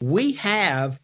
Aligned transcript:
we 0.00 0.32
have 0.32 1.00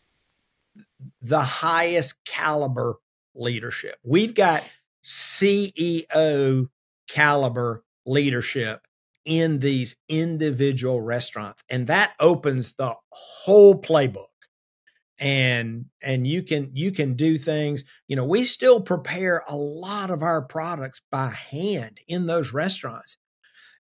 the 1.21 1.43
highest 1.43 2.25
caliber 2.25 2.97
leadership. 3.35 3.97
We've 4.05 4.35
got 4.35 4.63
CEO 5.03 6.69
caliber 7.09 7.85
leadership 8.07 8.81
in 9.25 9.59
these 9.59 9.97
individual 10.09 11.01
restaurants 11.01 11.65
and 11.71 11.87
that 11.87 12.13
opens 12.21 12.75
the 12.75 12.95
whole 13.11 13.81
playbook. 13.81 14.27
And 15.19 15.87
and 16.03 16.27
you 16.27 16.43
can 16.43 16.71
you 16.75 16.91
can 16.91 17.15
do 17.15 17.39
things 17.39 17.85
you 18.09 18.17
know 18.17 18.25
we 18.25 18.43
still 18.45 18.81
prepare 18.81 19.43
a 19.49 19.55
lot 19.55 20.11
of 20.11 20.23
our 20.23 20.43
products 20.43 21.01
by 21.11 21.29
hand 21.29 22.01
in 22.09 22.27
those 22.27 22.53
restaurants. 22.53 23.17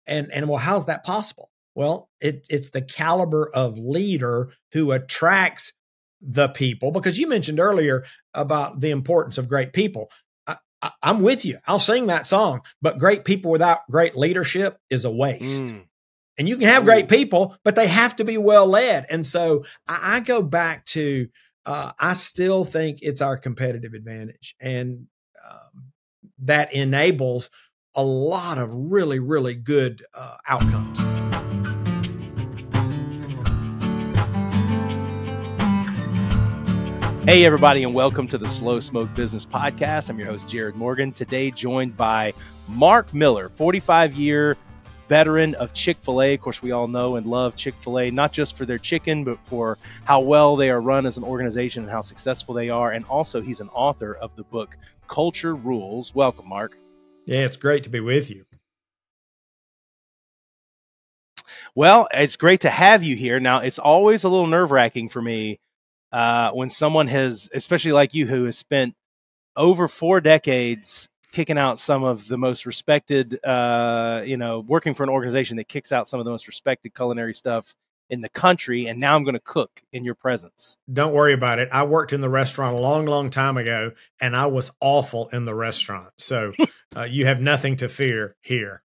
And 0.05 0.31
and 0.31 0.47
well 0.47 0.59
how's 0.59 0.85
that 0.85 1.03
possible 1.03 1.49
well 1.75 2.09
it 2.19 2.45
it's 2.49 2.69
the 2.71 2.81
caliber 2.81 3.49
of 3.53 3.77
leader 3.77 4.49
who 4.73 4.91
attracts 4.91 5.73
the 6.21 6.47
people 6.49 6.91
because 6.91 7.19
you 7.19 7.27
mentioned 7.27 7.59
earlier 7.59 8.03
about 8.33 8.79
the 8.79 8.91
importance 8.91 9.37
of 9.37 9.49
great 9.49 9.73
people 9.73 10.09
I, 10.47 10.57
I, 10.81 10.91
i'm 11.01 11.21
with 11.21 11.45
you 11.45 11.59
i'll 11.67 11.79
sing 11.79 12.07
that 12.07 12.27
song 12.27 12.61
but 12.81 12.97
great 12.97 13.25
people 13.25 13.51
without 13.51 13.79
great 13.89 14.15
leadership 14.15 14.77
is 14.89 15.05
a 15.05 15.11
waste 15.11 15.65
mm. 15.65 15.83
And 16.37 16.49
you 16.49 16.57
can 16.57 16.67
have 16.67 16.83
great 16.83 17.09
people, 17.09 17.55
but 17.63 17.75
they 17.75 17.87
have 17.87 18.15
to 18.15 18.25
be 18.25 18.37
well 18.37 18.65
led. 18.65 19.05
And 19.09 19.25
so 19.25 19.65
I, 19.87 20.15
I 20.15 20.19
go 20.19 20.41
back 20.41 20.85
to, 20.87 21.27
uh, 21.65 21.91
I 21.99 22.13
still 22.13 22.65
think 22.65 22.99
it's 23.01 23.21
our 23.21 23.37
competitive 23.37 23.93
advantage. 23.93 24.55
And 24.59 25.07
um, 25.47 25.91
that 26.39 26.73
enables 26.73 27.49
a 27.95 28.03
lot 28.03 28.57
of 28.57 28.69
really, 28.73 29.19
really 29.19 29.53
good 29.53 30.03
uh, 30.15 30.37
outcomes. 30.47 31.22
Hey, 37.25 37.45
everybody, 37.45 37.83
and 37.83 37.93
welcome 37.93 38.27
to 38.27 38.37
the 38.37 38.49
Slow 38.49 38.81
Smoke 38.81 39.15
Business 39.15 39.45
Podcast. 39.45 40.09
I'm 40.09 40.19
your 40.19 40.27
host, 40.27 40.45
Jarrod 40.45 40.75
Morgan. 40.75 41.13
Today, 41.13 41.51
joined 41.51 41.95
by 41.95 42.33
Mark 42.67 43.13
Miller, 43.13 43.47
45 43.47 44.13
year 44.15 44.57
veteran 45.07 45.55
of 45.55 45.73
Chick 45.73 45.95
fil 45.95 46.21
A. 46.21 46.33
Of 46.33 46.41
course, 46.41 46.61
we 46.61 46.73
all 46.73 46.89
know 46.89 47.15
and 47.15 47.25
love 47.25 47.55
Chick 47.55 47.75
fil 47.79 47.99
A, 47.99 48.11
not 48.11 48.33
just 48.33 48.57
for 48.57 48.65
their 48.65 48.77
chicken, 48.77 49.23
but 49.23 49.39
for 49.47 49.77
how 50.03 50.19
well 50.19 50.57
they 50.57 50.69
are 50.69 50.81
run 50.81 51.05
as 51.05 51.15
an 51.15 51.23
organization 51.23 51.83
and 51.83 51.91
how 51.91 52.01
successful 52.01 52.53
they 52.53 52.69
are. 52.69 52.91
And 52.91 53.05
also, 53.05 53.39
he's 53.39 53.61
an 53.61 53.69
author 53.69 54.15
of 54.15 54.35
the 54.35 54.43
book 54.43 54.75
Culture 55.07 55.55
Rules. 55.55 56.13
Welcome, 56.13 56.49
Mark. 56.49 56.77
Yeah, 57.25 57.45
it's 57.45 57.55
great 57.55 57.83
to 57.83 57.89
be 57.89 58.01
with 58.01 58.29
you. 58.31 58.45
Well, 61.73 62.09
it's 62.13 62.35
great 62.35 62.59
to 62.61 62.69
have 62.69 63.01
you 63.01 63.15
here. 63.15 63.39
Now, 63.39 63.59
it's 63.59 63.79
always 63.79 64.25
a 64.25 64.29
little 64.29 64.45
nerve 64.45 64.71
wracking 64.71 65.07
for 65.07 65.21
me 65.21 65.61
uh, 66.13 66.51
when 66.51 66.69
someone 66.69 67.07
has, 67.07 67.49
especially 67.53 67.91
like 67.91 68.13
you, 68.13 68.27
who 68.27 68.45
has 68.45 68.57
spent 68.57 68.95
over 69.57 69.87
four 69.87 70.21
decades 70.21 71.09
kicking 71.31 71.57
out 71.57 71.79
some 71.79 72.03
of 72.03 72.27
the 72.27 72.37
most 72.37 72.67
respected, 72.67 73.43
uh, 73.43 74.21
you 74.23 74.37
know, 74.37 74.59
working 74.59 74.93
for 74.93 75.03
an 75.03 75.09
organization 75.09 75.57
that 75.57 75.67
kicks 75.67 75.91
out 75.91 76.07
some 76.07 76.19
of 76.19 76.25
the 76.25 76.31
most 76.31 76.47
respected 76.47 76.93
culinary 76.93 77.33
stuff 77.33 77.75
in 78.09 78.21
the 78.21 78.29
country, 78.29 78.85
and 78.85 78.99
now 78.99 79.15
I'm 79.15 79.23
going 79.23 79.33
to 79.33 79.39
cook 79.39 79.81
in 79.91 80.05
your 80.05 80.13
presence. 80.13 80.77
Don't 80.91 81.13
worry 81.13 81.33
about 81.33 81.57
it. 81.57 81.69
I 81.71 81.83
worked 81.85 82.13
in 82.13 82.21
the 82.21 82.29
restaurant 82.29 82.75
a 82.75 82.79
long, 82.79 83.07
long 83.07 83.31
time 83.31 83.57
ago, 83.57 83.93
and 84.21 84.35
I 84.35 84.45
was 84.45 84.71
awful 84.79 85.29
in 85.29 85.45
the 85.45 85.55
restaurant. 85.55 86.11
So 86.17 86.53
uh, 86.95 87.03
you 87.03 87.25
have 87.25 87.41
nothing 87.41 87.77
to 87.77 87.89
fear 87.89 88.35
here 88.41 88.83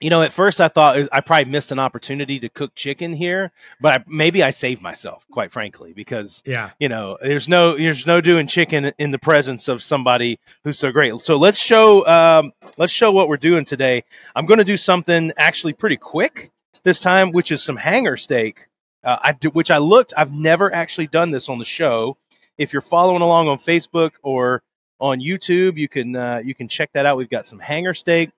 you 0.00 0.10
know, 0.10 0.22
at 0.22 0.32
first 0.32 0.60
I 0.60 0.68
thought 0.68 1.08
I 1.10 1.20
probably 1.20 1.50
missed 1.50 1.72
an 1.72 1.78
opportunity 1.78 2.38
to 2.40 2.48
cook 2.50 2.74
chicken 2.74 3.14
here, 3.14 3.50
but 3.80 4.00
I, 4.00 4.04
maybe 4.06 4.42
I 4.42 4.50
saved 4.50 4.82
myself, 4.82 5.26
quite 5.30 5.52
frankly, 5.52 5.94
because 5.94 6.42
yeah, 6.44 6.70
you 6.78 6.88
know, 6.88 7.16
there's 7.22 7.48
no 7.48 7.76
there's 7.76 8.06
no 8.06 8.20
doing 8.20 8.46
chicken 8.46 8.92
in 8.98 9.10
the 9.10 9.18
presence 9.18 9.68
of 9.68 9.82
somebody 9.82 10.38
who's 10.64 10.78
so 10.78 10.92
great. 10.92 11.18
So 11.20 11.36
let's 11.36 11.58
show 11.58 12.06
um, 12.06 12.52
let's 12.78 12.92
show 12.92 13.10
what 13.10 13.28
we're 13.28 13.38
doing 13.38 13.64
today. 13.64 14.04
I'm 14.34 14.44
going 14.44 14.58
to 14.58 14.64
do 14.64 14.76
something 14.76 15.32
actually 15.38 15.72
pretty 15.72 15.96
quick 15.96 16.50
this 16.82 17.00
time, 17.00 17.32
which 17.32 17.50
is 17.50 17.62
some 17.62 17.76
hanger 17.76 18.18
steak. 18.18 18.68
Uh, 19.02 19.18
I 19.22 19.32
do, 19.32 19.48
which 19.50 19.70
I 19.70 19.78
looked. 19.78 20.12
I've 20.16 20.32
never 20.32 20.72
actually 20.74 21.06
done 21.06 21.30
this 21.30 21.48
on 21.48 21.58
the 21.58 21.64
show. 21.64 22.18
If 22.58 22.72
you're 22.72 22.82
following 22.82 23.22
along 23.22 23.48
on 23.48 23.56
Facebook 23.56 24.12
or 24.22 24.62
on 25.00 25.20
YouTube, 25.20 25.78
you 25.78 25.88
can 25.88 26.14
uh, 26.16 26.42
you 26.44 26.54
can 26.54 26.68
check 26.68 26.90
that 26.92 27.06
out. 27.06 27.16
We've 27.16 27.30
got 27.30 27.46
some 27.46 27.60
hanger 27.60 27.94
steak 27.94 28.30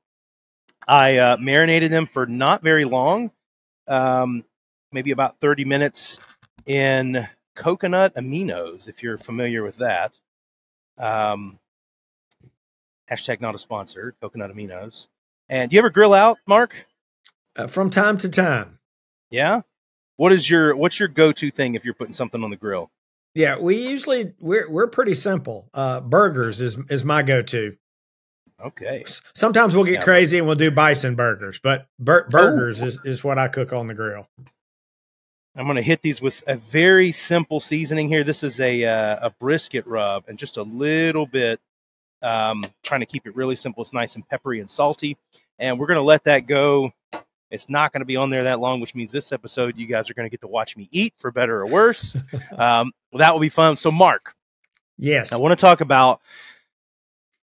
I 0.89 1.19
uh, 1.19 1.37
marinated 1.37 1.93
them 1.93 2.07
for 2.07 2.27
not 2.27 2.63
very 2.63 2.85
long, 2.85 3.31
um, 3.87 4.45
maybe 4.91 5.11
about 5.11 5.37
30 5.37 5.67
minutes 5.67 6.19
in 6.65 7.29
coconut 7.55 8.15
aminos, 8.15 8.89
if 8.89 9.03
you're 9.03 9.19
familiar 9.19 9.63
with 9.63 9.77
that. 9.79 10.13
Um, 10.99 11.59
hashtag 13.11 13.43
not 13.43 13.55
a 13.55 13.59
sponsor, 13.59 14.15
coconut 14.23 14.51
aminos. 14.51 15.09
And 15.51 15.71
do 15.71 15.75
you 15.75 15.79
ever 15.81 15.91
grill 15.91 16.15
out, 16.15 16.39
Mark? 16.47 16.87
Uh, 17.55 17.67
from 17.67 17.91
time 17.91 18.17
to 18.19 18.29
time. 18.29 18.79
Yeah. 19.31 19.63
What 20.17 20.33
is 20.33 20.49
your 20.49 20.75
what's 20.75 20.99
your 20.99 21.09
go 21.09 21.33
to 21.33 21.51
thing 21.51 21.75
if 21.75 21.85
you're 21.85 21.95
putting 21.95 22.15
something 22.15 22.43
on 22.43 22.51
the 22.51 22.57
grill? 22.57 22.91
Yeah, 23.35 23.59
we 23.59 23.77
usually 23.89 24.33
we're 24.41 24.69
we're 24.69 24.89
pretty 24.89 25.15
simple. 25.15 25.69
Uh, 25.73 26.01
burgers 26.01 26.61
is 26.61 26.79
is 26.91 27.05
my 27.05 27.23
go 27.23 27.43
to. 27.43 27.77
Okay. 28.61 29.05
Sometimes 29.35 29.75
we'll 29.75 29.85
get 29.85 29.95
yeah. 29.95 30.03
crazy 30.05 30.39
and 30.39 30.47
we'll 30.47 30.57
do 30.57 30.71
bison 30.71 31.15
burgers, 31.15 31.61
but 31.61 31.87
bur- 31.99 32.27
burgers 32.29 32.83
oh. 32.83 32.87
is, 32.87 33.01
is 33.05 33.25
what 33.25 33.39
I 33.39 33.49
cook 33.49 33.73
on 33.73 33.87
the 33.87 33.95
grill. 33.95 34.29
I'm 35.55 35.65
going 35.65 35.77
to 35.77 35.83
hit 35.83 36.03
these 36.03 36.21
with 36.21 36.43
a 36.47 36.57
very 36.57 37.11
simple 37.11 37.59
seasoning 37.59 38.09
here. 38.09 38.23
This 38.23 38.45
is 38.45 38.61
a 38.61 38.85
uh, 38.85 39.27
a 39.27 39.31
brisket 39.41 39.87
rub 39.87 40.25
and 40.29 40.39
just 40.39 40.57
a 40.57 40.63
little 40.63 41.27
bit, 41.27 41.61
um, 42.23 42.63
trying 42.85 43.01
to 43.01 43.07
keep 43.07 43.27
it 43.27 43.35
really 43.35 43.57
simple. 43.57 43.83
It's 43.83 43.93
nice 43.93 44.15
and 44.15 44.29
peppery 44.29 44.61
and 44.61 44.71
salty, 44.71 45.17
and 45.59 45.79
we're 45.79 45.87
going 45.87 45.99
to 45.99 46.05
let 46.05 46.25
that 46.25 46.47
go. 46.47 46.93
It's 47.51 47.69
not 47.69 47.93
going 47.93 48.03
to 48.03 48.07
be 48.07 48.15
on 48.15 48.31
there 48.31 48.45
that 48.45 48.61
long, 48.61 48.79
which 48.81 48.95
means 48.95 49.11
this 49.11 49.33
episode 49.33 49.77
you 49.79 49.87
guys 49.87 50.09
are 50.09 50.15
going 50.15 50.27
to 50.27 50.31
get 50.31 50.43
to 50.43 50.49
watch 50.49 50.77
me 50.77 50.89
eat 50.93 51.15
for 51.17 51.33
better 51.33 51.61
or 51.61 51.67
worse. 51.67 52.15
um, 52.57 52.93
well, 53.11 53.19
that 53.19 53.33
will 53.33 53.41
be 53.41 53.49
fun. 53.49 53.75
So, 53.75 53.91
Mark, 53.91 54.35
yes, 54.97 55.33
I 55.33 55.39
want 55.39 55.59
to 55.59 55.61
talk 55.61 55.81
about 55.81 56.21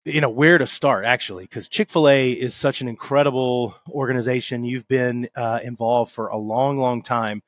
you 0.05 0.21
know 0.21 0.31
where 0.31 0.59
to 0.59 0.67
start 0.67 1.05
actually 1.05 1.45
because 1.45 1.69
chick-fil-a 1.69 2.33
is 2.33 2.55
such 2.55 2.81
an 2.81 2.89
incredible 2.89 3.75
organization. 3.89 4.65
You've 4.65 4.89
been 4.89 5.29
uh, 5.37 5.61
involved 5.63 6.13
for 6.13 6.29
a 6.29 6.37
long 6.37 6.79
long 6.79 7.03
time. 7.03 7.43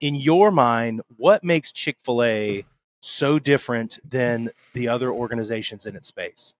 In 0.00 0.14
your 0.14 0.50
mind 0.50 1.02
what 1.16 1.44
makes 1.44 1.72
chick-fil-a 1.72 2.64
so 3.00 3.38
different 3.38 3.98
than 4.08 4.50
the 4.74 4.88
other 4.88 5.10
organizations 5.10 5.86
in 5.86 5.96
its 5.96 6.08
space? 6.08 6.54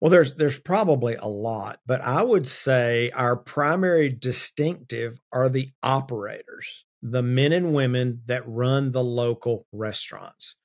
Well 0.00 0.10
there's 0.10 0.34
there's 0.34 0.58
probably 0.58 1.14
a 1.14 1.26
lot 1.26 1.80
but 1.86 2.02
i 2.02 2.22
would 2.22 2.46
say 2.46 3.10
our 3.14 3.36
primary 3.36 4.10
distinctive 4.10 5.20
are 5.32 5.48
the 5.48 5.70
operators 5.82 6.84
the 7.02 7.22
men 7.22 7.52
and 7.52 7.72
women 7.72 8.20
that 8.26 8.42
run 8.46 8.92
the 8.92 9.04
local 9.04 9.66
restaurants 9.72 10.56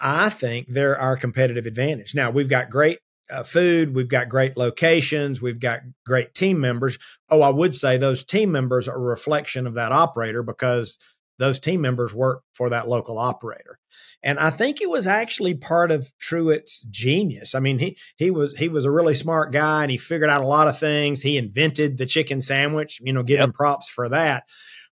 I 0.00 0.28
think 0.30 0.68
they're 0.68 0.98
our 0.98 1.16
competitive 1.16 1.66
advantage. 1.66 2.14
Now, 2.14 2.30
we've 2.30 2.48
got 2.48 2.70
great 2.70 2.98
uh, 3.30 3.42
food, 3.42 3.94
we've 3.94 4.08
got 4.08 4.28
great 4.28 4.56
locations, 4.56 5.40
we've 5.40 5.60
got 5.60 5.80
great 6.04 6.34
team 6.34 6.60
members. 6.60 6.98
Oh, 7.30 7.42
I 7.42 7.48
would 7.48 7.74
say 7.74 7.96
those 7.96 8.24
team 8.24 8.52
members 8.52 8.88
are 8.88 8.96
a 8.96 8.98
reflection 8.98 9.66
of 9.66 9.74
that 9.74 9.92
operator 9.92 10.42
because 10.42 10.98
those 11.38 11.58
team 11.58 11.80
members 11.80 12.14
work 12.14 12.42
for 12.52 12.70
that 12.70 12.88
local 12.88 13.18
operator. 13.18 13.78
And 14.22 14.38
I 14.38 14.50
think 14.50 14.80
it 14.80 14.88
was 14.88 15.06
actually 15.06 15.54
part 15.54 15.90
of 15.90 16.12
Truett's 16.20 16.82
genius. 16.90 17.54
I 17.54 17.60
mean, 17.60 17.78
he 17.78 17.96
he 18.16 18.30
was 18.30 18.54
he 18.56 18.68
was 18.68 18.84
a 18.84 18.90
really 18.90 19.14
smart 19.14 19.52
guy 19.52 19.82
and 19.82 19.90
he 19.90 19.96
figured 19.96 20.30
out 20.30 20.42
a 20.42 20.46
lot 20.46 20.68
of 20.68 20.78
things. 20.78 21.22
He 21.22 21.36
invented 21.36 21.98
the 21.98 22.06
chicken 22.06 22.40
sandwich, 22.40 23.00
you 23.02 23.12
know, 23.12 23.24
give 23.24 23.40
yep. 23.40 23.46
him 23.46 23.52
props 23.52 23.88
for 23.88 24.08
that. 24.10 24.44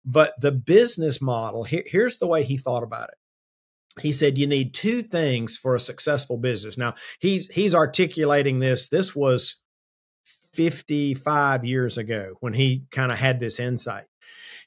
But 0.05 0.35
the 0.41 0.53
business 0.53 1.21
model, 1.21 1.65
here, 1.65 1.83
here's 1.85 2.19
the 2.19 2.29
way 2.29 2.45
he 2.45 2.57
thought 2.57 2.85
about 2.85 3.09
it 3.09 3.17
he 4.01 4.13
said 4.13 4.37
you 4.37 4.47
need 4.47 4.75
two 4.75 5.03
things 5.03 5.57
for 5.57 5.75
a 5.75 5.81
successful 5.81 6.37
business. 6.37 6.77
Now 6.77 6.95
he's 7.19 7.49
he's 7.49 7.75
articulating 7.75 8.59
this 8.59 8.89
this 8.89 9.17
was 9.17 9.59
55 10.53 11.65
years 11.65 11.99
ago 11.99 12.35
when 12.41 12.53
he 12.53 12.85
kind 12.91 13.13
of 13.13 13.19
had 13.19 13.41
this 13.41 13.59
insight. 13.59 14.05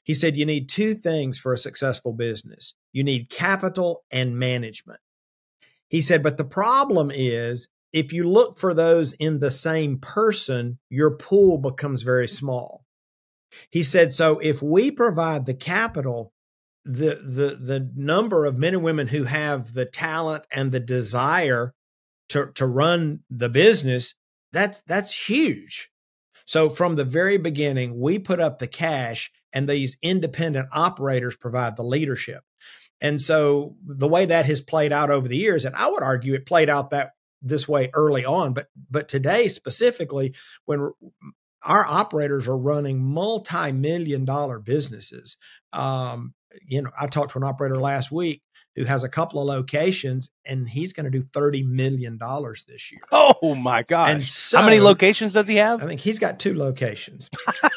He 0.04 0.14
said 0.14 0.36
you 0.36 0.46
need 0.46 0.68
two 0.68 0.94
things 0.94 1.38
for 1.38 1.52
a 1.52 1.58
successful 1.58 2.12
business. 2.12 2.74
You 2.92 3.04
need 3.04 3.30
capital 3.30 4.04
and 4.10 4.38
management. 4.38 5.00
He 5.88 6.00
said 6.00 6.22
but 6.22 6.36
the 6.36 6.44
problem 6.44 7.10
is 7.14 7.68
if 7.92 8.12
you 8.12 8.28
look 8.28 8.58
for 8.58 8.74
those 8.74 9.12
in 9.14 9.38
the 9.38 9.50
same 9.50 9.98
person 9.98 10.78
your 10.88 11.12
pool 11.12 11.58
becomes 11.58 12.02
very 12.02 12.28
small. 12.28 12.84
He 13.70 13.84
said 13.84 14.12
so 14.12 14.40
if 14.40 14.60
we 14.60 14.90
provide 14.90 15.46
the 15.46 15.54
capital 15.54 16.32
the 16.84 17.16
the 17.16 17.58
the 17.60 17.90
number 17.94 18.46
of 18.46 18.56
men 18.56 18.74
and 18.74 18.82
women 18.82 19.08
who 19.08 19.24
have 19.24 19.74
the 19.74 19.84
talent 19.84 20.46
and 20.52 20.72
the 20.72 20.80
desire 20.80 21.74
to 22.28 22.50
to 22.54 22.66
run 22.66 23.20
the 23.28 23.48
business 23.48 24.14
that's 24.52 24.80
that's 24.86 25.28
huge 25.28 25.90
so 26.46 26.70
from 26.70 26.96
the 26.96 27.04
very 27.04 27.36
beginning 27.36 28.00
we 28.00 28.18
put 28.18 28.40
up 28.40 28.58
the 28.58 28.66
cash 28.66 29.30
and 29.52 29.68
these 29.68 29.96
independent 30.02 30.68
operators 30.72 31.36
provide 31.36 31.76
the 31.76 31.84
leadership. 31.84 32.42
And 33.00 33.20
so 33.20 33.76
the 33.84 34.08
way 34.08 34.26
that 34.26 34.46
has 34.46 34.60
played 34.60 34.92
out 34.92 35.10
over 35.10 35.26
the 35.26 35.36
years, 35.36 35.64
and 35.64 35.74
I 35.74 35.88
would 35.90 36.02
argue 36.02 36.34
it 36.34 36.46
played 36.46 36.68
out 36.68 36.90
that 36.90 37.12
this 37.42 37.66
way 37.66 37.90
early 37.94 38.24
on, 38.24 38.52
but 38.52 38.68
but 38.90 39.08
today 39.08 39.48
specifically, 39.48 40.34
when 40.66 40.90
our 41.64 41.86
operators 41.86 42.46
are 42.46 42.58
running 42.58 43.02
multi-million 43.02 44.26
dollar 44.26 44.58
businesses, 44.58 45.38
um, 45.72 46.34
you 46.66 46.82
know, 46.82 46.90
I 47.00 47.06
talked 47.06 47.32
to 47.32 47.38
an 47.38 47.44
operator 47.44 47.76
last 47.76 48.10
week 48.10 48.42
who 48.76 48.84
has 48.84 49.02
a 49.02 49.08
couple 49.08 49.40
of 49.40 49.46
locations 49.46 50.30
and 50.44 50.68
he's 50.68 50.92
going 50.92 51.04
to 51.04 51.10
do 51.10 51.22
$30 51.22 51.66
million 51.66 52.18
this 52.68 52.92
year. 52.92 53.00
Oh 53.12 53.54
my 53.54 53.82
God. 53.82 54.10
And 54.10 54.26
so, 54.26 54.58
How 54.58 54.64
many 54.64 54.80
locations 54.80 55.32
does 55.32 55.46
he 55.46 55.56
have? 55.56 55.82
I 55.82 55.86
think 55.86 56.00
he's 56.00 56.18
got 56.18 56.38
two 56.38 56.54
locations. 56.54 57.28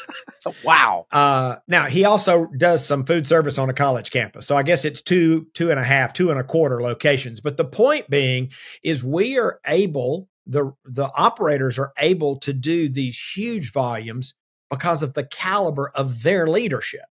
wow. 0.64 1.06
Uh, 1.10 1.56
now 1.66 1.86
he 1.86 2.04
also 2.04 2.46
does 2.46 2.84
some 2.86 3.04
food 3.04 3.26
service 3.26 3.58
on 3.58 3.68
a 3.68 3.74
college 3.74 4.10
campus. 4.10 4.46
So 4.46 4.56
I 4.56 4.62
guess 4.62 4.84
it's 4.84 5.02
two, 5.02 5.46
two 5.54 5.70
and 5.70 5.80
a 5.80 5.84
half, 5.84 6.12
two 6.12 6.30
and 6.30 6.38
a 6.38 6.44
quarter 6.44 6.82
locations. 6.82 7.40
But 7.40 7.56
the 7.56 7.64
point 7.64 8.08
being 8.08 8.50
is 8.82 9.02
we 9.02 9.38
are 9.38 9.60
able, 9.66 10.28
the, 10.46 10.72
the 10.84 11.10
operators 11.16 11.78
are 11.78 11.92
able 11.98 12.36
to 12.40 12.52
do 12.52 12.88
these 12.88 13.18
huge 13.34 13.72
volumes 13.72 14.34
because 14.70 15.02
of 15.02 15.14
the 15.14 15.24
caliber 15.24 15.90
of 15.94 16.22
their 16.22 16.46
leadership. 16.46 17.04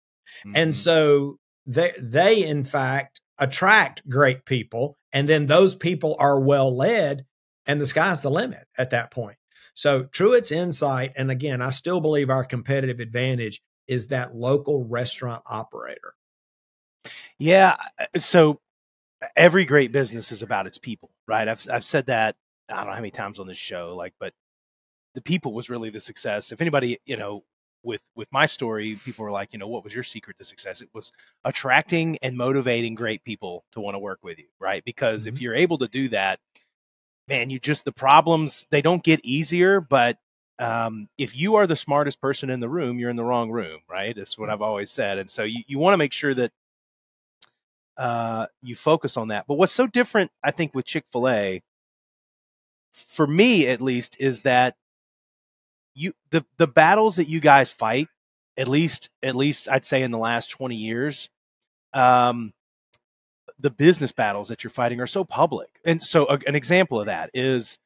Mm-hmm. 0.47 0.56
And 0.56 0.75
so 0.75 1.39
they 1.67 1.93
they 2.01 2.45
in 2.45 2.65
fact 2.65 3.21
attract 3.39 4.09
great 4.09 4.45
people 4.45 4.97
and 5.12 5.29
then 5.29 5.47
those 5.47 5.75
people 5.75 6.17
are 6.19 6.39
well 6.39 6.75
led 6.75 7.25
and 7.67 7.81
the 7.81 7.87
sky's 7.87 8.23
the 8.23 8.31
limit 8.31 8.67
at 8.79 8.91
that 8.91 9.11
point. 9.11 9.37
So 9.75 10.05
truett's 10.05 10.53
insight 10.53 11.12
and 11.17 11.31
again 11.31 11.62
i 11.62 11.71
still 11.71 12.01
believe 12.01 12.31
our 12.31 12.45
competitive 12.45 13.01
advantage 13.01 13.61
is 13.87 14.09
that 14.09 14.35
local 14.35 14.85
restaurant 14.85 15.43
operator. 15.51 16.15
Yeah 17.39 17.77
uh, 17.99 18.19
so 18.19 18.61
every 19.37 19.65
great 19.65 19.93
business 19.93 20.33
is 20.33 20.43
about 20.43 20.67
its 20.67 20.79
people 20.79 21.11
right? 21.27 21.49
I've, 21.49 21.67
I've 21.71 21.85
said 21.85 22.06
that 22.06 22.37
i 22.69 22.77
don't 22.77 22.87
know 22.87 22.93
how 22.93 22.99
many 22.99 23.11
times 23.11 23.39
on 23.39 23.47
this 23.47 23.59
show 23.59 23.95
like 23.97 24.15
but 24.21 24.33
the 25.15 25.23
people 25.23 25.53
was 25.53 25.71
really 25.71 25.91
the 25.91 26.01
success. 26.01 26.53
If 26.53 26.61
anybody 26.61 26.99
you 27.05 27.17
know 27.17 27.45
with 27.82 28.03
with 28.15 28.29
my 28.32 28.47
story 28.47 28.99
people 29.05 29.25
were 29.25 29.31
like 29.31 29.53
you 29.53 29.59
know 29.59 29.69
what 29.69 29.85
was 29.85 29.94
your 29.94 30.03
secret 30.03 30.37
to 30.38 30.44
success? 30.44 30.81
It 30.81 30.88
was 30.93 31.12
attracting 31.44 32.19
and 32.23 32.37
motivating 32.37 32.94
great 32.94 33.25
people 33.25 33.65
to 33.73 33.81
want 33.81 33.94
to 33.94 33.99
work 33.99 34.21
with 34.23 34.38
you 34.38 34.47
right? 34.59 34.85
Because 34.85 35.23
mm-hmm. 35.25 35.35
if 35.35 35.41
you're 35.41 35.55
able 35.55 35.79
to 35.79 35.88
do 35.88 36.09
that 36.09 36.41
man 37.29 37.50
you 37.50 37.59
just 37.59 37.85
the 37.85 37.93
problems 37.93 38.67
they 38.71 38.82
don't 38.82 39.03
get 39.05 39.21
easier 39.25 39.81
but 39.81 40.19
um, 40.59 41.09
if 41.17 41.35
you 41.37 41.55
are 41.55 41.67
the 41.67 41.77
smartest 41.77 42.21
person 42.21 42.50
in 42.50 42.61
the 42.61 42.69
room 42.69 42.99
you're 42.99 43.11
in 43.11 43.17
the 43.17 43.25
wrong 43.25 43.50
room 43.50 43.81
right? 43.88 44.15
That's 44.15 44.38
what 44.38 44.50
i've 44.50 44.62
always 44.62 44.91
said 44.91 45.19
and 45.19 45.31
so 45.31 45.44
you, 45.44 45.62
you 45.67 45.79
want 45.79 45.94
to 45.94 45.99
make 45.99 46.12
sure 46.12 46.35
that 46.35 46.53
uh, 47.97 48.47
you 48.62 48.75
focus 48.77 49.19
on 49.19 49.29
that. 49.29 49.47
But 49.47 49.55
what's 49.55 49.73
so 49.73 49.87
different 49.87 50.31
i 50.43 50.50
think 50.50 50.75
with 50.75 50.87
chick-fil-a 50.87 51.62
for 52.93 53.27
me 53.27 53.67
at 53.67 53.81
least 53.81 54.17
is 54.19 54.43
that 54.43 54.77
you 55.95 56.13
the 56.31 56.45
the 56.57 56.67
battles 56.67 57.17
that 57.17 57.29
you 57.29 57.41
guys 57.41 57.73
fight, 57.73 58.09
at 58.57 58.69
least 58.69 59.11
at 59.23 59.35
least 59.35 59.69
I'd 59.69 59.85
say 59.85 60.03
in 60.03 60.11
the 60.11 60.19
last 60.19 60.51
twenty 60.51 60.77
years, 60.77 61.29
um, 61.93 62.53
the 63.59 63.71
business 63.71 64.13
battles 64.13 64.49
that 64.49 64.65
you're 64.65 64.71
fighting 64.71 65.01
are 65.01 65.07
so 65.07 65.25
public. 65.25 65.69
And 65.85 66.03
so 66.03 66.27
a, 66.27 66.39
an 66.47 66.55
example 66.55 67.01
of 67.01 67.07
that 67.07 67.31
is 67.35 67.79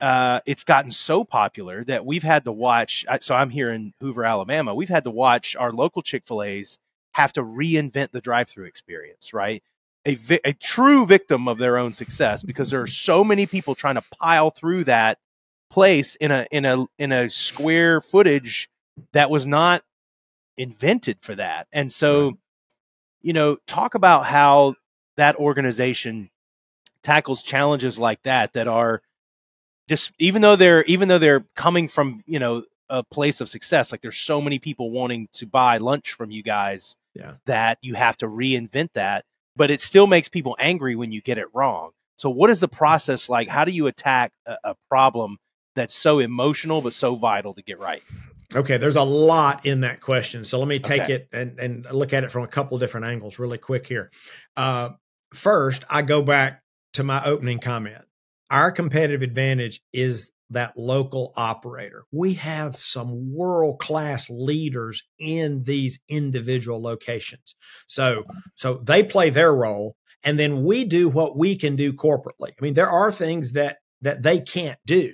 uh, 0.00 0.40
it's 0.46 0.64
gotten 0.64 0.90
so 0.90 1.24
popular 1.24 1.82
that 1.84 2.04
we've 2.04 2.22
had 2.22 2.44
to 2.44 2.52
watch. 2.52 3.04
So 3.20 3.34
I'm 3.34 3.50
here 3.50 3.70
in 3.70 3.94
Hoover, 4.00 4.24
Alabama. 4.24 4.74
We've 4.74 4.88
had 4.88 5.04
to 5.04 5.10
watch 5.10 5.56
our 5.56 5.72
local 5.72 6.02
Chick 6.02 6.24
Fil 6.26 6.42
A's 6.42 6.78
have 7.12 7.32
to 7.32 7.42
reinvent 7.42 8.10
the 8.12 8.20
drive-through 8.20 8.66
experience. 8.66 9.32
Right, 9.32 9.62
a 10.04 10.14
vi- 10.14 10.40
a 10.44 10.52
true 10.52 11.06
victim 11.06 11.48
of 11.48 11.58
their 11.58 11.78
own 11.78 11.92
success 11.92 12.42
because 12.42 12.70
there 12.70 12.82
are 12.82 12.86
so 12.86 13.24
many 13.24 13.46
people 13.46 13.74
trying 13.74 13.96
to 13.96 14.04
pile 14.20 14.50
through 14.50 14.84
that 14.84 15.18
place 15.70 16.14
in 16.16 16.30
a 16.30 16.46
in 16.50 16.64
a 16.64 16.86
in 16.98 17.12
a 17.12 17.28
square 17.30 18.00
footage 18.00 18.68
that 19.12 19.30
was 19.30 19.46
not 19.46 19.82
invented 20.56 21.18
for 21.20 21.34
that. 21.36 21.66
And 21.72 21.90
so, 21.92 22.38
you 23.22 23.32
know, 23.32 23.56
talk 23.66 23.94
about 23.94 24.26
how 24.26 24.74
that 25.16 25.36
organization 25.36 26.30
tackles 27.02 27.42
challenges 27.42 27.98
like 27.98 28.22
that 28.24 28.52
that 28.54 28.68
are 28.68 29.02
just 29.88 30.12
even 30.18 30.42
though 30.42 30.56
they're 30.56 30.84
even 30.84 31.08
though 31.08 31.18
they're 31.18 31.44
coming 31.54 31.88
from, 31.88 32.22
you 32.26 32.38
know, 32.38 32.64
a 32.90 33.02
place 33.02 33.40
of 33.40 33.48
success, 33.48 33.92
like 33.92 34.00
there's 34.00 34.18
so 34.18 34.40
many 34.40 34.58
people 34.58 34.90
wanting 34.90 35.28
to 35.32 35.46
buy 35.46 35.78
lunch 35.78 36.12
from 36.12 36.30
you 36.30 36.42
guys 36.42 36.96
yeah. 37.14 37.34
that 37.46 37.78
you 37.82 37.94
have 37.94 38.16
to 38.18 38.26
reinvent 38.26 38.90
that, 38.94 39.24
but 39.56 39.70
it 39.70 39.80
still 39.80 40.06
makes 40.06 40.28
people 40.28 40.56
angry 40.58 40.96
when 40.96 41.12
you 41.12 41.20
get 41.20 41.38
it 41.38 41.46
wrong. 41.52 41.90
So 42.16 42.30
what 42.30 42.50
is 42.50 42.60
the 42.60 42.68
process 42.68 43.28
like? 43.28 43.48
How 43.48 43.64
do 43.64 43.72
you 43.72 43.86
attack 43.86 44.32
a, 44.46 44.56
a 44.64 44.74
problem 44.88 45.38
that's 45.78 45.94
so 45.94 46.18
emotional 46.18 46.80
but 46.80 46.94
so 46.94 47.14
vital 47.14 47.54
to 47.54 47.62
get 47.62 47.78
right? 47.78 48.02
Okay, 48.54 48.78
there's 48.78 48.96
a 48.96 49.02
lot 49.02 49.66
in 49.66 49.82
that 49.82 50.00
question. 50.00 50.42
So 50.44 50.58
let 50.58 50.68
me 50.68 50.78
take 50.78 51.02
okay. 51.02 51.14
it 51.14 51.28
and, 51.32 51.58
and 51.58 51.86
look 51.92 52.14
at 52.14 52.24
it 52.24 52.30
from 52.30 52.44
a 52.44 52.48
couple 52.48 52.76
of 52.76 52.80
different 52.80 53.06
angles 53.06 53.38
really 53.38 53.58
quick 53.58 53.86
here. 53.86 54.10
Uh, 54.56 54.90
first, 55.34 55.84
I 55.90 56.00
go 56.00 56.22
back 56.22 56.62
to 56.94 57.04
my 57.04 57.22
opening 57.24 57.58
comment. 57.58 58.04
Our 58.50 58.72
competitive 58.72 59.20
advantage 59.20 59.82
is 59.92 60.32
that 60.50 60.78
local 60.78 61.34
operator. 61.36 62.04
We 62.10 62.34
have 62.34 62.76
some 62.76 63.34
world 63.34 63.80
class 63.80 64.30
leaders 64.30 65.02
in 65.18 65.64
these 65.64 66.00
individual 66.08 66.82
locations. 66.82 67.54
So, 67.86 68.24
so 68.54 68.80
they 68.82 69.02
play 69.02 69.28
their 69.28 69.54
role 69.54 69.96
and 70.24 70.38
then 70.38 70.64
we 70.64 70.84
do 70.84 71.10
what 71.10 71.36
we 71.36 71.54
can 71.56 71.76
do 71.76 71.92
corporately. 71.92 72.50
I 72.50 72.62
mean, 72.62 72.74
there 72.74 72.88
are 72.88 73.12
things 73.12 73.52
that, 73.52 73.78
that 74.00 74.22
they 74.22 74.40
can't 74.40 74.78
do. 74.86 75.12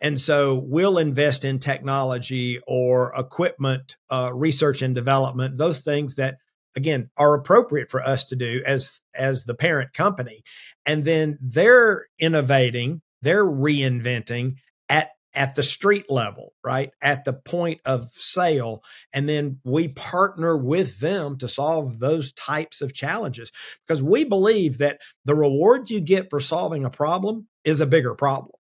And 0.00 0.20
so 0.20 0.62
we'll 0.64 0.98
invest 0.98 1.44
in 1.44 1.58
technology 1.58 2.60
or 2.66 3.12
equipment, 3.16 3.96
uh, 4.10 4.30
research 4.32 4.82
and 4.82 4.94
development, 4.94 5.56
those 5.56 5.80
things 5.80 6.14
that 6.16 6.36
again 6.76 7.10
are 7.16 7.34
appropriate 7.34 7.90
for 7.90 8.00
us 8.00 8.24
to 8.26 8.36
do 8.36 8.62
as 8.64 9.00
as 9.14 9.44
the 9.44 9.54
parent 9.54 9.92
company. 9.92 10.42
And 10.86 11.04
then 11.04 11.38
they're 11.40 12.06
innovating, 12.18 13.02
they're 13.22 13.44
reinventing 13.44 14.56
at 14.88 15.10
at 15.34 15.54
the 15.54 15.62
street 15.62 16.10
level, 16.10 16.52
right? 16.64 16.90
At 17.02 17.24
the 17.24 17.32
point 17.32 17.80
of 17.84 18.10
sale. 18.12 18.82
And 19.12 19.28
then 19.28 19.60
we 19.64 19.88
partner 19.88 20.56
with 20.56 21.00
them 21.00 21.36
to 21.38 21.48
solve 21.48 21.98
those 21.98 22.32
types 22.32 22.80
of 22.80 22.94
challenges 22.94 23.52
because 23.86 24.02
we 24.02 24.24
believe 24.24 24.78
that 24.78 25.00
the 25.24 25.34
reward 25.34 25.90
you 25.90 26.00
get 26.00 26.30
for 26.30 26.40
solving 26.40 26.84
a 26.84 26.90
problem 26.90 27.46
is 27.64 27.80
a 27.80 27.86
bigger 27.86 28.14
problem. 28.14 28.57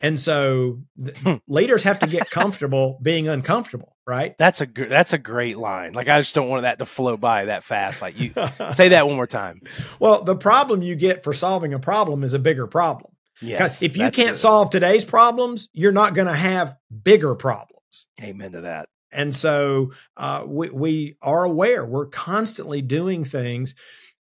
And 0.00 0.18
so 0.18 0.80
hmm. 0.98 1.34
leaders 1.46 1.82
have 1.82 1.98
to 1.98 2.06
get 2.06 2.30
comfortable 2.30 2.98
being 3.02 3.28
uncomfortable, 3.28 3.96
right? 4.06 4.36
That's 4.38 4.60
a 4.60 4.66
that's 4.66 5.12
a 5.12 5.18
great 5.18 5.58
line. 5.58 5.92
Like 5.92 6.08
I 6.08 6.18
just 6.20 6.34
don't 6.34 6.48
want 6.48 6.62
that 6.62 6.78
to 6.78 6.86
flow 6.86 7.16
by 7.16 7.46
that 7.46 7.64
fast. 7.64 8.00
Like 8.00 8.18
you 8.18 8.32
say 8.72 8.88
that 8.88 9.06
one 9.06 9.16
more 9.16 9.26
time. 9.26 9.60
Well, 9.98 10.22
the 10.22 10.36
problem 10.36 10.82
you 10.82 10.96
get 10.96 11.22
for 11.22 11.32
solving 11.32 11.74
a 11.74 11.78
problem 11.78 12.24
is 12.24 12.32
a 12.32 12.38
bigger 12.38 12.66
problem. 12.66 13.12
Yes. 13.42 13.82
If 13.82 13.96
you 13.96 14.10
can't 14.10 14.36
solve 14.36 14.70
today's 14.70 15.04
problems, 15.04 15.68
you're 15.72 15.92
not 15.92 16.14
going 16.14 16.28
to 16.28 16.34
have 16.34 16.76
bigger 17.02 17.34
problems. 17.34 18.08
Amen 18.22 18.52
to 18.52 18.62
that. 18.62 18.88
And 19.12 19.34
so 19.34 19.92
uh, 20.16 20.44
we 20.46 20.70
we 20.70 21.16
are 21.20 21.44
aware. 21.44 21.84
We're 21.84 22.06
constantly 22.06 22.80
doing 22.80 23.24
things 23.24 23.74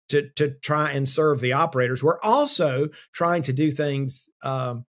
to 0.10 0.30
to 0.36 0.52
try 0.52 0.92
and 0.92 1.08
serve 1.08 1.40
the 1.40 1.54
operators. 1.54 2.04
We're 2.04 2.20
also 2.22 2.90
trying 3.14 3.44
to 3.44 3.54
do 3.54 3.72
things 3.72 4.30
um, 4.44 4.86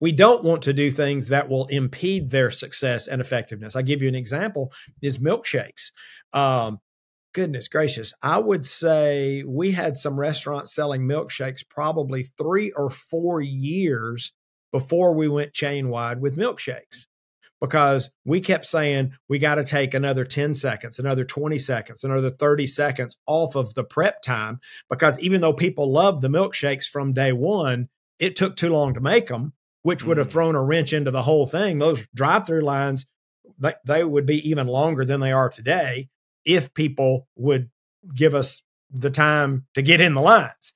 we 0.00 0.12
don't 0.12 0.42
want 0.42 0.62
to 0.62 0.72
do 0.72 0.90
things 0.90 1.28
that 1.28 1.48
will 1.48 1.66
impede 1.66 2.30
their 2.30 2.50
success 2.50 3.06
and 3.06 3.20
effectiveness. 3.20 3.76
I 3.76 3.82
give 3.82 4.02
you 4.02 4.08
an 4.08 4.14
example 4.14 4.72
is 5.02 5.18
milkshakes. 5.18 5.92
Um, 6.32 6.78
goodness 7.34 7.68
gracious, 7.68 8.12
I 8.22 8.38
would 8.38 8.64
say 8.64 9.44
we 9.46 9.72
had 9.72 9.96
some 9.96 10.18
restaurants 10.18 10.74
selling 10.74 11.02
milkshakes 11.02 11.62
probably 11.68 12.24
three 12.24 12.72
or 12.72 12.90
four 12.90 13.40
years 13.40 14.32
before 14.72 15.14
we 15.14 15.28
went 15.28 15.52
chain 15.52 15.88
wide 15.88 16.20
with 16.20 16.36
milkshakes 16.36 17.06
because 17.60 18.10
we 18.24 18.40
kept 18.40 18.64
saying 18.64 19.12
we 19.28 19.38
got 19.38 19.56
to 19.56 19.64
take 19.64 19.92
another 19.92 20.24
10 20.24 20.54
seconds, 20.54 20.98
another 20.98 21.24
20 21.24 21.58
seconds, 21.58 22.04
another 22.04 22.30
30 22.30 22.66
seconds 22.66 23.16
off 23.26 23.54
of 23.54 23.74
the 23.74 23.84
prep 23.84 24.22
time 24.22 24.60
because 24.88 25.20
even 25.20 25.40
though 25.40 25.52
people 25.52 25.92
loved 25.92 26.22
the 26.22 26.28
milkshakes 26.28 26.86
from 26.86 27.12
day 27.12 27.32
one, 27.32 27.88
it 28.18 28.34
took 28.34 28.56
too 28.56 28.70
long 28.70 28.94
to 28.94 29.00
make 29.00 29.26
them 29.26 29.52
which 29.82 30.04
would 30.04 30.16
have 30.16 30.28
mm. 30.28 30.32
thrown 30.32 30.56
a 30.56 30.62
wrench 30.62 30.92
into 30.92 31.10
the 31.10 31.22
whole 31.22 31.46
thing. 31.46 31.78
Those 31.78 32.06
drive 32.14 32.46
through 32.46 32.62
lines, 32.62 33.06
they, 33.58 33.74
they 33.84 34.04
would 34.04 34.26
be 34.26 34.48
even 34.48 34.66
longer 34.66 35.04
than 35.04 35.20
they 35.20 35.32
are 35.32 35.48
today 35.48 36.08
if 36.44 36.74
people 36.74 37.26
would 37.36 37.70
give 38.14 38.34
us 38.34 38.62
the 38.90 39.10
time 39.10 39.66
to 39.74 39.82
get 39.82 40.00
in 40.00 40.14
the 40.14 40.20
lines. 40.20 40.72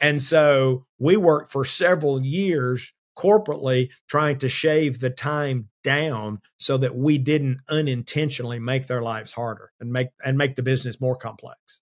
And 0.00 0.22
so 0.22 0.86
we 0.98 1.16
worked 1.16 1.50
for 1.50 1.64
several 1.64 2.22
years 2.22 2.92
corporately 3.16 3.90
trying 4.08 4.38
to 4.38 4.48
shave 4.48 5.00
the 5.00 5.10
time 5.10 5.68
down 5.82 6.40
so 6.58 6.76
that 6.76 6.94
we 6.94 7.18
didn't 7.18 7.58
unintentionally 7.68 8.60
make 8.60 8.86
their 8.86 9.02
lives 9.02 9.32
harder 9.32 9.72
and 9.80 9.90
make 9.90 10.08
and 10.24 10.38
make 10.38 10.54
the 10.54 10.62
business 10.62 11.00
more 11.00 11.16
complex. 11.16 11.80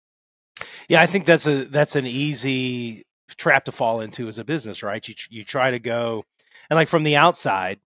Yeah, 0.89 1.03
I 1.03 1.07
think 1.07 1.25
that's 1.25 1.47
a 1.47 1.65
that's 1.65 1.97
an 1.97 2.07
easy 2.07 3.05
trap 3.37 3.65
to 3.65 3.73
fall 3.73 4.01
into 4.01 4.29
as 4.29 4.39
a 4.39 4.45
business, 4.45 4.83
right? 4.83 5.07
You 5.07 5.15
you 5.29 5.45
try 5.45 5.73
to 5.73 5.81
go 5.81 6.25
and 6.71 6.77
like 6.77 6.89
from 6.89 7.03
the 7.03 7.17
outside, 7.17 7.81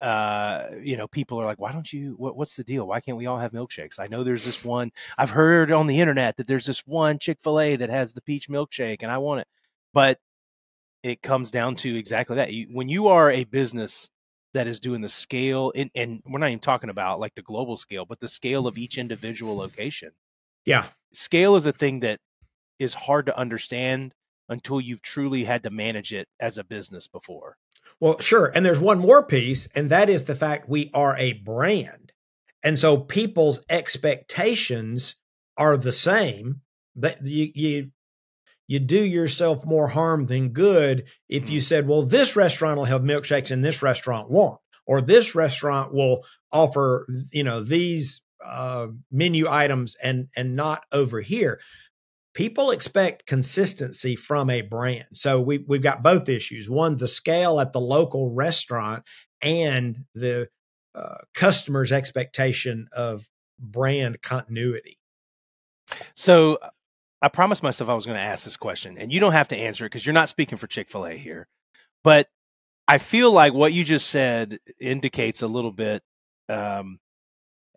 uh, 0.00 0.68
you 0.82 0.96
know, 0.96 1.08
people 1.08 1.40
are 1.40 1.44
like, 1.44 1.58
why 1.58 1.72
don't 1.72 1.90
you, 1.92 2.14
what, 2.18 2.36
what's 2.36 2.56
the 2.56 2.64
deal? 2.64 2.86
Why 2.86 3.00
can't 3.00 3.16
we 3.16 3.26
all 3.26 3.38
have 3.38 3.52
milkshakes? 3.52 3.98
I 3.98 4.06
know 4.06 4.24
there's 4.24 4.44
this 4.44 4.64
one, 4.64 4.92
I've 5.16 5.30
heard 5.30 5.72
on 5.72 5.86
the 5.86 6.00
internet 6.00 6.36
that 6.36 6.46
there's 6.46 6.66
this 6.66 6.86
one 6.86 7.18
Chick 7.18 7.38
fil 7.42 7.60
A 7.60 7.76
that 7.76 7.90
has 7.90 8.12
the 8.12 8.22
peach 8.22 8.48
milkshake 8.48 8.98
and 9.00 9.10
I 9.10 9.18
want 9.18 9.40
it. 9.40 9.48
But 9.94 10.18
it 11.02 11.22
comes 11.22 11.50
down 11.50 11.76
to 11.76 11.96
exactly 11.96 12.36
that. 12.36 12.52
You, 12.52 12.66
when 12.72 12.88
you 12.88 13.08
are 13.08 13.30
a 13.30 13.44
business 13.44 14.10
that 14.54 14.66
is 14.66 14.80
doing 14.80 15.00
the 15.00 15.08
scale, 15.08 15.72
and, 15.74 15.90
and 15.94 16.22
we're 16.26 16.38
not 16.38 16.48
even 16.48 16.60
talking 16.60 16.90
about 16.90 17.20
like 17.20 17.34
the 17.34 17.42
global 17.42 17.76
scale, 17.76 18.04
but 18.04 18.20
the 18.20 18.28
scale 18.28 18.66
of 18.66 18.78
each 18.78 18.98
individual 18.98 19.56
location. 19.56 20.10
Yeah. 20.64 20.86
Scale 21.12 21.56
is 21.56 21.66
a 21.66 21.72
thing 21.72 22.00
that 22.00 22.20
is 22.78 22.94
hard 22.94 23.26
to 23.26 23.38
understand 23.38 24.14
until 24.48 24.80
you've 24.80 25.02
truly 25.02 25.44
had 25.44 25.62
to 25.62 25.70
manage 25.70 26.12
it 26.12 26.28
as 26.40 26.58
a 26.58 26.64
business 26.64 27.08
before. 27.08 27.56
Well, 28.00 28.18
sure. 28.18 28.52
And 28.54 28.64
there's 28.64 28.78
one 28.78 28.98
more 28.98 29.22
piece, 29.22 29.66
and 29.74 29.90
that 29.90 30.08
is 30.10 30.24
the 30.24 30.34
fact 30.34 30.68
we 30.68 30.90
are 30.92 31.16
a 31.16 31.32
brand. 31.32 32.12
And 32.62 32.78
so 32.78 32.98
people's 32.98 33.64
expectations 33.68 35.16
are 35.56 35.76
the 35.76 35.92
same. 35.92 36.62
That 36.96 37.26
you 37.26 37.50
you 37.54 37.90
you 38.66 38.78
do 38.80 39.02
yourself 39.02 39.64
more 39.64 39.88
harm 39.88 40.26
than 40.26 40.48
good 40.48 41.06
if 41.28 41.50
you 41.50 41.58
mm-hmm. 41.58 41.64
said, 41.64 41.86
well, 41.86 42.02
this 42.02 42.36
restaurant 42.36 42.78
will 42.78 42.86
have 42.86 43.02
milkshakes 43.02 43.50
and 43.50 43.64
this 43.64 43.82
restaurant 43.82 44.30
won't, 44.30 44.60
or 44.86 45.00
this 45.00 45.34
restaurant 45.34 45.92
will 45.94 46.24
offer, 46.50 47.06
you 47.30 47.44
know, 47.44 47.60
these 47.60 48.22
uh, 48.44 48.88
menu 49.10 49.46
items 49.48 49.96
and 50.02 50.28
and 50.36 50.56
not 50.56 50.84
over 50.92 51.20
here 51.20 51.60
people 52.36 52.70
expect 52.70 53.26
consistency 53.26 54.14
from 54.14 54.50
a 54.50 54.60
brand. 54.60 55.06
So 55.14 55.40
we, 55.40 55.64
we've 55.66 55.82
got 55.82 56.02
both 56.02 56.28
issues 56.28 56.68
one, 56.68 56.96
the 56.98 57.08
scale 57.08 57.58
at 57.58 57.72
the 57.72 57.80
local 57.80 58.30
restaurant, 58.30 59.04
and 59.42 60.04
the 60.14 60.48
uh, 60.94 61.16
customer's 61.34 61.92
expectation 61.92 62.88
of 62.92 63.26
brand 63.58 64.20
continuity. 64.20 64.98
So 66.14 66.58
I 67.22 67.28
promised 67.28 67.62
myself 67.62 67.88
I 67.88 67.94
was 67.94 68.04
going 68.04 68.18
to 68.18 68.22
ask 68.22 68.44
this 68.44 68.58
question, 68.58 68.98
and 68.98 69.10
you 69.10 69.18
don't 69.18 69.32
have 69.32 69.48
to 69.48 69.56
answer 69.56 69.86
it 69.86 69.88
because 69.88 70.04
you're 70.04 70.12
not 70.12 70.28
speaking 70.28 70.58
for 70.58 70.66
Chick 70.66 70.90
fil 70.90 71.06
A 71.06 71.16
here. 71.16 71.48
But 72.04 72.28
I 72.86 72.98
feel 72.98 73.32
like 73.32 73.54
what 73.54 73.72
you 73.72 73.82
just 73.82 74.10
said 74.10 74.58
indicates 74.78 75.40
a 75.40 75.48
little 75.48 75.72
bit 75.72 76.02
um, 76.50 76.98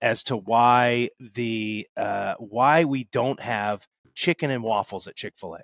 as 0.01 0.23
to 0.23 0.35
why 0.35 1.11
the 1.19 1.87
uh, 1.95 2.35
why 2.39 2.83
we 2.83 3.05
don't 3.05 3.41
have 3.41 3.87
chicken 4.19 4.51
and 4.51 4.61
waffles 4.61 5.07
at 5.07 5.15
Chick 5.15 5.33
fil 5.38 5.55
A. 5.55 5.61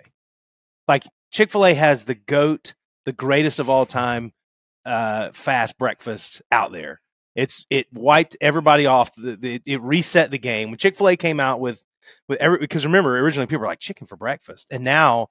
Like 0.88 1.04
Chick 1.30 1.50
fil 1.50 1.66
A 1.66 1.74
has 1.74 2.04
the 2.04 2.14
GOAT, 2.14 2.74
the 3.04 3.12
greatest 3.12 3.58
of 3.58 3.68
all 3.68 3.84
time 3.84 4.32
uh, 4.86 5.30
fast 5.32 5.76
breakfast 5.78 6.40
out 6.50 6.72
there. 6.72 7.00
It's 7.34 7.66
it 7.68 7.86
wiped 7.92 8.36
everybody 8.40 8.86
off. 8.86 9.14
The, 9.14 9.36
the, 9.36 9.62
it 9.66 9.82
reset 9.82 10.30
the 10.30 10.38
game 10.38 10.70
when 10.70 10.78
Chick 10.78 10.96
Fil 10.96 11.10
A 11.10 11.16
came 11.16 11.38
out 11.38 11.60
with 11.60 11.84
with 12.28 12.40
every 12.40 12.58
because 12.58 12.86
remember 12.86 13.18
originally 13.18 13.46
people 13.46 13.60
were 13.60 13.66
like 13.66 13.78
chicken 13.78 14.06
for 14.06 14.16
breakfast, 14.16 14.68
and 14.70 14.82
now 14.82 15.28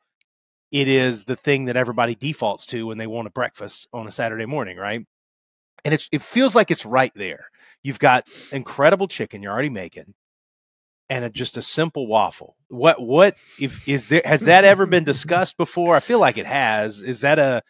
it 0.71 0.87
is 0.87 1.23
the 1.23 1.35
thing 1.35 1.65
that 1.65 1.77
everybody 1.77 2.13
defaults 2.13 2.67
to 2.67 2.85
when 2.85 2.99
they 2.99 3.07
want 3.07 3.27
a 3.27 3.31
breakfast 3.31 3.87
on 3.91 4.07
a 4.07 4.11
Saturday 4.11 4.45
morning, 4.45 4.77
right? 4.77 5.03
And 5.83 5.95
it 5.95 6.07
it 6.11 6.21
feels 6.21 6.53
like 6.53 6.69
it's 6.69 6.85
right 6.85 7.13
there. 7.15 7.47
You've 7.81 7.99
got 7.99 8.27
incredible 8.51 9.07
chicken 9.07 9.41
you're 9.41 9.51
already 9.51 9.69
making 9.69 10.13
and 11.09 11.25
a, 11.25 11.29
just 11.29 11.57
a 11.57 11.61
simple 11.61 12.07
waffle. 12.07 12.55
What 12.67 13.01
what 13.01 13.35
if 13.59 13.87
is 13.87 14.09
there 14.09 14.21
has 14.25 14.41
that 14.41 14.65
ever 14.65 14.85
been 14.85 15.03
discussed 15.03 15.57
before? 15.57 15.95
I 15.95 15.99
feel 15.99 16.19
like 16.19 16.37
it 16.37 16.45
has. 16.45 17.01
Is 17.01 17.21
that 17.21 17.39
a 17.39 17.63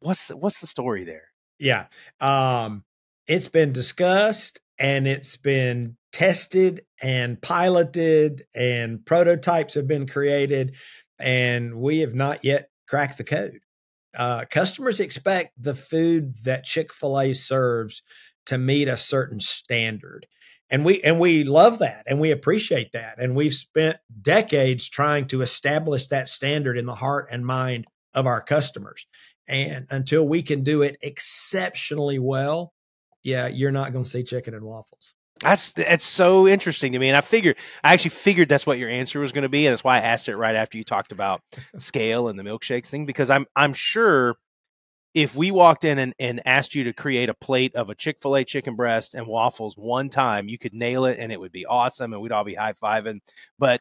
what's 0.00 0.28
the, 0.28 0.36
what's 0.36 0.60
the 0.60 0.66
story 0.66 1.04
there? 1.04 1.28
Yeah. 1.58 1.86
Um 2.20 2.84
it's 3.26 3.48
been 3.48 3.72
discussed 3.72 4.60
and 4.78 5.06
it's 5.06 5.36
been 5.36 5.96
tested 6.12 6.84
and 7.02 7.40
piloted 7.40 8.44
and 8.54 9.04
prototypes 9.04 9.74
have 9.74 9.88
been 9.88 10.06
created 10.06 10.74
and 11.18 11.74
we 11.76 12.00
have 12.00 12.14
not 12.14 12.44
yet 12.44 12.68
cracked 12.86 13.18
the 13.18 13.24
code. 13.24 13.60
Uh, 14.16 14.44
customers 14.48 15.00
expect 15.00 15.52
the 15.60 15.74
food 15.74 16.36
that 16.44 16.64
Chick-fil-A 16.64 17.32
serves 17.32 18.02
to 18.46 18.58
meet 18.58 18.86
a 18.86 18.96
certain 18.96 19.40
standard 19.40 20.26
and 20.74 20.84
we 20.84 21.00
and 21.02 21.20
we 21.20 21.44
love 21.44 21.78
that 21.78 22.02
and 22.08 22.18
we 22.18 22.32
appreciate 22.32 22.90
that. 22.94 23.20
And 23.20 23.36
we've 23.36 23.54
spent 23.54 23.98
decades 24.20 24.88
trying 24.88 25.28
to 25.28 25.40
establish 25.40 26.08
that 26.08 26.28
standard 26.28 26.76
in 26.76 26.84
the 26.84 26.96
heart 26.96 27.28
and 27.30 27.46
mind 27.46 27.86
of 28.12 28.26
our 28.26 28.40
customers. 28.40 29.06
And 29.48 29.86
until 29.88 30.26
we 30.26 30.42
can 30.42 30.64
do 30.64 30.82
it 30.82 30.96
exceptionally 31.00 32.18
well 32.18 32.72
yeah 33.22 33.46
you're 33.46 33.70
not 33.70 33.92
going 33.92 34.02
to 34.02 34.10
see 34.10 34.24
chicken 34.24 34.52
and 34.52 34.64
waffles. 34.64 35.14
That's 35.40 35.70
that's 35.70 36.04
so 36.04 36.48
interesting 36.48 36.90
to 36.92 36.98
me 36.98 37.08
and 37.08 37.16
i 37.16 37.20
figured 37.20 37.56
i 37.82 37.92
actually 37.92 38.10
figured 38.10 38.48
that's 38.48 38.66
what 38.66 38.78
your 38.78 38.88
answer 38.88 39.20
was 39.20 39.32
going 39.32 39.42
to 39.42 39.48
be 39.48 39.66
and 39.66 39.72
that's 39.72 39.84
why 39.84 39.96
i 39.96 40.00
asked 40.00 40.28
it 40.28 40.36
right 40.36 40.54
after 40.54 40.78
you 40.78 40.84
talked 40.84 41.12
about 41.12 41.42
scale 41.76 42.28
and 42.28 42.38
the 42.38 42.44
milkshakes 42.44 42.86
thing 42.86 43.04
because 43.04 43.30
i'm 43.30 43.44
i'm 43.56 43.74
sure 43.74 44.36
if 45.14 45.34
we 45.36 45.52
walked 45.52 45.84
in 45.84 45.98
and, 45.98 46.14
and 46.18 46.46
asked 46.46 46.74
you 46.74 46.84
to 46.84 46.92
create 46.92 47.28
a 47.28 47.34
plate 47.34 47.74
of 47.76 47.88
a 47.88 47.94
Chick 47.94 48.18
fil 48.20 48.36
A 48.36 48.44
chicken 48.44 48.74
breast 48.74 49.14
and 49.14 49.26
waffles 49.26 49.76
one 49.76 50.08
time, 50.08 50.48
you 50.48 50.58
could 50.58 50.74
nail 50.74 51.04
it 51.04 51.18
and 51.18 51.32
it 51.32 51.38
would 51.38 51.52
be 51.52 51.64
awesome 51.64 52.12
and 52.12 52.20
we'd 52.20 52.32
all 52.32 52.44
be 52.44 52.54
high 52.54 52.72
fiving. 52.72 53.20
But 53.58 53.80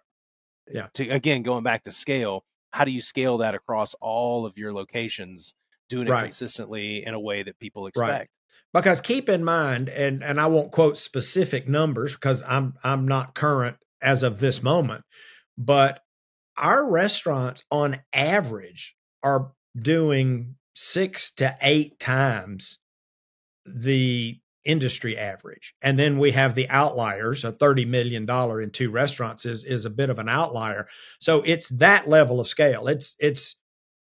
uh, 0.70 0.78
yeah, 0.78 0.88
to, 0.94 1.10
again, 1.10 1.42
going 1.42 1.64
back 1.64 1.84
to 1.84 1.92
scale, 1.92 2.46
how 2.72 2.86
do 2.86 2.92
you 2.92 3.02
scale 3.02 3.40
that 3.40 3.56
across 3.56 3.96
all 3.96 4.46
of 4.46 4.58
your 4.58 4.72
locations, 4.72 5.56
doing 5.90 6.08
it 6.08 6.12
right. 6.12 6.24
consistently 6.24 7.06
in 7.06 7.16
a 7.16 7.20
way 7.20 7.42
that 7.44 7.60
people 7.60 7.88
expect? 7.88 8.10
Right. 8.10 8.28
Because 8.72 9.02
keep 9.02 9.30
in 9.30 9.44
mind, 9.44 9.90
and 9.90 10.24
and 10.24 10.40
I 10.40 10.48
won't 10.48 10.72
quote 10.72 10.98
specific 10.98 11.68
numbers 11.68 12.14
because 12.14 12.44
I'm 12.48 12.74
I'm 12.84 13.08
not 13.08 13.36
current 13.36 13.78
as 14.02 14.24
of 14.24 14.40
this 14.40 14.64
moment, 14.64 15.04
but 15.58 16.02
our 16.58 16.88
restaurants 16.90 17.64
on 17.70 18.02
average 18.14 18.96
are 19.22 19.52
doing 19.78 20.56
six 20.74 21.32
to 21.32 21.56
eight 21.62 22.00
times 22.00 22.80
the 23.66 24.40
industry 24.66 25.18
average. 25.18 25.76
And 25.82 26.00
then 26.00 26.18
we 26.18 26.32
have 26.32 26.56
the 26.56 26.70
outliers. 26.70 27.44
A 27.44 27.52
$30 27.52 27.88
million 27.88 28.30
in 28.62 28.72
two 28.72 28.90
restaurants 28.90 29.46
is, 29.46 29.64
is 29.64 29.86
a 29.86 29.90
bit 29.90 30.10
of 30.10 30.20
an 30.20 30.30
outlier. 30.30 30.88
So 31.20 31.42
it's 31.46 31.70
that 31.70 32.08
level 32.08 32.40
of 32.40 32.48
scale. 32.48 32.88
It's, 32.88 33.16
it's, 33.20 33.56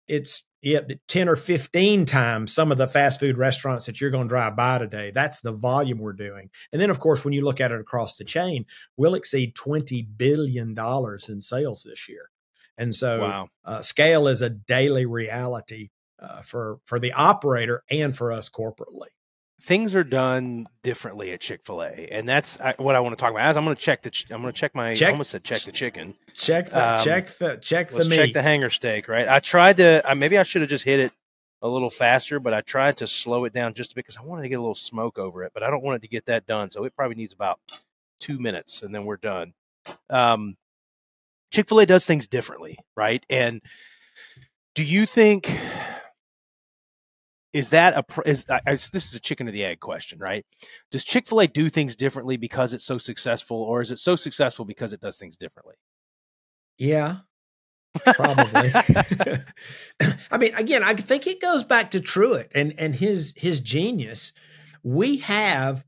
it's, 0.06 0.44
yeah, 0.62 0.80
10 1.08 1.30
or 1.30 1.36
15 1.36 2.04
times 2.04 2.52
some 2.52 2.70
of 2.70 2.76
the 2.76 2.86
fast 2.86 3.18
food 3.18 3.38
restaurants 3.38 3.86
that 3.86 3.98
you're 3.98 4.10
going 4.10 4.26
to 4.26 4.28
drive 4.28 4.56
by 4.56 4.76
today. 4.76 5.10
That's 5.10 5.40
the 5.40 5.52
volume 5.52 5.98
we're 5.98 6.12
doing. 6.12 6.50
And 6.70 6.82
then, 6.82 6.90
of 6.90 7.00
course, 7.00 7.24
when 7.24 7.32
you 7.32 7.42
look 7.42 7.62
at 7.62 7.72
it 7.72 7.80
across 7.80 8.16
the 8.16 8.24
chain, 8.24 8.66
we'll 8.98 9.14
exceed 9.14 9.54
$20 9.54 10.06
billion 10.18 10.76
in 11.28 11.40
sales 11.40 11.86
this 11.88 12.08
year. 12.10 12.28
And 12.76 12.94
so 12.94 13.20
wow. 13.20 13.48
uh, 13.64 13.80
scale 13.80 14.28
is 14.28 14.42
a 14.42 14.50
daily 14.50 15.06
reality 15.06 15.88
uh, 16.20 16.42
for 16.42 16.78
for 16.84 16.98
the 16.98 17.12
operator 17.12 17.82
and 17.90 18.16
for 18.16 18.32
us 18.32 18.48
corporately. 18.48 19.08
Things 19.62 19.94
are 19.94 20.04
done 20.04 20.66
differently 20.82 21.32
at 21.32 21.40
Chick 21.40 21.60
Fil 21.66 21.82
A, 21.82 22.08
and 22.10 22.26
that's 22.26 22.56
what 22.78 22.96
I 22.96 23.00
want 23.00 23.16
to 23.16 23.20
talk 23.20 23.30
about. 23.30 23.44
As 23.44 23.58
I'm 23.58 23.64
going 23.64 23.76
to 23.76 23.82
check 23.82 24.02
the, 24.02 24.10
I'm 24.30 24.40
going 24.40 24.52
to 24.54 24.58
check 24.58 24.74
my. 24.74 24.94
Check, 24.94 25.08
I 25.08 25.12
almost 25.12 25.30
said 25.30 25.44
check 25.44 25.62
the 25.62 25.72
chicken. 25.72 26.14
Check 26.32 26.70
the 26.70 26.94
um, 26.94 27.04
check 27.04 27.28
the 27.28 27.56
check 27.56 27.90
the 27.90 28.04
meat. 28.06 28.16
Check 28.16 28.32
the 28.32 28.42
hanger 28.42 28.70
steak. 28.70 29.06
Right. 29.06 29.28
I 29.28 29.38
tried 29.38 29.76
to. 29.76 30.02
maybe 30.16 30.38
I 30.38 30.44
should 30.44 30.62
have 30.62 30.70
just 30.70 30.84
hit 30.84 31.00
it 31.00 31.12
a 31.60 31.68
little 31.68 31.90
faster, 31.90 32.40
but 32.40 32.54
I 32.54 32.62
tried 32.62 32.96
to 32.98 33.06
slow 33.06 33.44
it 33.44 33.52
down 33.52 33.74
just 33.74 33.94
because 33.94 34.16
I 34.16 34.22
wanted 34.22 34.42
to 34.42 34.48
get 34.48 34.54
a 34.54 34.62
little 34.62 34.74
smoke 34.74 35.18
over 35.18 35.44
it. 35.44 35.52
But 35.52 35.62
I 35.62 35.68
don't 35.68 35.82
want 35.82 35.96
it 35.96 36.02
to 36.02 36.08
get 36.08 36.24
that 36.26 36.46
done, 36.46 36.70
so 36.70 36.84
it 36.84 36.96
probably 36.96 37.16
needs 37.16 37.34
about 37.34 37.60
two 38.18 38.38
minutes, 38.38 38.82
and 38.82 38.94
then 38.94 39.04
we're 39.04 39.18
done. 39.18 39.52
Um, 40.08 40.56
Chick 41.50 41.68
Fil 41.68 41.80
A 41.80 41.86
does 41.86 42.06
things 42.06 42.26
differently, 42.26 42.78
right? 42.96 43.24
And 43.28 43.60
do 44.74 44.84
you 44.84 45.04
think 45.04 45.50
is 47.52 47.70
that 47.70 47.94
a 47.96 48.04
is, 48.28 48.44
is 48.66 48.90
this 48.90 49.08
is 49.08 49.14
a 49.14 49.20
chicken 49.20 49.48
or 49.48 49.52
the 49.52 49.64
egg 49.64 49.80
question, 49.80 50.18
right? 50.18 50.44
Does 50.90 51.04
Chick 51.04 51.26
Fil 51.26 51.40
A 51.40 51.46
do 51.46 51.68
things 51.68 51.96
differently 51.96 52.36
because 52.36 52.72
it's 52.72 52.84
so 52.84 52.98
successful, 52.98 53.56
or 53.56 53.80
is 53.80 53.90
it 53.90 53.98
so 53.98 54.16
successful 54.16 54.64
because 54.64 54.92
it 54.92 55.00
does 55.00 55.18
things 55.18 55.36
differently? 55.36 55.74
Yeah, 56.78 57.18
probably. 58.04 58.72
I 60.30 60.38
mean, 60.38 60.54
again, 60.54 60.82
I 60.82 60.94
think 60.94 61.26
it 61.26 61.40
goes 61.40 61.64
back 61.64 61.90
to 61.92 62.00
Truett 62.00 62.50
and 62.54 62.72
and 62.78 62.94
his 62.94 63.34
his 63.36 63.60
genius. 63.60 64.32
We 64.82 65.18
have 65.18 65.84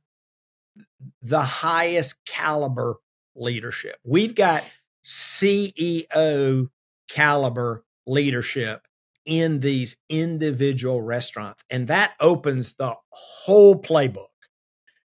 the 1.23 1.42
highest 1.42 2.25
caliber 2.25 2.97
leadership. 3.35 3.97
We've 4.04 4.35
got 4.35 4.64
CEO 5.04 6.69
caliber 7.09 7.85
leadership 8.07 8.87
in 9.25 9.59
these 9.59 9.97
individual 10.09 11.02
restaurants. 11.02 11.62
And 11.71 11.88
that 11.88 12.14
opens 12.21 12.75
the 12.75 12.95
whole 13.11 13.81
playbook. 13.81 14.26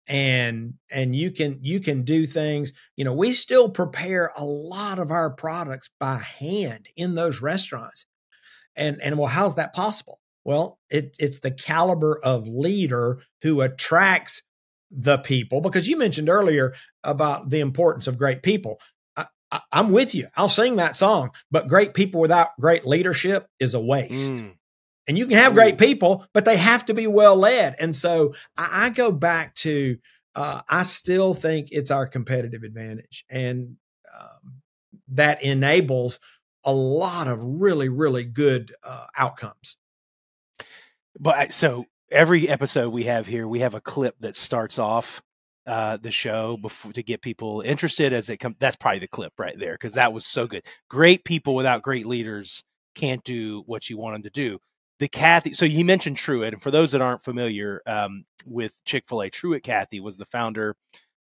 And 0.09 0.75
and 0.90 1.14
you 1.14 1.31
can 1.31 1.59
you 1.62 1.79
can 1.79 2.02
do 2.02 2.26
things, 2.26 2.73
you 2.97 3.05
know, 3.05 3.12
we 3.12 3.33
still 3.33 3.69
prepare 3.69 4.33
a 4.37 4.45
lot 4.45 4.99
of 4.99 5.12
our 5.12 5.31
products 5.31 5.88
by 6.00 6.17
hand 6.17 6.88
in 6.97 7.14
those 7.14 7.40
restaurants. 7.40 8.07
And 8.75 9.00
and 9.00 9.19
well, 9.19 9.29
how's 9.29 9.55
that 9.55 9.73
possible? 9.73 10.21
Well, 10.45 10.81
it, 10.88 11.17
it's 11.19 11.40
the 11.40 11.50
caliber 11.50 12.19
of 12.25 12.49
leader 12.49 13.19
who 13.43 13.61
attracts 13.61 14.43
the 14.90 15.19
people 15.19 15.61
because 15.61 15.88
you 15.88 15.97
mentioned 15.97 16.29
earlier 16.29 16.75
about 17.05 17.50
the 17.50 17.61
importance 17.61 18.07
of 18.07 18.19
great 18.19 18.43
people. 18.43 18.81
I, 19.50 19.61
am 19.73 19.90
with 19.90 20.14
you. 20.14 20.28
I'll 20.37 20.49
sing 20.49 20.76
that 20.76 20.97
song, 20.97 21.30
but 21.50 21.69
great 21.69 21.95
people 21.95 22.21
without 22.21 22.50
great 22.61 22.87
leadership 22.87 23.49
is 23.59 23.75
a 23.75 23.80
waste. 23.80 24.35
Mm. 24.35 24.54
And 25.09 25.19
you 25.19 25.26
can 25.26 25.38
have 25.38 25.54
great 25.54 25.76
people, 25.78 26.25
but 26.33 26.45
they 26.45 26.57
have 26.57 26.85
to 26.87 26.95
be 26.95 27.07
well 27.07 27.35
led. 27.35 27.75
And 27.80 27.97
so 27.97 28.35
I, 28.57 28.87
I 28.87 28.90
go 28.90 29.11
back 29.11 29.54
to, 29.57 29.99
uh, 30.35 30.62
I 30.69 30.85
still 30.85 31.35
think 31.35 31.69
it's 31.73 31.90
our 31.90 32.07
competitive 32.07 32.62
advantage. 32.62 33.25
And 33.28 33.76
um, 34.14 34.61
that 35.09 35.42
enables 35.42 36.21
a 36.64 36.73
lot 36.73 37.26
of 37.26 37.42
really, 37.42 37.88
really 37.88 38.25
good 38.25 38.75
uh, 38.85 39.07
outcomes. 39.19 39.76
But 41.19 41.52
so 41.54 41.87
every 42.11 42.49
episode 42.49 42.92
we 42.92 43.04
have 43.04 43.26
here, 43.26 43.49
we 43.49 43.61
have 43.61 43.75
a 43.75 43.80
clip 43.80 44.16
that 44.21 44.37
starts 44.37 44.78
off 44.78 45.23
uh, 45.67 45.97
the 45.99 46.11
show 46.11 46.57
before 46.57 46.93
to 46.93 47.02
get 47.02 47.23
people 47.23 47.61
interested 47.61 48.12
as 48.12 48.29
it 48.31 48.38
comes. 48.38 48.57
That's 48.59 48.76
probably 48.76 49.00
the 49.00 49.09
clip 49.09 49.33
right 49.38 49.59
there 49.59 49.75
because 49.75 49.95
that 49.95 50.12
was 50.12 50.26
so 50.26 50.47
good. 50.47 50.64
Great 50.88 51.25
people 51.25 51.55
without 51.55 51.83
great 51.83 52.07
leaders 52.07 52.62
can't 52.95 53.23
do 53.25 53.62
what 53.67 53.88
you 53.88 53.99
want 53.99 54.14
them 54.14 54.23
to 54.25 54.31
do. 54.31 54.59
The 54.99 55.09
Cathy, 55.09 55.55
so 55.55 55.64
you 55.64 55.85
mentioned 55.85 56.17
Truett, 56.17 56.52
and 56.52 56.62
for 56.62 56.71
those 56.71 56.93
that 56.93 57.00
aren't 57.00 57.25
familiar 57.25 57.81
um, 57.87 58.25
with 58.47 58.75
Chick 58.85 59.05
Fil 59.09 59.23
A, 59.23 59.31
Truett 59.31 59.62
Cathy 59.62 60.00
was 60.00 60.17
the 60.17 60.26
founder. 60.26 60.76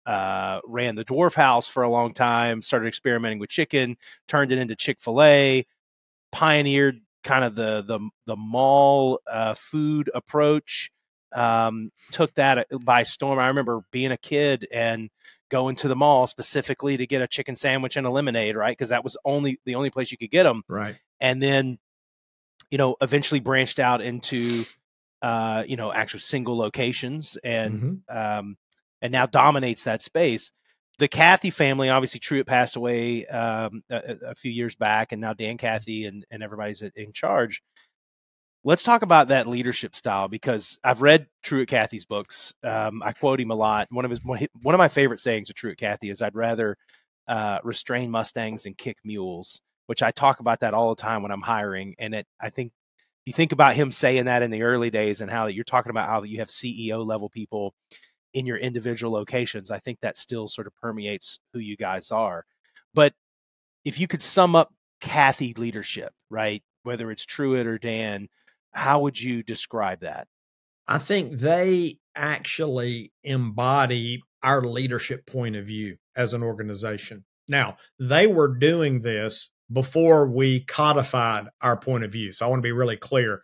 Uh, 0.06 0.62
ran 0.66 0.96
the 0.96 1.04
Dwarf 1.04 1.34
House 1.34 1.68
for 1.68 1.84
a 1.84 1.90
long 1.90 2.14
time. 2.14 2.62
Started 2.62 2.88
experimenting 2.88 3.40
with 3.40 3.50
chicken, 3.50 3.98
turned 4.30 4.54
it 4.54 4.58
into 4.58 4.74
Chick 4.74 5.02
Fil 5.02 5.22
A, 5.22 5.66
pioneered 6.32 7.02
kind 7.24 7.44
of 7.44 7.56
the 7.56 7.82
the 7.82 8.00
the 8.26 8.38
mall 8.38 9.20
uh, 9.30 9.54
food 9.54 10.10
approach. 10.16 10.90
Um, 11.36 11.92
took 12.12 12.34
that 12.36 12.60
uh, 12.72 12.78
by 12.84 13.04
storm. 13.04 13.40
I 13.40 13.48
remember 13.48 13.82
being 13.92 14.12
a 14.12 14.18
kid 14.18 14.68
and 14.72 15.10
going 15.50 15.76
to 15.78 15.88
the 15.88 15.96
mall 15.96 16.28
specifically 16.28 16.98
to 16.98 17.08
get 17.08 17.22
a 17.22 17.28
chicken 17.28 17.56
sandwich 17.56 17.96
and 17.96 18.08
a 18.08 18.10
lemonade, 18.10 18.56
right? 18.56 18.72
Because 18.72 18.90
that 18.90 19.04
was 19.04 19.18
only 19.26 19.60
the 19.66 19.76
only 19.76 19.90
place 19.90 20.12
you 20.12 20.18
could 20.18 20.32
get 20.32 20.44
them, 20.44 20.64
right? 20.68 20.98
And 21.20 21.42
then, 21.42 21.80
you 22.72 22.78
know, 22.78 22.96
eventually 23.02 23.40
branched 23.40 23.80
out 23.80 24.02
into, 24.02 24.64
uh, 25.22 25.64
you 25.68 25.76
know, 25.76 25.92
actual 25.92 26.20
single 26.20 26.58
locations 26.58 27.38
and 27.44 27.82
mm-hmm. 27.82 28.18
um, 28.18 28.58
and 29.02 29.12
now 29.12 29.26
dominates 29.26 29.84
that 29.84 30.02
space 30.02 30.52
the 30.98 31.08
Cathy 31.08 31.52
family, 31.52 31.90
obviously 31.90 32.20
Truett 32.20 32.48
passed 32.48 32.76
away 32.76 33.26
um, 33.28 33.84
a, 33.90 34.16
a, 34.30 34.36
few 34.36 34.52
years 34.52 34.76
back, 34.76 35.12
and 35.12 35.22
now 35.22 35.34
Dan 35.34 35.58
Cathy 35.58 36.06
and, 36.06 36.26
and 36.32 36.42
everybody's 36.42 36.82
in 36.82 37.14
charge. 37.14 37.62
Let's 38.68 38.84
talk 38.84 39.02
about 39.02 39.30
that 39.30 39.48
leadership 39.48 39.96
style 39.96 40.28
because 40.28 40.78
I've 40.84 41.02
read 41.02 41.28
Truett 41.42 41.70
Cathy's 41.70 42.04
books. 42.04 42.54
Um, 42.66 43.02
I 43.02 43.14
quote 43.14 43.40
him 43.40 43.50
a 43.50 43.56
lot. 43.56 43.88
One 43.92 44.04
of 44.04 44.12
his 44.12 44.20
one 44.26 44.76
of 44.76 44.78
my 44.78 44.90
favorite 44.90 45.22
sayings 45.22 45.50
of 45.50 45.56
Truett 45.56 45.78
Cathy 45.78 46.10
is, 46.10 46.22
"I'd 46.22 46.36
rather 46.36 46.76
uh, 47.30 47.60
restrain 47.64 48.12
mustangs 48.12 48.66
and 48.66 48.78
kick 48.78 48.98
mules," 49.06 49.62
which 49.86 50.04
I 50.04 50.12
talk 50.12 50.42
about 50.42 50.60
that 50.60 50.74
all 50.74 50.90
the 50.90 51.02
time 51.02 51.22
when 51.22 51.32
I'm 51.32 51.44
hiring. 51.44 51.96
And 51.98 52.14
it, 52.14 52.28
I 52.42 52.50
think 52.50 52.74
if 53.22 53.28
you 53.28 53.32
think 53.32 53.54
about 53.54 53.76
him 53.78 53.90
saying 53.90 54.26
that 54.26 54.44
in 54.44 54.52
the 54.52 54.64
early 54.64 54.90
days 54.90 55.22
and 55.22 55.32
how 55.32 55.46
you're 55.46 55.64
talking 55.64 55.90
about 55.90 56.10
how 56.10 56.24
you 56.24 56.40
have 56.40 56.50
CEO 56.50 57.06
level 57.06 57.30
people 57.30 57.74
in 58.34 58.46
your 58.46 58.58
individual 58.58 59.14
locations. 59.14 59.72
I 59.72 59.80
think 59.80 60.02
that 60.02 60.18
still 60.18 60.50
sort 60.50 60.68
of 60.68 60.76
permeates 60.76 61.40
who 61.54 61.60
you 61.60 61.78
guys 61.78 62.12
are. 62.12 62.44
But 62.94 63.14
if 63.86 63.98
you 63.98 64.10
could 64.10 64.22
sum 64.22 64.58
up 64.58 64.74
Cathy 65.00 65.54
leadership, 65.54 66.12
right, 66.30 66.64
whether 66.84 67.10
it's 67.12 67.26
Truett 67.26 67.66
or 67.66 67.78
Dan, 67.78 68.28
how 68.78 69.02
would 69.02 69.20
you 69.20 69.44
describe 69.44 70.02
that? 70.02 70.28
I 70.88 71.00
think 71.00 71.40
they 71.40 71.98
actually 72.16 73.12
embody 73.24 74.22
our 74.44 74.62
leadership 74.62 75.26
point 75.26 75.56
of 75.56 75.66
view 75.66 75.98
as 76.16 76.34
an 76.34 76.44
organization. 76.44 77.26
Now, 77.48 77.78
they 78.00 78.28
were 78.28 78.56
doing 78.56 79.02
this 79.02 79.50
before 79.72 80.28
we 80.28 80.62
codified 80.62 81.48
our 81.62 81.76
point 81.76 82.04
of 82.04 82.12
view. 82.12 82.32
So 82.32 82.46
I 82.46 82.50
want 82.50 82.60
to 82.60 82.68
be 82.68 82.72
really 82.72 82.98
clear 82.98 83.42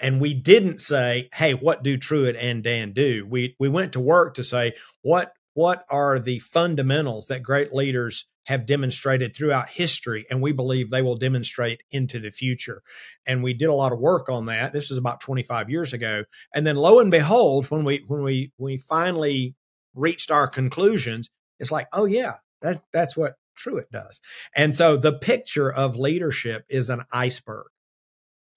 and 0.00 0.20
we 0.20 0.34
didn't 0.34 0.80
say, 0.80 1.28
"Hey, 1.34 1.52
what 1.52 1.82
do 1.82 1.96
Truett 1.96 2.36
and 2.36 2.64
Dan 2.64 2.92
do?" 2.92 3.26
We 3.28 3.54
we 3.58 3.68
went 3.68 3.92
to 3.92 4.00
work 4.00 4.34
to 4.34 4.44
say, 4.44 4.74
"What 5.02 5.34
what 5.54 5.84
are 5.90 6.18
the 6.18 6.38
fundamentals 6.38 7.26
that 7.26 7.42
great 7.42 7.72
leaders 7.72 8.26
have 8.44 8.66
demonstrated 8.66 9.34
throughout 9.34 9.68
history 9.68 10.26
and 10.30 10.40
we 10.40 10.52
believe 10.52 10.90
they 10.90 11.02
will 11.02 11.16
demonstrate 11.16 11.82
into 11.90 12.18
the 12.18 12.30
future." 12.30 12.82
And 13.26 13.42
we 13.42 13.54
did 13.54 13.68
a 13.68 13.74
lot 13.74 13.92
of 13.92 13.98
work 13.98 14.28
on 14.28 14.46
that. 14.46 14.72
This 14.72 14.90
is 14.90 14.98
about 14.98 15.20
25 15.20 15.70
years 15.70 15.92
ago. 15.92 16.24
And 16.54 16.66
then 16.66 16.76
lo 16.76 17.00
and 17.00 17.10
behold, 17.10 17.70
when 17.70 17.84
we 17.84 18.04
when 18.06 18.22
we 18.22 18.52
we 18.58 18.78
finally 18.78 19.54
reached 19.94 20.30
our 20.30 20.46
conclusions, 20.46 21.28
it's 21.58 21.72
like, 21.72 21.88
"Oh 21.92 22.04
yeah, 22.04 22.34
that 22.62 22.82
that's 22.92 23.16
what 23.16 23.34
Truett 23.56 23.90
does." 23.90 24.20
And 24.56 24.74
so 24.74 24.96
the 24.96 25.12
picture 25.12 25.72
of 25.72 25.96
leadership 25.96 26.64
is 26.68 26.90
an 26.90 27.04
iceberg 27.12 27.66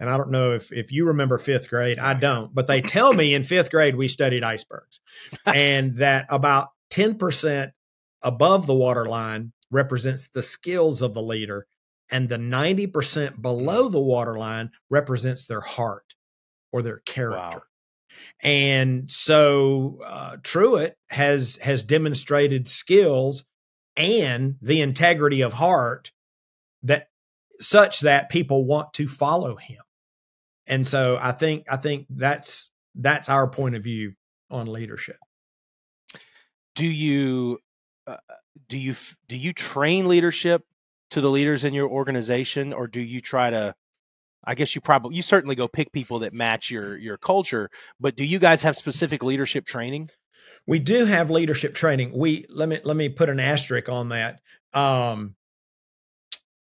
and 0.04 0.10
I 0.10 0.18
don't 0.18 0.32
know 0.32 0.54
if 0.54 0.72
if 0.74 0.92
you 0.92 1.06
remember 1.08 1.38
fifth 1.38 1.70
grade. 1.70 1.98
I 1.98 2.14
don't, 2.14 2.54
but 2.54 2.68
they 2.68 2.82
tell 2.82 3.14
me 3.14 3.34
in 3.34 3.44
fifth 3.44 3.72
grade 3.72 3.96
we 3.96 4.10
studied 4.10 4.44
icebergs, 4.44 5.00
and 5.46 5.98
that 5.98 6.26
about 6.30 6.70
ten 6.90 7.18
percent 7.18 7.72
above 8.22 8.66
the 8.68 8.74
waterline 8.74 9.54
represents 9.74 10.30
the 10.30 10.42
skills 10.42 11.02
of 11.02 11.14
the 11.14 11.22
leader, 11.22 11.68
and 12.12 12.30
the 12.30 12.38
ninety 12.38 12.88
percent 12.88 13.42
below 13.42 13.90
the 13.90 14.02
waterline 14.02 14.72
represents 14.90 15.46
their 15.46 15.62
heart 15.62 16.16
or 16.72 16.82
their 16.82 17.00
character. 17.00 17.38
Wow. 17.38 17.62
And 18.44 19.10
so 19.10 20.00
uh, 20.06 20.38
Truett 20.44 20.98
has 21.10 21.58
has 21.58 21.82
demonstrated 21.82 22.70
skills 22.70 23.46
and 23.98 24.56
the 24.62 24.82
integrity 24.82 25.42
of 25.42 25.54
heart 25.54 26.12
that 26.84 27.08
such 27.60 28.02
that 28.02 28.30
people 28.30 28.66
want 28.66 28.94
to 28.94 29.08
follow 29.08 29.56
him 29.56 29.82
and 30.68 30.86
so 30.88 31.18
I 31.22 31.32
think 31.32 31.66
I 31.72 31.78
think 31.78 32.08
that's 32.10 32.72
that's 32.96 33.30
our 33.30 33.50
point 33.50 33.76
of 33.76 33.84
view 33.84 34.14
on 34.50 34.68
leadership. 34.68 35.18
Do 36.76 36.86
you 36.86 37.60
uh, 38.08 38.18
do 38.70 38.78
you 38.78 38.96
do 39.28 39.38
you 39.38 39.54
train 39.54 40.08
leadership 40.08 40.64
to 41.12 41.22
the 41.22 41.30
leaders 41.30 41.64
in 41.64 41.74
your 41.74 41.90
organization, 41.90 42.74
or 42.74 42.88
do 42.88 43.02
you 43.02 43.22
try 43.22 43.50
to? 43.50 43.76
I 44.46 44.56
guess 44.56 44.76
you 44.76 44.82
probably 44.82 45.16
you 45.16 45.22
certainly 45.22 45.56
go 45.56 45.68
pick 45.68 45.92
people 45.92 46.20
that 46.20 46.34
match 46.34 46.70
your 46.70 46.98
your 46.98 47.18
culture, 47.18 47.70
but 48.00 48.16
do 48.16 48.26
you 48.26 48.40
guys 48.40 48.64
have 48.64 48.76
specific 48.76 49.24
leadership 49.24 49.66
training? 49.66 50.10
We 50.68 50.80
do 50.80 51.06
have 51.06 51.32
leadership 51.32 51.74
training. 51.74 52.12
We 52.18 52.46
let 52.50 52.70
me 52.70 52.80
let 52.84 52.98
me 52.98 53.10
put 53.10 53.30
an 53.30 53.40
asterisk 53.40 53.90
on 53.90 54.10
that. 54.10 54.40
Um, 54.74 55.36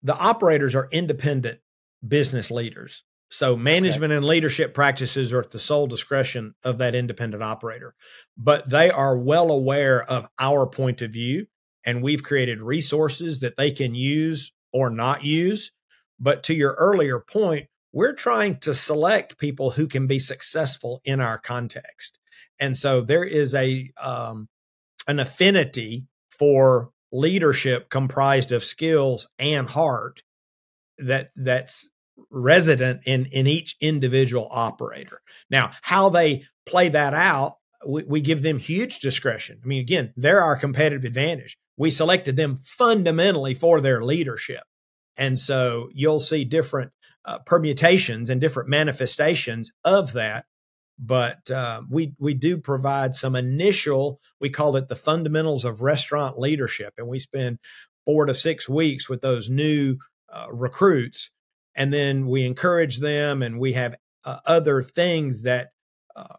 the 0.03 0.17
operators 0.17 0.75
are 0.75 0.87
independent 0.91 1.59
business 2.07 2.49
leaders. 2.49 3.03
So 3.29 3.57
management 3.57 4.11
okay. 4.11 4.17
and 4.17 4.25
leadership 4.25 4.73
practices 4.73 5.33
are 5.33 5.41
at 5.41 5.49
the 5.49 5.59
sole 5.59 5.85
discretion 5.85 6.55
of 6.63 6.77
that 6.77 6.95
independent 6.95 7.43
operator, 7.43 7.93
but 8.37 8.69
they 8.69 8.89
are 8.89 9.17
well 9.17 9.51
aware 9.51 10.03
of 10.03 10.29
our 10.39 10.65
point 10.65 11.01
of 11.01 11.11
view 11.11 11.47
and 11.85 12.01
we've 12.01 12.23
created 12.23 12.61
resources 12.61 13.39
that 13.39 13.57
they 13.57 13.71
can 13.71 13.95
use 13.95 14.51
or 14.73 14.89
not 14.89 15.23
use. 15.23 15.71
But 16.19 16.43
to 16.43 16.53
your 16.53 16.73
earlier 16.73 17.19
point, 17.19 17.67
we're 17.93 18.13
trying 18.13 18.57
to 18.59 18.73
select 18.73 19.37
people 19.37 19.71
who 19.71 19.87
can 19.87 20.07
be 20.07 20.19
successful 20.19 21.01
in 21.03 21.19
our 21.19 21.37
context. 21.37 22.19
And 22.59 22.75
so 22.75 23.01
there 23.01 23.23
is 23.23 23.55
a 23.55 23.91
um, 24.01 24.49
an 25.07 25.19
affinity 25.19 26.05
for 26.29 26.91
leadership 27.11 27.89
comprised 27.89 28.51
of 28.51 28.63
skills 28.63 29.29
and 29.39 29.69
heart 29.69 30.21
that 30.97 31.31
that's 31.35 31.89
resident 32.29 33.01
in 33.05 33.25
in 33.27 33.47
each 33.47 33.75
individual 33.79 34.47
operator. 34.51 35.21
Now, 35.49 35.71
how 35.81 36.09
they 36.09 36.43
play 36.65 36.89
that 36.89 37.13
out, 37.13 37.57
we, 37.87 38.03
we, 38.03 38.21
give 38.21 38.41
them 38.41 38.57
huge 38.57 38.99
discretion. 38.99 39.61
I 39.63 39.67
mean, 39.67 39.81
again, 39.81 40.13
they're 40.17 40.41
our 40.41 40.57
competitive 40.57 41.05
advantage. 41.05 41.57
We 41.77 41.91
selected 41.91 42.35
them 42.35 42.59
fundamentally 42.63 43.53
for 43.53 43.81
their 43.81 44.03
leadership, 44.03 44.63
and 45.15 45.37
so 45.37 45.89
you'll 45.93 46.19
see 46.19 46.43
different 46.43 46.91
uh, 47.25 47.39
permutations 47.39 48.29
and 48.29 48.41
different 48.41 48.69
manifestations 48.69 49.71
of 49.83 50.13
that. 50.13 50.45
But 50.99 51.51
uh, 51.51 51.83
we 51.89 52.13
we 52.19 52.33
do 52.33 52.57
provide 52.57 53.15
some 53.15 53.35
initial. 53.35 54.19
We 54.41 54.49
call 54.49 54.75
it 54.75 54.87
the 54.87 54.95
fundamentals 54.95 55.63
of 55.65 55.81
restaurant 55.81 56.39
leadership, 56.39 56.93
and 56.97 57.07
we 57.07 57.19
spend 57.19 57.59
four 58.05 58.25
to 58.25 58.33
six 58.33 58.67
weeks 58.67 59.07
with 59.07 59.21
those 59.21 59.49
new 59.49 59.97
uh, 60.29 60.47
recruits 60.51 61.31
and 61.77 61.93
then 61.93 62.25
we 62.25 62.43
encourage 62.43 62.99
them 62.99 63.41
and 63.41 63.59
we 63.59 63.73
have 63.73 63.95
uh, 64.25 64.39
other 64.45 64.81
things 64.81 65.43
that 65.43 65.69
uh, 66.15 66.35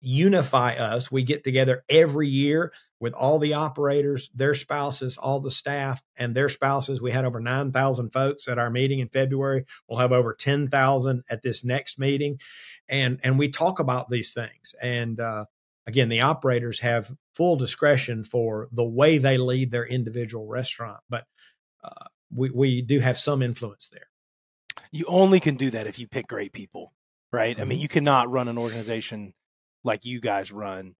unify 0.00 0.74
us. 0.74 1.10
We 1.10 1.22
get 1.22 1.44
together 1.44 1.84
every 1.88 2.28
year 2.28 2.72
with 3.00 3.12
all 3.12 3.38
the 3.38 3.54
operators, 3.54 4.30
their 4.34 4.54
spouses, 4.54 5.18
all 5.18 5.40
the 5.40 5.50
staff, 5.50 6.02
and 6.16 6.34
their 6.34 6.48
spouses. 6.48 7.02
We 7.02 7.10
had 7.10 7.24
over 7.24 7.40
9,000 7.40 8.12
folks 8.12 8.48
at 8.48 8.58
our 8.58 8.70
meeting 8.70 9.00
in 9.00 9.08
February. 9.08 9.64
We'll 9.88 9.98
have 9.98 10.12
over 10.12 10.34
10,000 10.34 11.24
at 11.30 11.42
this 11.42 11.64
next 11.64 11.98
meeting. 11.98 12.40
And, 12.88 13.20
and 13.22 13.38
we 13.38 13.48
talk 13.48 13.80
about 13.80 14.08
these 14.08 14.32
things. 14.32 14.74
And 14.80 15.20
uh, 15.20 15.46
again, 15.86 16.08
the 16.08 16.22
operators 16.22 16.80
have 16.80 17.12
full 17.34 17.56
discretion 17.56 18.24
for 18.24 18.68
the 18.72 18.84
way 18.84 19.18
they 19.18 19.38
lead 19.38 19.70
their 19.70 19.86
individual 19.86 20.46
restaurant, 20.46 21.00
but 21.08 21.26
uh, 21.84 22.06
we, 22.34 22.50
we 22.50 22.82
do 22.82 23.00
have 23.00 23.18
some 23.18 23.42
influence 23.42 23.88
there. 23.88 24.08
You 24.90 25.04
only 25.08 25.40
can 25.40 25.56
do 25.56 25.70
that 25.70 25.86
if 25.86 25.98
you 25.98 26.06
pick 26.06 26.26
great 26.26 26.52
people, 26.52 26.92
right? 27.32 27.54
Mm-hmm. 27.54 27.60
I 27.60 27.64
mean, 27.64 27.76
mm-hmm. 27.76 27.82
you 27.82 27.88
cannot 27.88 28.30
run 28.30 28.48
an 28.48 28.58
organization 28.58 29.34
like 29.86 30.04
you 30.04 30.20
guys 30.20 30.52
run 30.52 30.94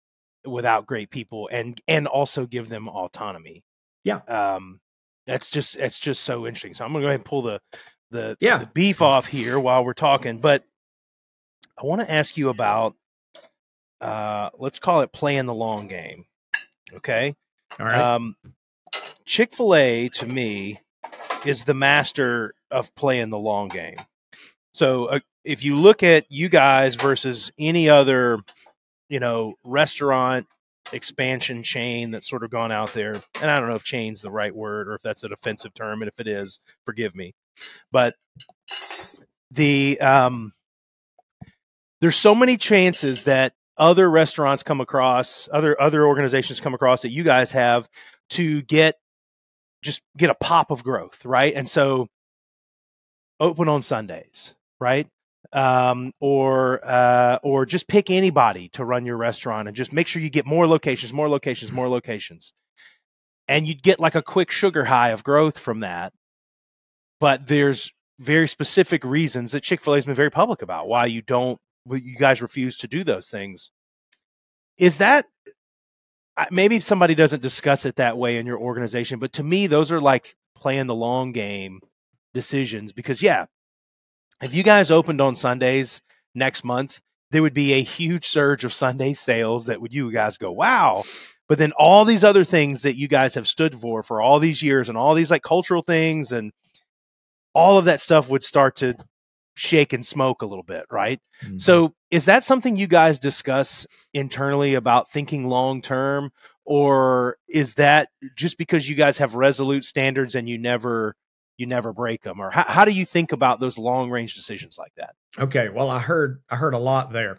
without 0.47 0.87
great 0.87 1.11
people 1.11 1.49
and 1.51 1.79
and 1.89 2.07
also 2.07 2.47
give 2.47 2.69
them 2.69 2.89
autonomy. 2.89 3.65
Yeah. 4.05 4.21
Um 4.29 4.81
that's 5.27 5.51
just 5.51 5.77
it's 5.77 5.99
just 5.99 6.23
so 6.23 6.47
interesting. 6.47 6.75
So 6.75 6.85
I'm 6.85 6.93
gonna 6.93 7.03
go 7.03 7.09
ahead 7.09 7.21
and 7.21 7.25
pull 7.25 7.43
the 7.43 7.61
the, 8.13 8.37
yeah. 8.41 8.59
the 8.59 8.67
beef 8.67 9.03
off 9.03 9.27
here 9.27 9.59
while 9.59 9.85
we're 9.85 9.93
talking. 9.93 10.39
But 10.39 10.63
I 11.77 11.85
want 11.85 12.01
to 12.01 12.11
ask 12.11 12.37
you 12.37 12.49
about 12.49 12.95
uh 14.01 14.51
let's 14.59 14.79
call 14.79 15.01
it 15.01 15.13
playing 15.13 15.47
the 15.47 15.55
long 15.55 15.89
game. 15.89 16.25
Okay. 16.95 17.35
All 17.79 17.87
right. 17.87 18.15
Um 18.15 18.37
Chick-fil-A 19.27 20.09
to 20.11 20.27
me 20.27 20.81
is 21.45 21.65
the 21.65 21.75
master 21.75 22.55
of 22.71 22.95
playing 22.95 23.31
the 23.31 23.39
long 23.39 23.67
game. 23.67 23.97
So 24.73 25.07
uh, 25.07 25.21
if 25.43 25.65
you 25.65 25.75
look 25.75 26.03
at 26.03 26.31
you 26.31 26.49
guys 26.49 26.95
versus 26.95 27.51
any 27.59 27.89
other 27.89 28.39
you 29.09 29.21
know, 29.21 29.55
restaurant 29.65 30.47
expansion 30.93 31.63
chain 31.63 32.13
that's 32.13 32.29
sort 32.29 32.45
of 32.45 32.51
gone 32.51 32.73
out 32.73 32.93
there. 32.93 33.15
And 33.41 33.51
I 33.51 33.59
don't 33.59 33.69
know 33.69 33.75
if 33.75 33.85
chain's 33.85 34.23
the 34.23 34.31
right 34.31 34.55
word 34.55 34.89
or 34.89 34.95
if 34.95 35.03
that's 35.03 35.25
an 35.25 35.33
offensive 35.33 35.75
term. 35.75 36.03
And 36.03 36.09
if 36.09 36.21
it 36.21 36.29
is, 36.29 36.61
forgive 36.85 37.15
me. 37.15 37.35
But 37.91 38.15
the 39.51 39.99
um 40.01 40.53
there's 42.01 42.17
so 42.17 42.35
many 42.35 42.57
chances 42.57 43.25
that 43.25 43.55
other 43.79 44.11
restaurants 44.11 44.63
come 44.63 44.81
across, 44.81 45.49
other 45.53 45.81
other 45.81 46.07
organizations 46.07 46.61
come 46.61 46.75
across 46.75 47.03
that 47.03 47.11
you 47.11 47.25
guys 47.25 47.53
have 47.53 47.89
to 48.31 48.63
get 48.63 48.97
just 49.83 50.03
get 50.17 50.31
a 50.31 50.35
pop 50.35 50.71
of 50.71 50.83
growth, 50.83 51.25
right? 51.25 51.55
And 51.55 51.69
so 51.69 52.09
open 53.39 53.69
on 53.69 53.83
Sundays, 53.83 54.55
right? 54.81 55.09
Um, 55.53 56.13
or 56.21 56.81
uh, 56.85 57.39
or 57.43 57.67
just 57.67 57.89
pick 57.89 58.11
anybody 58.11 58.69
to 58.71 58.85
run 58.85 59.07
your 59.07 59.17
restaurant 59.17 59.69
and 59.69 59.77
just 59.77 59.93
make 59.93 60.07
sure 60.07 60.23
you 60.23 60.31
get 60.31 60.47
more 60.47 60.67
locations, 60.67 61.13
more 61.13 61.29
locations, 61.29 61.73
more 61.73 61.89
locations, 61.89 62.53
and 63.49 63.67
you'd 63.67 63.83
get 63.83 64.01
like 64.01 64.15
a 64.15 64.23
quick 64.23 64.51
sugar 64.51 64.85
high 64.85 65.11
of 65.11 65.25
growth 65.25 65.59
from 65.59 65.81
that. 65.81 66.13
But 67.21 67.47
there's 67.47 67.91
very 68.19 68.49
specific 68.49 69.05
reasons 69.05 69.53
that 69.53 69.63
Chick 69.63 69.81
Fil 69.81 69.95
A 69.95 69.97
has 69.97 70.07
been 70.07 70.15
very 70.15 70.31
public 70.31 70.63
about 70.63 70.89
why 70.89 71.07
you 71.07 71.23
don't, 71.23 71.59
you 71.91 72.17
guys 72.17 72.43
refuse 72.43 72.79
to 72.79 72.89
do 72.89 73.05
those 73.05 73.29
things. 73.29 73.71
Is 74.79 74.99
that 74.99 75.27
maybe 76.51 76.81
somebody 76.81 77.15
doesn't 77.15 77.43
discuss 77.43 77.87
it 77.87 77.97
that 77.97 78.19
way 78.19 78.37
in 78.37 78.47
your 78.47 78.59
organization, 78.59 79.19
but 79.19 79.33
to 79.35 79.43
me, 79.43 79.67
those 79.67 79.93
are 79.93 80.01
like 80.01 80.35
playing 80.57 80.87
the 80.87 80.95
long 80.95 81.33
game 81.33 81.81
decisions 82.35 82.93
because 82.93 83.23
yeah 83.23 83.47
if 84.43 84.55
you 84.55 84.63
guys 84.63 84.91
opened 84.91 85.21
on 85.21 85.37
Sundays 85.37 86.01
next 86.35 86.65
month, 86.65 87.01
there 87.31 87.43
would 87.43 87.55
be 87.55 87.73
a 87.73 87.83
huge 87.83 88.27
surge 88.27 88.65
of 88.65 88.73
Sunday 88.73 89.13
sales 89.13 89.67
that 89.67 89.81
would 89.81 89.95
you 89.95 90.13
guys 90.13 90.39
go, 90.39 90.53
wow. 90.53 91.05
But 91.49 91.59
then 91.59 91.73
all 91.73 92.05
these 92.05 92.25
other 92.25 92.45
things 92.45 92.83
that 92.83 92.97
you 92.97 93.09
guys 93.09 93.35
have 93.35 93.47
stood 93.47 93.75
for 93.75 94.03
for 94.03 94.21
all 94.21 94.39
these 94.39 94.63
years 94.63 94.89
and 94.89 94.99
all 94.99 95.15
these 95.15 95.31
like 95.31 95.43
cultural 95.43 95.83
things 95.83 96.33
and 96.33 96.53
all 97.55 97.79
of 97.79 97.87
that 97.87 98.01
stuff 98.01 98.29
would 98.31 98.43
start 98.43 98.77
to 98.77 98.97
shake 99.57 99.93
and 99.93 100.05
smoke 100.05 100.43
a 100.43 100.47
little 100.47 100.65
bit, 100.65 100.85
right? 100.91 101.21
Mm-hmm. 101.43 101.59
So 101.59 101.95
is 102.11 102.27
that 102.27 102.45
something 102.45 102.77
you 102.77 102.87
guys 102.87 103.19
discuss 103.19 103.87
internally 104.13 104.75
about 104.75 105.11
thinking 105.11 105.49
long 105.49 105.83
term? 105.83 106.31
Or 106.65 107.37
is 107.49 107.75
that 107.75 108.09
just 108.37 108.59
because 108.59 108.89
you 108.89 108.97
guys 108.97 109.19
have 109.19 109.35
resolute 109.35 109.85
standards 109.85 110.35
and 110.35 110.49
you 110.49 110.59
never 110.59 111.15
you 111.59 111.67
never 111.67 111.93
break 111.93 112.23
them 112.23 112.41
or 112.41 112.51
how, 112.51 112.65
how 112.67 112.85
do 112.85 112.91
you 112.91 113.05
think 113.05 113.33
about 113.33 113.61
those 113.61 113.79
long 113.79 114.11
range 114.11 114.35
decisions 114.35 114.79
like 114.79 114.93
that? 114.97 115.15
Okay 115.39 115.69
well 115.69 115.91
i 115.91 115.99
heard 115.99 116.43
i 116.51 116.57
heard 116.57 116.75
a 116.75 116.79
lot 116.79 117.13
there. 117.13 117.39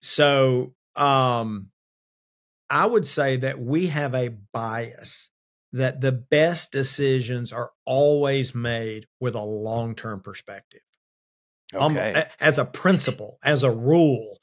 So 0.00 0.74
um 0.96 1.70
i 2.70 2.84
would 2.86 3.06
say 3.06 3.36
that 3.36 3.58
we 3.58 3.88
have 3.88 4.14
a 4.14 4.28
bias 4.28 5.28
that 5.72 6.00
the 6.00 6.12
best 6.12 6.72
decisions 6.72 7.52
are 7.52 7.70
always 7.84 8.54
made 8.54 9.06
with 9.20 9.34
a 9.34 9.42
long-term 9.42 10.20
perspective. 10.22 10.80
Um, 11.76 11.96
okay. 11.96 12.14
Um, 12.14 12.24
as 12.40 12.58
a 12.58 12.64
principle 12.64 13.38
as 13.44 13.62
a 13.62 13.70
rule 13.70 14.38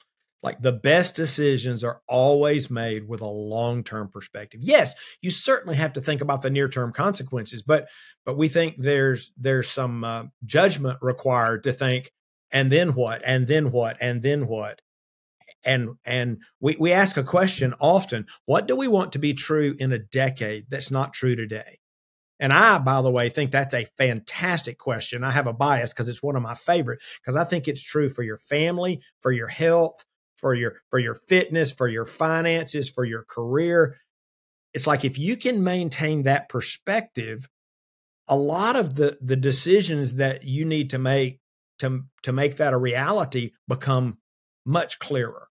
like 0.46 0.62
the 0.62 0.72
best 0.72 1.16
decisions 1.16 1.84
are 1.84 2.00
always 2.08 2.70
made 2.70 3.06
with 3.08 3.20
a 3.20 3.26
long-term 3.26 4.08
perspective. 4.08 4.60
Yes, 4.62 4.94
you 5.20 5.30
certainly 5.30 5.76
have 5.76 5.92
to 5.94 6.00
think 6.00 6.20
about 6.22 6.40
the 6.40 6.50
near-term 6.50 6.92
consequences, 6.92 7.62
but 7.62 7.88
but 8.24 8.38
we 8.38 8.48
think 8.48 8.76
there's 8.78 9.32
there's 9.36 9.68
some 9.68 10.04
uh, 10.04 10.24
judgment 10.44 10.98
required 11.02 11.64
to 11.64 11.72
think 11.72 12.12
and 12.52 12.70
then 12.70 12.94
what? 12.94 13.22
And 13.26 13.46
then 13.46 13.72
what? 13.72 13.96
And 14.00 14.22
then 14.22 14.46
what? 14.46 14.80
And 15.64 15.96
and 16.04 16.38
we, 16.60 16.76
we 16.78 16.92
ask 16.92 17.16
a 17.16 17.24
question 17.24 17.74
often 17.80 18.26
what 18.44 18.68
do 18.68 18.76
we 18.76 18.88
want 18.88 19.12
to 19.12 19.18
be 19.18 19.34
true 19.34 19.74
in 19.78 19.92
a 19.92 19.98
decade 19.98 20.66
that's 20.70 20.90
not 20.90 21.12
true 21.12 21.34
today? 21.34 21.80
And 22.38 22.52
i 22.52 22.78
by 22.78 23.02
the 23.02 23.10
way 23.10 23.30
think 23.30 23.50
that's 23.50 23.74
a 23.74 23.86
fantastic 23.98 24.78
question. 24.78 25.24
I 25.24 25.32
have 25.32 25.48
a 25.48 25.52
bias 25.52 25.92
because 25.92 26.08
it's 26.08 26.22
one 26.22 26.36
of 26.36 26.42
my 26.42 26.54
favorite 26.54 27.00
because 27.20 27.34
i 27.34 27.44
think 27.44 27.66
it's 27.66 27.82
true 27.82 28.08
for 28.08 28.22
your 28.22 28.38
family 28.38 29.00
for 29.20 29.32
your 29.32 29.48
health 29.48 30.04
for 30.36 30.54
your 30.54 30.80
for 30.90 30.98
your 30.98 31.14
fitness, 31.14 31.72
for 31.72 31.88
your 31.88 32.04
finances, 32.04 32.88
for 32.88 33.04
your 33.04 33.24
career. 33.24 33.96
It's 34.74 34.86
like 34.86 35.04
if 35.04 35.18
you 35.18 35.36
can 35.36 35.64
maintain 35.64 36.24
that 36.24 36.48
perspective, 36.48 37.48
a 38.28 38.36
lot 38.36 38.76
of 38.76 38.94
the 38.94 39.18
the 39.20 39.36
decisions 39.36 40.16
that 40.16 40.44
you 40.44 40.64
need 40.64 40.90
to 40.90 40.98
make 40.98 41.40
to 41.78 42.04
to 42.22 42.32
make 42.32 42.56
that 42.56 42.72
a 42.72 42.78
reality 42.78 43.52
become 43.68 44.18
much 44.64 44.98
clearer. 44.98 45.48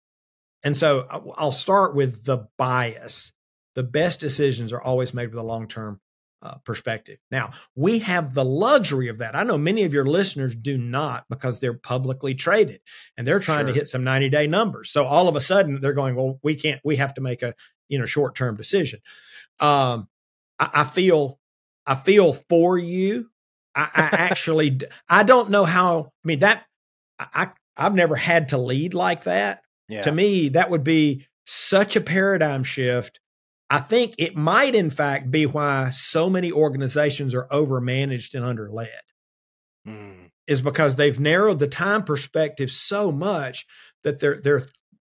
And 0.64 0.76
so 0.76 1.06
I'll 1.36 1.52
start 1.52 1.94
with 1.94 2.24
the 2.24 2.48
bias. 2.58 3.32
The 3.74 3.82
best 3.82 4.20
decisions 4.20 4.72
are 4.72 4.80
always 4.80 5.14
made 5.14 5.28
with 5.28 5.38
a 5.38 5.46
long 5.46 5.68
term 5.68 6.00
uh, 6.42 6.56
perspective. 6.64 7.18
Now, 7.30 7.50
we 7.74 8.00
have 8.00 8.34
the 8.34 8.44
luxury 8.44 9.08
of 9.08 9.18
that. 9.18 9.34
I 9.34 9.42
know 9.42 9.58
many 9.58 9.84
of 9.84 9.92
your 9.92 10.04
listeners 10.04 10.54
do 10.54 10.78
not 10.78 11.24
because 11.28 11.60
they're 11.60 11.74
publicly 11.74 12.34
traded 12.34 12.80
and 13.16 13.26
they're 13.26 13.40
trying 13.40 13.66
sure. 13.66 13.68
to 13.68 13.72
hit 13.72 13.88
some 13.88 14.04
90 14.04 14.28
day 14.28 14.46
numbers. 14.46 14.90
So 14.90 15.04
all 15.04 15.28
of 15.28 15.36
a 15.36 15.40
sudden 15.40 15.80
they're 15.80 15.92
going, 15.92 16.14
well, 16.14 16.38
we 16.42 16.54
can't, 16.54 16.80
we 16.84 16.96
have 16.96 17.14
to 17.14 17.20
make 17.20 17.42
a, 17.42 17.54
you 17.88 17.98
know, 17.98 18.06
short 18.06 18.34
term 18.34 18.56
decision. 18.56 19.00
Um, 19.60 20.08
I, 20.58 20.70
I, 20.74 20.84
feel, 20.84 21.38
I 21.86 21.94
feel 21.94 22.32
for 22.32 22.78
you. 22.78 23.30
I, 23.74 23.88
I 23.94 24.08
actually, 24.12 24.78
I 25.08 25.22
don't 25.22 25.50
know 25.50 25.64
how, 25.64 26.12
I 26.24 26.28
mean, 26.28 26.40
that, 26.40 26.64
I, 27.18 27.48
I've 27.76 27.94
never 27.94 28.16
had 28.16 28.50
to 28.50 28.58
lead 28.58 28.94
like 28.94 29.24
that. 29.24 29.62
Yeah. 29.88 30.02
To 30.02 30.12
me, 30.12 30.50
that 30.50 30.70
would 30.70 30.84
be 30.84 31.26
such 31.46 31.96
a 31.96 32.00
paradigm 32.00 32.64
shift 32.64 33.20
I 33.68 33.78
think 33.78 34.14
it 34.18 34.36
might, 34.36 34.74
in 34.74 34.90
fact, 34.90 35.30
be 35.30 35.46
why 35.46 35.90
so 35.90 36.30
many 36.30 36.52
organizations 36.52 37.34
are 37.34 37.48
overmanaged 37.48 38.34
and 38.34 38.44
underled. 38.44 38.86
Mm. 39.86 40.30
Is 40.46 40.62
because 40.62 40.94
they've 40.94 41.18
narrowed 41.18 41.58
the 41.58 41.66
time 41.66 42.04
perspective 42.04 42.70
so 42.70 43.10
much 43.10 43.66
that 44.04 44.20
their 44.20 44.40
their 44.40 44.62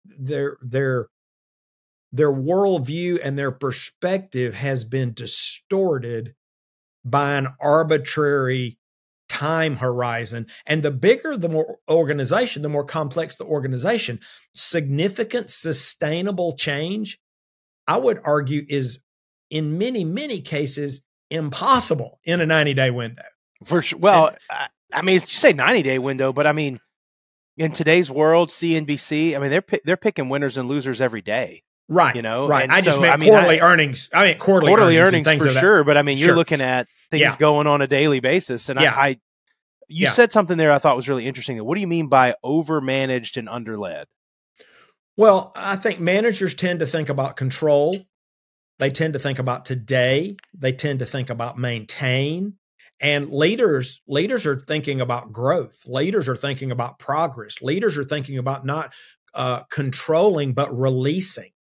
their 0.06 0.58
their 0.62 1.08
their 2.12 2.32
worldview 2.32 3.20
and 3.24 3.38
their 3.38 3.52
perspective 3.52 4.56
has 4.56 4.84
been 4.84 5.14
distorted 5.14 6.34
by 7.06 7.38
an 7.38 7.48
arbitrary 7.62 8.78
time 9.30 9.78
horizon. 9.78 10.48
And 10.66 10.84
the 10.84 10.92
bigger 10.92 11.38
the 11.38 11.48
more 11.48 11.78
organization, 11.90 12.62
the 12.62 12.70
more 12.70 12.84
complex 12.84 13.38
the 13.38 13.46
organization, 13.46 14.20
significant 14.54 15.50
sustainable 15.50 16.58
change 16.58 17.20
I 17.90 17.98
would 17.98 18.20
argue 18.24 18.64
is 18.70 19.00
in 19.50 19.80
many, 19.80 20.04
many 20.04 20.42
cases 20.42 21.02
impossible 21.32 22.20
in 22.24 22.40
a 22.40 22.46
90 22.46 22.76
day 22.76 22.92
window. 22.92 23.24
For 23.66 23.82
sure. 23.82 23.98
Well, 23.98 24.28
and, 24.28 24.38
I, 24.50 24.68
I 24.94 25.02
mean, 25.02 25.16
you 25.16 25.20
say 25.22 25.54
90 25.54 25.82
day 25.82 25.98
window, 25.98 26.32
but 26.32 26.46
I 26.46 26.54
mean, 26.54 26.80
in 27.58 27.72
today's 27.72 28.10
world, 28.12 28.50
CNBC, 28.50 29.36
I 29.36 29.40
mean, 29.40 29.50
they're 29.50 29.64
they're 29.84 29.98
picking 29.98 30.30
winners 30.30 30.58
and 30.58 30.70
losers 30.70 31.02
every 31.02 31.24
day. 31.24 31.64
Right. 31.90 32.16
You 32.16 32.22
know, 32.22 32.48
right. 32.48 32.64
And 32.64 32.72
I 32.72 32.82
so, 32.82 32.86
just 32.86 33.02
meant 33.02 33.14
I 33.14 33.18
mean, 33.18 33.30
quarterly 33.30 33.60
I, 33.60 33.72
earnings. 33.72 34.10
I 34.14 34.28
mean, 34.28 34.38
quarterly, 34.38 34.70
quarterly 34.70 35.00
earnings, 35.00 35.28
earnings 35.28 35.44
for 35.44 35.50
sure. 35.50 35.84
But 35.84 35.98
I 35.98 36.04
mean, 36.04 36.20
you're 36.20 36.28
sure. 36.28 36.36
looking 36.36 36.62
at 36.62 36.88
things 37.10 37.22
yeah. 37.22 37.36
going 37.38 37.66
on 37.66 37.82
a 37.82 37.88
daily 37.88 38.20
basis. 38.20 38.70
And 38.70 38.80
yeah. 38.80 38.94
I, 38.96 39.20
you 39.88 40.06
yeah. 40.06 40.12
said 40.12 40.32
something 40.32 40.58
there 40.58 40.72
I 40.72 40.78
thought 40.78 40.96
was 40.96 41.10
really 41.10 41.26
interesting. 41.26 41.62
What 41.66 41.74
do 41.74 41.82
you 41.82 41.88
mean 41.88 42.08
by 42.08 42.36
overmanaged 42.46 43.38
and 43.38 43.50
underled? 43.50 44.06
Well, 45.20 45.52
I 45.54 45.76
think 45.76 46.00
managers 46.00 46.56
tend 46.56 46.80
to 46.80 46.86
think 46.86 47.10
about 47.10 47.36
control. 47.36 47.98
They 48.78 48.90
tend 48.90 49.16
to 49.16 49.20
think 49.20 49.38
about 49.38 49.66
today. 49.66 50.38
They 50.58 50.72
tend 50.72 51.00
to 51.00 51.06
think 51.06 51.30
about 51.30 51.58
maintain. 51.58 52.54
And 53.02 53.30
leaders, 53.30 54.02
leaders 54.08 54.46
are 54.46 54.62
thinking 54.62 55.02
about 55.02 55.34
growth. 55.34 55.82
Leaders 55.86 56.30
are 56.30 56.38
thinking 56.38 56.72
about 56.72 57.00
progress. 57.00 57.62
Leaders 57.62 57.98
are 57.98 58.06
thinking 58.06 58.38
about 58.38 58.66
not 58.66 58.94
uh, 59.34 59.64
controlling 59.64 60.54
but 60.54 60.74
releasing. 60.74 61.52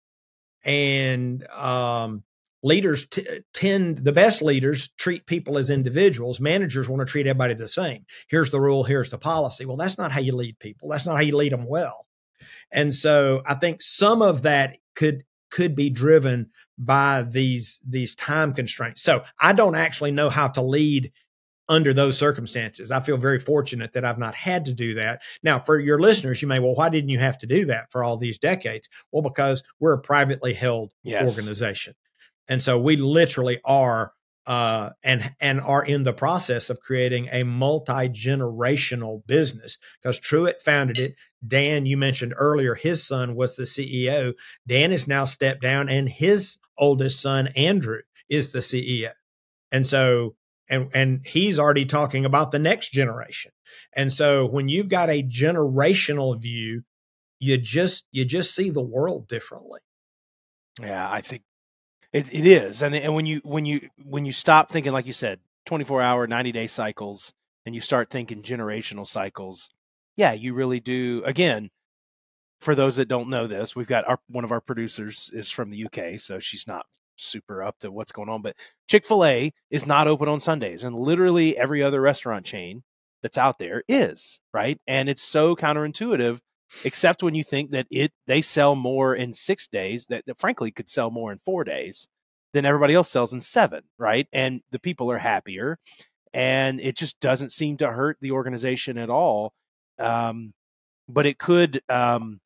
And 0.65 1.45
um, 1.49 2.23
leaders 2.63 3.09
t- 3.09 3.27
tend 3.53 3.99
the 3.99 4.13
best 4.13 4.41
leaders 4.41 4.91
treat 4.99 5.27
people 5.27 5.59
as 5.59 5.69
individuals 5.69 6.39
managers 6.39 6.89
want 6.89 7.01
to 7.01 7.07
treat 7.07 7.27
everybody 7.27 7.55
the 7.55 7.69
same 7.69 8.05
here's 8.29 8.51
the 8.51 8.61
rule 8.61 8.83
here's 8.83 9.11
the 9.11 9.19
policy 9.19 9.65
well 9.65 9.77
that's 9.77 9.97
not 9.97 10.11
how 10.11 10.19
you 10.19 10.35
lead 10.35 10.59
people 10.59 10.89
that's 10.89 11.07
not 11.07 11.15
how 11.15 11.23
you 11.23 11.37
lead 11.37 11.53
them 11.53 11.65
well 11.69 12.05
and 12.73 12.95
so 12.95 13.43
i 13.47 13.55
think 13.55 13.83
some 13.83 14.23
of 14.23 14.43
that 14.43 14.77
could 14.95 15.25
could 15.51 15.75
be 15.75 15.89
driven 15.89 16.51
by 16.77 17.23
these 17.23 17.81
these 17.87 18.15
time 18.15 18.53
constraints 18.53 19.03
so 19.03 19.23
i 19.41 19.53
don't 19.53 19.77
actually 19.77 20.11
know 20.11 20.31
how 20.31 20.49
to 20.49 20.63
lead 20.63 21.13
under 21.69 21.93
those 21.93 22.17
circumstances. 22.17 22.91
I 22.91 23.01
feel 23.01 23.17
very 23.17 23.39
fortunate 23.39 23.93
that 23.93 24.05
I've 24.05 24.19
not 24.19 24.35
had 24.35 24.65
to 24.67 24.73
do 24.73 24.95
that. 24.95 25.23
Now, 25.43 25.59
for 25.59 25.79
your 25.79 25.99
listeners, 25.99 26.41
you 26.41 26.49
may, 26.49 26.59
well, 26.59 26.75
why 26.75 26.89
didn't 26.89 27.11
you 27.11 27.19
have 27.19 27.39
to 27.39 27.47
do 27.47 27.67
that 27.67 27.91
for 27.93 28.03
all 28.03 28.17
these 28.17 28.39
decades? 28.39 28.89
Well, 29.13 29.23
because 29.23 29.63
we're 29.79 29.93
a 29.93 30.01
privately 30.01 30.55
held 30.55 30.95
yes. 31.03 31.29
organization. 31.29 31.95
And 32.49 32.63
so 32.63 32.79
we 32.79 32.97
literally 32.97 33.61
are 33.65 34.13
uh, 34.49 34.93
and 35.05 35.35
and 35.41 35.61
are 35.61 35.85
in 35.85 36.05
the 36.05 36.13
process 36.15 36.71
of 36.71 36.81
creating 36.81 37.29
a 37.31 37.45
multi 37.45 38.09
generational 38.09 39.25
business 39.27 39.77
because 40.01 40.19
Truett 40.19 40.63
founded 40.63 40.99
it. 40.99 41.15
Dan, 41.47 41.85
you 41.85 41.99
mentioned 41.99 42.33
earlier, 42.35 42.75
his 42.75 43.07
son 43.07 43.37
was 43.37 43.57
the 43.57 43.65
CEO. 43.65 44.33
Dan 44.67 44.91
has 44.91 45.07
now 45.07 45.27
stepped 45.27 45.61
down, 45.61 45.91
and 45.91 46.09
his 46.09 46.57
oldest 46.79 47.21
son 47.21 47.49
Andrew 47.57 48.01
is 48.31 48.53
the 48.53 48.61
CEO. 48.61 49.11
And 49.71 49.87
so 49.87 50.35
and 50.71 50.91
and 50.95 51.27
he's 51.27 51.59
already 51.59 51.85
talking 51.85 52.25
about 52.25 52.51
the 52.51 52.59
next 52.59 52.91
generation. 52.91 53.53
And 53.95 54.11
so 54.11 54.47
when 54.47 54.71
you've 54.71 54.89
got 54.89 55.11
a 55.11 55.23
generational 55.23 56.41
view, 56.41 56.85
you 57.39 57.59
just 57.59 58.07
you 58.13 58.25
just 58.25 58.55
see 58.55 58.71
the 58.71 58.81
world 58.81 59.29
differently. 59.29 59.81
Yeah, 60.81 61.07
I 61.11 61.21
think 61.21 61.43
it, 62.13 62.33
it 62.33 62.47
is, 62.47 62.83
and 62.83 62.95
and 62.95 63.15
when 63.15 63.27
you 63.27 63.41
when 63.45 63.67
you 63.67 63.89
when 64.03 64.25
you 64.25 64.33
stop 64.33 64.71
thinking, 64.73 64.93
like 64.93 65.07
you 65.07 65.13
said, 65.13 65.41
twenty 65.67 65.85
four 65.85 66.01
hour, 66.01 66.27
ninety 66.27 66.53
day 66.53 66.67
cycles, 66.67 67.33
and 67.67 67.75
you 67.75 67.81
start 67.81 68.11
thinking 68.11 68.43
generational 68.43 69.07
cycles, 69.07 69.69
yeah, 70.17 70.33
you 70.33 70.55
really 70.55 70.81
do. 70.81 71.23
Again, 71.27 71.71
for 72.61 72.75
those 72.75 72.97
that 72.97 73.09
don't 73.09 73.29
know 73.29 73.47
this, 73.47 73.77
we've 73.77 73.87
got 73.87 74.09
our 74.09 74.19
one 74.29 74.45
of 74.45 74.53
our 74.53 74.61
producers 74.61 75.31
is 75.35 75.51
from 75.51 75.71
the 75.71 75.85
UK, 75.85 76.19
so 76.19 76.39
she's 76.39 76.67
not 76.67 76.87
super 77.17 77.63
up 77.63 77.79
to 77.81 77.91
what's 77.91 78.13
going 78.13 78.29
on. 78.29 78.43
But 78.43 78.57
Chick 78.89 79.05
fil 79.05 79.25
A 79.25 79.53
is 79.71 79.87
not 79.87 80.09
open 80.09 80.29
on 80.29 80.41
Sundays, 80.41 80.85
and 80.85 80.97
literally 80.97 81.57
every 81.59 81.83
other 81.83 82.01
restaurant 82.01 82.47
chain 82.47 82.83
that's 83.23 83.39
out 83.39 83.59
there 83.59 83.83
is 83.87 84.41
right, 84.55 84.79
and 84.87 85.09
it's 85.09 85.23
so 85.23 85.55
counterintuitive 85.55 86.41
except 86.85 87.23
when 87.23 87.35
you 87.35 87.45
think 87.45 87.71
that 87.71 87.87
it 87.91 88.13
they 88.27 88.43
sell 88.43 88.75
more 88.75 89.15
in 89.15 89.33
six 89.33 89.67
days 89.67 90.07
that, 90.07 90.27
that 90.27 90.41
frankly 90.41 90.71
could 90.71 90.89
sell 90.89 91.11
more 91.11 91.33
in 91.33 91.41
four 91.45 91.65
days 91.65 92.09
than 92.53 92.65
everybody 92.65 92.95
else 92.95 93.11
sells 93.11 93.33
in 93.33 93.41
seven, 93.41 93.83
right? 93.99 94.27
And 94.33 94.63
the 94.71 94.79
people 94.79 95.11
are 95.11 95.19
happier, 95.19 95.79
and 96.33 96.81
it 96.81 96.97
just 96.97 97.19
doesn't 97.21 97.53
seem 97.53 97.77
to 97.79 97.91
hurt 97.91 98.19
the 98.21 98.33
organization 98.33 98.99
at 98.99 99.11
all. 99.11 99.53
Um, 99.99 100.53
but 101.09 101.27
it 101.27 101.39
could. 101.39 101.83
Um, 101.89 102.41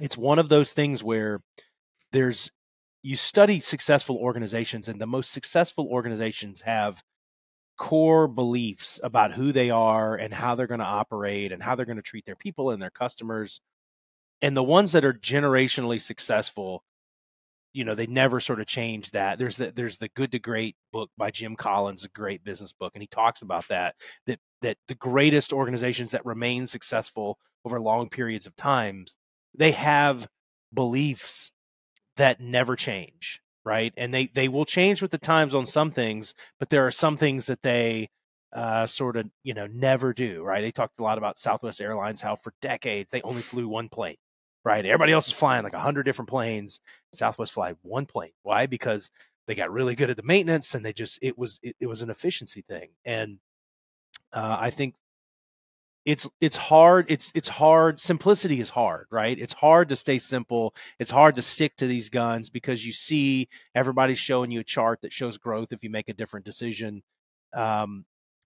it's 0.00 0.16
one 0.16 0.38
of 0.38 0.48
those 0.48 0.72
things 0.72 1.04
where 1.04 1.40
there's 2.12 2.50
you 3.02 3.16
study 3.16 3.60
successful 3.60 4.16
organizations, 4.16 4.88
and 4.88 5.00
the 5.00 5.06
most 5.06 5.32
successful 5.32 5.88
organizations 5.90 6.62
have 6.62 7.02
core 7.80 8.28
beliefs 8.28 9.00
about 9.02 9.32
who 9.32 9.52
they 9.52 9.70
are 9.70 10.14
and 10.14 10.34
how 10.34 10.54
they're 10.54 10.66
going 10.66 10.80
to 10.80 10.86
operate 10.86 11.50
and 11.50 11.62
how 11.62 11.74
they're 11.74 11.86
going 11.86 11.96
to 11.96 12.02
treat 12.02 12.26
their 12.26 12.36
people 12.36 12.70
and 12.70 12.80
their 12.80 12.90
customers. 12.90 13.62
And 14.42 14.54
the 14.54 14.62
ones 14.62 14.92
that 14.92 15.04
are 15.06 15.14
generationally 15.14 15.98
successful, 15.98 16.84
you 17.72 17.84
know, 17.84 17.94
they 17.94 18.06
never 18.06 18.38
sort 18.38 18.60
of 18.60 18.66
change 18.66 19.12
that. 19.12 19.38
There's 19.38 19.56
the 19.56 19.72
there's 19.74 19.96
the 19.96 20.10
Good 20.10 20.32
to 20.32 20.38
Great 20.38 20.76
book 20.92 21.10
by 21.16 21.30
Jim 21.30 21.56
Collins, 21.56 22.04
a 22.04 22.10
great 22.10 22.44
business 22.44 22.74
book, 22.74 22.92
and 22.94 23.02
he 23.02 23.08
talks 23.08 23.40
about 23.40 23.66
that 23.68 23.94
that 24.26 24.38
that 24.60 24.76
the 24.86 24.94
greatest 24.94 25.50
organizations 25.50 26.10
that 26.10 26.26
remain 26.26 26.66
successful 26.66 27.38
over 27.64 27.80
long 27.80 28.10
periods 28.10 28.46
of 28.46 28.54
times, 28.56 29.16
they 29.54 29.72
have 29.72 30.28
beliefs 30.74 31.50
that 32.18 32.40
never 32.40 32.76
change 32.76 33.40
right? 33.64 33.92
And 33.96 34.12
they 34.12 34.26
they 34.26 34.48
will 34.48 34.64
change 34.64 35.02
with 35.02 35.10
the 35.10 35.18
times 35.18 35.54
on 35.54 35.66
some 35.66 35.90
things, 35.90 36.34
but 36.58 36.70
there 36.70 36.86
are 36.86 36.90
some 36.90 37.16
things 37.16 37.46
that 37.46 37.62
they 37.62 38.08
uh, 38.52 38.86
sort 38.86 39.16
of 39.16 39.26
you 39.42 39.54
know 39.54 39.66
never 39.66 40.12
do, 40.12 40.42
right? 40.42 40.62
They 40.62 40.72
talked 40.72 40.98
a 41.00 41.02
lot 41.02 41.18
about 41.18 41.38
Southwest 41.38 41.80
Airlines, 41.80 42.20
how 42.20 42.36
for 42.36 42.52
decades 42.60 43.12
they 43.12 43.22
only 43.22 43.42
flew 43.42 43.68
one 43.68 43.88
plane, 43.88 44.16
right? 44.64 44.84
Everybody 44.84 45.12
else 45.12 45.28
is 45.28 45.34
flying 45.34 45.64
like 45.64 45.74
a 45.74 45.80
hundred 45.80 46.04
different 46.04 46.28
planes. 46.28 46.80
Southwest 47.12 47.52
fly 47.52 47.74
one 47.82 48.06
plane. 48.06 48.32
Why? 48.42 48.66
Because 48.66 49.10
they 49.46 49.54
got 49.54 49.72
really 49.72 49.94
good 49.94 50.10
at 50.10 50.16
the 50.16 50.22
maintenance, 50.22 50.74
and 50.74 50.84
they 50.84 50.92
just 50.92 51.18
it 51.22 51.38
was 51.38 51.60
it, 51.62 51.76
it 51.80 51.86
was 51.86 52.02
an 52.02 52.10
efficiency 52.10 52.62
thing. 52.62 52.90
And 53.04 53.38
uh, 54.32 54.56
I 54.60 54.70
think 54.70 54.94
it's 56.04 56.26
it's 56.40 56.56
hard 56.56 57.06
it's 57.08 57.30
it's 57.34 57.48
hard 57.48 58.00
simplicity 58.00 58.60
is 58.60 58.70
hard 58.70 59.06
right? 59.10 59.38
It's 59.38 59.52
hard 59.52 59.88
to 59.90 59.96
stay 59.96 60.18
simple. 60.18 60.74
It's 60.98 61.10
hard 61.10 61.36
to 61.36 61.42
stick 61.42 61.76
to 61.76 61.86
these 61.86 62.08
guns 62.08 62.48
because 62.50 62.84
you 62.86 62.92
see 62.92 63.48
everybody's 63.74 64.18
showing 64.18 64.50
you 64.50 64.60
a 64.60 64.64
chart 64.64 65.00
that 65.02 65.12
shows 65.12 65.38
growth 65.38 65.72
if 65.72 65.84
you 65.84 65.90
make 65.90 66.08
a 66.08 66.14
different 66.14 66.46
decision. 66.46 67.02
Um, 67.52 68.06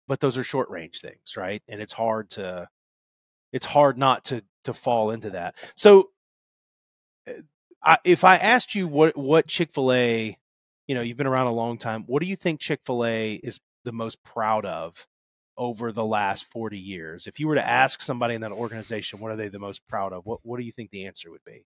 but 0.08 0.20
those 0.20 0.38
are 0.38 0.44
short 0.44 0.70
range 0.70 1.02
things 1.02 1.36
right? 1.38 1.62
And 1.68 1.82
it's 1.82 1.94
hard 1.94 2.30
to 2.32 2.70
it's 3.52 3.66
hard 3.66 3.98
not 3.98 4.26
to 4.26 4.44
to 4.64 4.74
fall 4.74 5.12
into 5.12 5.32
that. 5.32 5.56
So 5.76 6.10
uh, 7.28 7.34
I, 7.84 7.98
if 8.04 8.24
i 8.24 8.38
asked 8.38 8.76
you 8.76 8.88
what 8.88 9.18
what 9.18 9.48
chick-fil-a 9.48 10.38
you 10.88 10.96
know 10.96 11.02
you've 11.02 11.18
been 11.18 11.28
around 11.28 11.48
a 11.48 11.54
long 11.54 11.78
time 11.78 12.04
what 12.08 12.22
do 12.22 12.28
you 12.28 12.36
think 12.36 12.60
chick-fil-a 12.60 13.36
is 13.36 13.60
the 13.84 13.92
most 13.92 14.24
proud 14.24 14.66
of 14.66 15.06
over 15.58 15.92
the 15.92 16.06
last 16.06 16.52
40 16.52 16.78
years? 16.78 17.28
If 17.28 17.40
you 17.40 17.48
were 17.48 17.56
to 17.56 17.68
ask 17.68 18.02
somebody 18.02 18.36
in 18.36 18.42
that 18.42 18.52
organization, 18.52 19.20
what 19.20 19.32
are 19.32 19.36
they 19.36 19.50
the 19.50 19.60
most 19.60 19.88
proud 19.88 20.14
of? 20.14 20.26
What, 20.26 20.40
what 20.44 20.60
do 20.60 20.66
you 20.66 20.72
think 20.72 20.92
the 20.92 21.06
answer 21.06 21.32
would 21.32 21.44
be? 21.46 21.66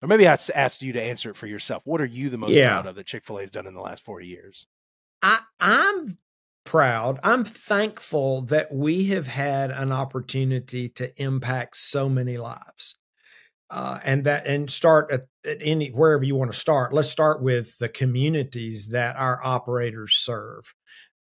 Or 0.00 0.08
maybe 0.08 0.28
I 0.28 0.38
asked 0.54 0.82
you 0.82 0.92
to 0.92 1.02
answer 1.02 1.30
it 1.30 1.36
for 1.36 1.46
yourself. 1.46 1.82
What 1.84 2.00
are 2.00 2.06
you 2.06 2.30
the 2.30 2.38
most 2.38 2.52
yeah. 2.52 2.68
proud 2.68 2.86
of 2.86 2.96
that 2.96 3.06
Chick 3.06 3.24
fil 3.26 3.38
A 3.38 3.40
has 3.40 3.50
done 3.50 3.66
in 3.66 3.74
the 3.74 3.80
last 3.80 4.04
40 4.04 4.26
years? 4.26 4.66
I, 5.22 5.40
I'm 5.58 6.18
proud. 6.64 7.18
I'm 7.22 7.44
thankful 7.44 8.42
that 8.42 8.72
we 8.72 9.06
have 9.06 9.26
had 9.26 9.70
an 9.70 9.90
opportunity 9.90 10.88
to 10.90 11.10
impact 11.20 11.76
so 11.76 12.08
many 12.08 12.36
lives. 12.36 12.96
Uh, 13.70 13.98
and 14.02 14.24
that 14.24 14.46
and 14.46 14.70
start 14.70 15.10
at, 15.12 15.26
at, 15.44 15.58
any 15.60 15.90
wherever 15.90 16.24
you 16.24 16.34
want 16.34 16.50
to 16.50 16.58
start. 16.58 16.94
Let's 16.94 17.10
start 17.10 17.42
with 17.42 17.76
the 17.78 17.90
communities 17.90 18.88
that 18.92 19.16
our 19.16 19.40
operators 19.44 20.14
serve 20.16 20.72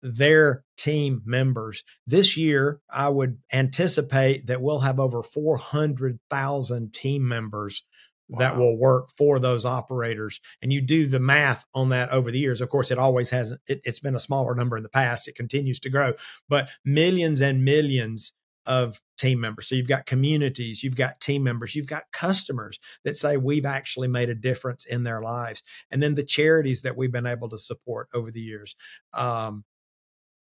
their 0.08 0.64
team 0.78 1.22
members. 1.26 1.84
This 2.06 2.38
year, 2.38 2.82
I 2.90 3.10
would 3.10 3.40
anticipate 3.52 4.48
that 4.48 4.62
we'll 4.62 4.80
have 4.80 5.00
over 5.00 5.24
400,000 5.24 6.94
team 6.94 7.28
members 7.28 7.84
wow. 8.30 8.40
that 8.40 8.58
will 8.58 8.78
work 8.78 9.10
for 9.18 9.40
those 9.40 9.66
operators. 9.66 10.40
And 10.62 10.72
you 10.72 10.82
do 10.82 11.08
the 11.08 11.20
math 11.20 11.66
on 11.74 11.90
that 11.90 12.10
over 12.10 12.32
the 12.32 12.40
years. 12.40 12.62
Of 12.62 12.70
course, 12.70 12.92
it 12.92 12.98
always 12.98 13.30
hasn't, 13.30 13.62
it, 13.68 13.82
it's 13.84 14.00
been 14.00 14.16
a 14.16 14.20
smaller 14.20 14.56
number 14.56 14.78
in 14.78 14.84
the 14.84 14.90
past. 14.90 15.28
It 15.28 15.36
continues 15.36 15.80
to 15.82 15.90
grow, 15.90 16.14
but 16.48 16.70
millions 16.86 17.42
and 17.42 17.64
millions 17.64 18.34
of 18.68 19.02
team 19.18 19.40
members. 19.40 19.68
So 19.68 19.76
you've 19.76 19.88
got 19.88 20.06
communities, 20.06 20.84
you've 20.84 20.98
got 20.98 21.22
team 21.22 21.42
members, 21.42 21.74
you've 21.74 21.88
got 21.88 22.12
customers 22.12 22.78
that 23.06 23.16
say 23.16 23.38
we've 23.38 23.66
actually 23.66 24.10
made 24.10 24.30
a 24.30 24.36
difference 24.36 24.86
in 24.86 25.04
their 25.04 25.22
lives. 25.22 25.64
And 25.90 26.04
then 26.04 26.16
the 26.16 26.24
charities 26.24 26.82
that 26.82 26.98
we've 26.98 27.12
been 27.12 27.26
able 27.26 27.50
to 27.50 27.58
support 27.58 28.10
over 28.14 28.30
the 28.30 28.42
years. 28.42 28.76
Um, 29.14 29.64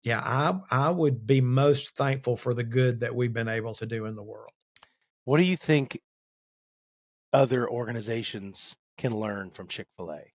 yeah, 0.02 0.20
I 0.24 0.58
I 0.70 0.90
would 0.90 1.26
be 1.26 1.40
most 1.40 1.96
thankful 1.96 2.36
for 2.36 2.54
the 2.54 2.64
good 2.64 3.00
that 3.00 3.14
we've 3.14 3.32
been 3.32 3.48
able 3.48 3.74
to 3.76 3.86
do 3.86 4.06
in 4.06 4.14
the 4.16 4.22
world. 4.22 4.50
What 5.24 5.38
do 5.38 5.44
you 5.44 5.56
think 5.56 6.00
other 7.32 7.68
organizations 7.68 8.76
can 8.98 9.14
learn 9.16 9.50
from 9.50 9.68
Chick-fil-A? 9.68 10.32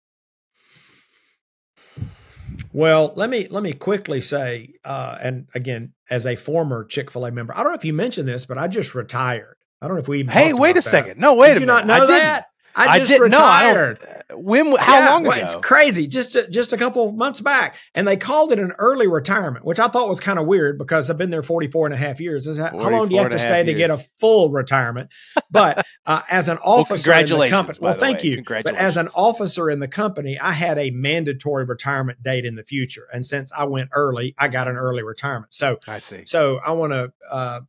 Well, 2.73 3.12
let 3.16 3.31
me 3.31 3.46
let 3.49 3.62
me 3.62 3.73
quickly 3.73 4.20
say, 4.20 4.75
uh, 4.85 5.18
and 5.20 5.49
again, 5.55 5.92
as 6.09 6.27
a 6.27 6.37
former 6.37 6.85
Chick 6.85 7.11
Fil 7.11 7.25
A 7.27 7.31
member, 7.31 7.55
I 7.55 7.62
don't 7.62 7.73
know 7.73 7.79
if 7.79 7.85
you 7.85 7.92
mentioned 7.92 8.29
this, 8.29 8.44
but 8.46 8.59
I 8.59 8.68
just 8.68 8.94
retired. 8.94 9.57
I 9.81 9.87
don't 9.87 9.96
know 9.96 10.03
if 10.03 10.09
we. 10.09 10.25
hey, 10.25 10.53
wait 10.53 10.73
a 10.73 10.75
that. 10.75 10.83
second! 10.83 11.20
No, 11.20 11.35
wait 11.35 11.49
Did 11.49 11.59
a 11.59 11.61
you 11.61 11.66
minute. 11.66 11.87
not 11.87 11.87
know 11.87 12.05
I 12.05 12.07
that? 12.18 12.46
I 12.74 12.98
just 12.98 13.11
I 13.11 13.14
did, 13.14 13.22
retired. 13.22 13.98
No, 14.02 14.16
I 14.16 14.20
when? 14.35 14.76
How 14.76 14.98
yeah, 14.98 15.11
long 15.11 15.22
ago? 15.22 15.30
Well, 15.30 15.42
it's 15.42 15.54
crazy. 15.56 16.06
Just 16.06 16.37
a, 16.37 16.48
just 16.48 16.72
a 16.72 16.76
couple 16.76 17.11
months 17.12 17.40
back, 17.40 17.76
and 17.94 18.06
they 18.06 18.16
called 18.16 18.52
it 18.52 18.59
an 18.59 18.72
early 18.78 19.06
retirement, 19.06 19.64
which 19.64 19.78
I 19.78 19.88
thought 19.88 20.09
was 20.09 20.20
kind 20.20 20.38
of 20.38 20.46
weird 20.46 20.78
because 20.78 21.11
I've 21.11 21.18
been 21.18 21.30
there 21.30 21.42
44 21.42 21.87
and 21.87 21.94
a 21.94 21.96
half 21.96 22.20
years. 22.20 22.46
How 22.59 22.90
long 22.90 23.09
do 23.09 23.14
you 23.14 23.20
have 23.20 23.30
to 23.30 23.38
stay 23.38 23.64
years. 23.64 23.66
to 23.66 23.74
get 23.74 23.90
a 23.90 23.98
full 24.18 24.50
retirement? 24.50 25.11
But 25.50 25.87
uh, 26.06 26.22
as 26.30 26.48
an 26.48 26.59
officer 26.64 27.11
well, 27.11 27.20
in 27.20 27.38
the 27.38 27.48
company, 27.48 27.78
well, 27.80 27.94
thank 27.94 28.24
you. 28.24 28.42
But 28.42 28.74
as 28.74 28.96
an 28.96 29.09
officer 29.14 29.70
in 29.70 29.80
the 29.80 29.88
company, 29.88 30.38
I 30.38 30.52
had 30.52 30.78
a 30.78 30.90
mandatory 30.90 31.64
retirement 31.64 32.22
date 32.22 32.44
in 32.44 32.54
the 32.54 32.64
future, 32.64 33.09
and 33.12 33.24
since 33.24 33.52
I 33.52 33.64
went 33.64 33.90
early, 33.92 34.35
I 34.38 34.48
got 34.48 34.68
an 34.68 34.76
early 34.76 35.02
retirement. 35.02 35.54
So 35.54 35.78
I 35.87 35.98
see. 35.98 36.24
So 36.26 36.61
I 36.64 36.72
want 36.72 36.92
to 36.92 37.12
uh, 37.30 37.61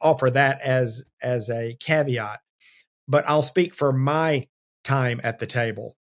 offer 0.00 0.30
that 0.30 0.60
as 0.60 1.04
as 1.22 1.50
a 1.50 1.76
caveat 1.80 2.40
but 3.10 3.28
I'll 3.28 3.42
speak 3.42 3.74
for 3.74 3.92
my 3.92 4.46
time 4.84 5.20
at 5.24 5.40
the 5.40 5.46
table. 5.46 5.96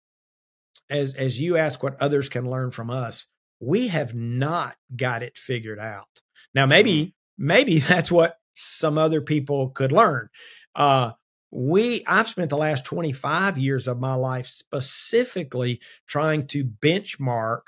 As 0.90 1.14
as 1.14 1.38
you 1.38 1.56
ask 1.56 1.82
what 1.82 2.00
others 2.00 2.28
can 2.28 2.50
learn 2.50 2.70
from 2.70 2.90
us, 2.90 3.26
we 3.60 3.88
have 3.88 4.14
not 4.14 4.76
got 4.96 5.22
it 5.22 5.36
figured 5.36 5.78
out. 5.78 6.22
Now 6.54 6.66
maybe 6.66 6.92
mm-hmm. 6.92 7.46
maybe 7.46 7.78
that's 7.90 8.10
what 8.10 8.38
some 8.54 8.98
other 8.98 9.20
people 9.20 9.68
could 9.68 9.92
learn. 9.92 10.28
Uh, 10.74 11.12
we 11.50 12.02
I've 12.06 12.28
spent 12.28 12.50
the 12.50 12.56
last 12.56 12.84
25 12.86 13.58
years 13.58 13.86
of 13.86 14.00
my 14.00 14.14
life 14.14 14.46
specifically 14.46 15.80
trying 16.06 16.46
to 16.48 16.64
benchmark 16.64 17.60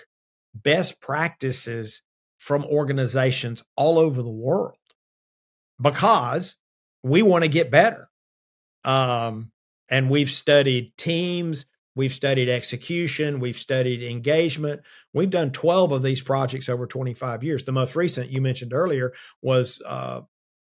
best 0.54 1.00
practices 1.00 2.02
from 2.38 2.64
organizations 2.64 3.62
all 3.76 3.98
over 3.98 4.22
the 4.22 4.30
world 4.30 4.78
because 5.80 6.56
we 7.02 7.20
want 7.20 7.44
to 7.44 7.50
get 7.50 7.70
better. 7.70 8.08
Um, 8.86 9.50
and 9.90 10.08
we've 10.08 10.30
studied 10.30 10.96
teams, 10.96 11.66
we've 11.94 12.12
studied 12.12 12.48
execution, 12.48 13.40
we've 13.40 13.58
studied 13.58 14.02
engagement. 14.02 14.82
We've 15.12 15.30
done 15.30 15.50
12 15.50 15.92
of 15.92 16.02
these 16.02 16.22
projects 16.22 16.68
over 16.68 16.86
25 16.86 17.44
years. 17.44 17.64
The 17.64 17.72
most 17.72 17.96
recent 17.96 18.30
you 18.30 18.40
mentioned 18.40 18.72
earlier 18.72 19.12
was 19.42 19.82
uh, 19.84 20.22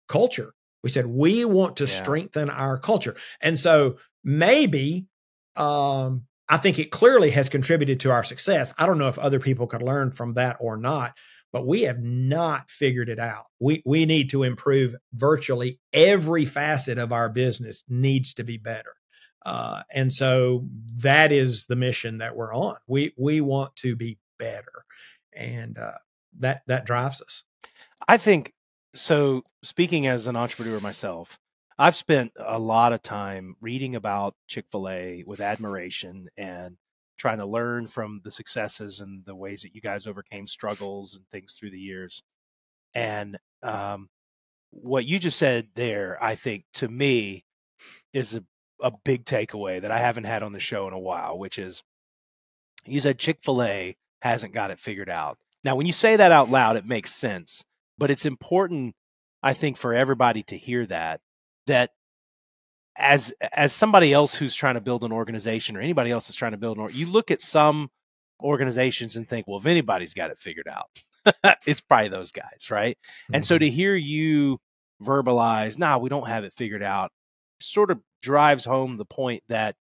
culture. 0.08 0.52
We 0.82 0.90
said 0.90 1.06
we 1.06 1.44
want 1.44 1.76
to 1.76 1.84
yeah. 1.84 1.90
strengthen 1.90 2.50
our 2.50 2.78
culture. 2.78 3.16
And 3.40 3.58
so 3.58 3.98
maybe 4.24 5.06
um, 5.56 6.24
I 6.48 6.56
think 6.56 6.78
it 6.78 6.90
clearly 6.90 7.30
has 7.30 7.48
contributed 7.48 8.00
to 8.00 8.10
our 8.10 8.24
success. 8.24 8.74
I 8.78 8.86
don't 8.86 8.98
know 8.98 9.08
if 9.08 9.18
other 9.18 9.40
people 9.40 9.66
could 9.66 9.82
learn 9.82 10.10
from 10.10 10.34
that 10.34 10.56
or 10.60 10.76
not, 10.76 11.16
but 11.52 11.66
we 11.66 11.82
have 11.82 12.00
not 12.00 12.70
figured 12.70 13.08
it 13.08 13.18
out. 13.18 13.46
We 13.58 13.82
we 13.84 14.06
need 14.06 14.30
to 14.30 14.42
improve 14.42 14.94
virtually 15.12 15.78
every 15.92 16.44
facet 16.44 16.98
of 16.98 17.12
our 17.12 17.28
business 17.28 17.84
needs 17.88 18.34
to 18.34 18.44
be 18.44 18.56
better. 18.56 18.94
Uh, 19.44 19.82
and 19.92 20.12
so 20.12 20.66
that 20.96 21.32
is 21.32 21.66
the 21.66 21.76
mission 21.76 22.18
that 22.18 22.36
we're 22.36 22.54
on. 22.54 22.76
We 22.86 23.14
we 23.16 23.40
want 23.40 23.74
to 23.76 23.96
be 23.96 24.18
better, 24.38 24.84
and 25.34 25.78
uh, 25.78 25.98
that 26.40 26.62
that 26.66 26.86
drives 26.86 27.20
us. 27.22 27.44
I 28.06 28.16
think 28.16 28.52
so. 28.94 29.42
Speaking 29.62 30.06
as 30.06 30.26
an 30.26 30.36
entrepreneur 30.36 30.80
myself, 30.80 31.38
I've 31.78 31.96
spent 31.96 32.32
a 32.38 32.58
lot 32.58 32.92
of 32.92 33.02
time 33.02 33.56
reading 33.60 33.96
about 33.96 34.34
Chick 34.46 34.66
Fil 34.70 34.88
A 34.88 35.24
with 35.26 35.40
admiration 35.40 36.28
and 36.36 36.76
trying 37.20 37.38
to 37.38 37.46
learn 37.46 37.86
from 37.86 38.22
the 38.24 38.30
successes 38.30 39.00
and 39.00 39.24
the 39.26 39.36
ways 39.36 39.60
that 39.60 39.74
you 39.74 39.80
guys 39.80 40.06
overcame 40.06 40.46
struggles 40.46 41.14
and 41.14 41.26
things 41.28 41.52
through 41.52 41.70
the 41.70 41.78
years. 41.78 42.22
And 42.94 43.36
um, 43.62 44.08
what 44.70 45.04
you 45.04 45.18
just 45.18 45.38
said 45.38 45.68
there, 45.74 46.16
I 46.20 46.34
think 46.34 46.64
to 46.74 46.88
me 46.88 47.44
is 48.14 48.34
a, 48.34 48.42
a 48.82 48.90
big 49.04 49.26
takeaway 49.26 49.82
that 49.82 49.90
I 49.90 49.98
haven't 49.98 50.24
had 50.24 50.42
on 50.42 50.52
the 50.52 50.60
show 50.60 50.88
in 50.88 50.94
a 50.94 50.98
while, 50.98 51.38
which 51.38 51.58
is 51.58 51.82
you 52.86 53.00
said 53.00 53.18
Chick 53.18 53.40
fil 53.42 53.62
A 53.62 53.96
hasn't 54.22 54.54
got 54.54 54.70
it 54.70 54.80
figured 54.80 55.10
out. 55.10 55.36
Now, 55.62 55.76
when 55.76 55.86
you 55.86 55.92
say 55.92 56.16
that 56.16 56.32
out 56.32 56.50
loud, 56.50 56.76
it 56.76 56.86
makes 56.86 57.14
sense, 57.14 57.62
but 57.98 58.10
it's 58.10 58.24
important, 58.24 58.94
I 59.42 59.52
think, 59.52 59.76
for 59.76 59.92
everybody 59.92 60.42
to 60.44 60.56
hear 60.56 60.86
that, 60.86 61.20
that 61.66 61.90
as 62.96 63.32
as 63.52 63.72
somebody 63.72 64.12
else 64.12 64.34
who's 64.34 64.54
trying 64.54 64.74
to 64.74 64.80
build 64.80 65.04
an 65.04 65.12
organization 65.12 65.76
or 65.76 65.80
anybody 65.80 66.10
else 66.10 66.26
that's 66.26 66.36
trying 66.36 66.52
to 66.52 66.58
build 66.58 66.78
an 66.78 66.88
you 66.92 67.06
look 67.06 67.30
at 67.30 67.40
some 67.40 67.90
organizations 68.42 69.16
and 69.16 69.28
think 69.28 69.46
well 69.46 69.58
if 69.58 69.66
anybody's 69.66 70.14
got 70.14 70.30
it 70.30 70.38
figured 70.38 70.68
out 70.68 70.86
it's 71.66 71.80
probably 71.80 72.08
those 72.08 72.32
guys 72.32 72.70
right 72.70 72.98
mm-hmm. 72.98 73.36
and 73.36 73.44
so 73.44 73.54
mm-hmm. 73.54 73.64
to 73.64 73.70
hear 73.70 73.94
you 73.94 74.58
verbalize 75.02 75.78
nah 75.78 75.98
we 75.98 76.08
don't 76.08 76.28
have 76.28 76.44
it 76.44 76.52
figured 76.56 76.82
out 76.82 77.10
sort 77.60 77.90
of 77.90 78.00
drives 78.22 78.64
home 78.64 78.96
the 78.96 79.04
point 79.04 79.42
that 79.48 79.76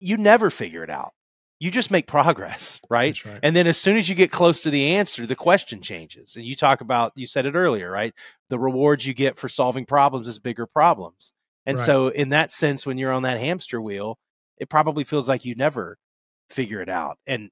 you 0.00 0.16
never 0.16 0.50
figure 0.50 0.82
it 0.82 0.90
out 0.90 1.12
you 1.60 1.70
just 1.70 1.90
make 1.90 2.06
progress 2.06 2.80
right? 2.88 3.24
right? 3.24 3.40
and 3.42 3.56
then 3.56 3.66
as 3.66 3.76
soon 3.76 3.96
as 3.96 4.08
you 4.08 4.14
get 4.14 4.30
close 4.30 4.60
to 4.60 4.70
the 4.70 4.94
answer 4.94 5.26
the 5.26 5.34
question 5.34 5.80
changes 5.80 6.36
and 6.36 6.44
you 6.44 6.54
talk 6.54 6.80
about 6.80 7.12
you 7.16 7.26
said 7.26 7.46
it 7.46 7.54
earlier 7.54 7.90
right 7.90 8.14
the 8.48 8.58
rewards 8.58 9.06
you 9.06 9.14
get 9.14 9.38
for 9.38 9.48
solving 9.48 9.84
problems 9.84 10.28
is 10.28 10.38
bigger 10.38 10.66
problems 10.66 11.32
and 11.68 11.76
right. 11.76 11.84
so, 11.84 12.08
in 12.08 12.30
that 12.30 12.50
sense, 12.50 12.86
when 12.86 12.96
you're 12.96 13.12
on 13.12 13.24
that 13.24 13.38
hamster 13.38 13.78
wheel, 13.78 14.18
it 14.56 14.70
probably 14.70 15.04
feels 15.04 15.28
like 15.28 15.44
you 15.44 15.54
never 15.54 15.98
figure 16.48 16.80
it 16.80 16.88
out. 16.88 17.18
And 17.26 17.50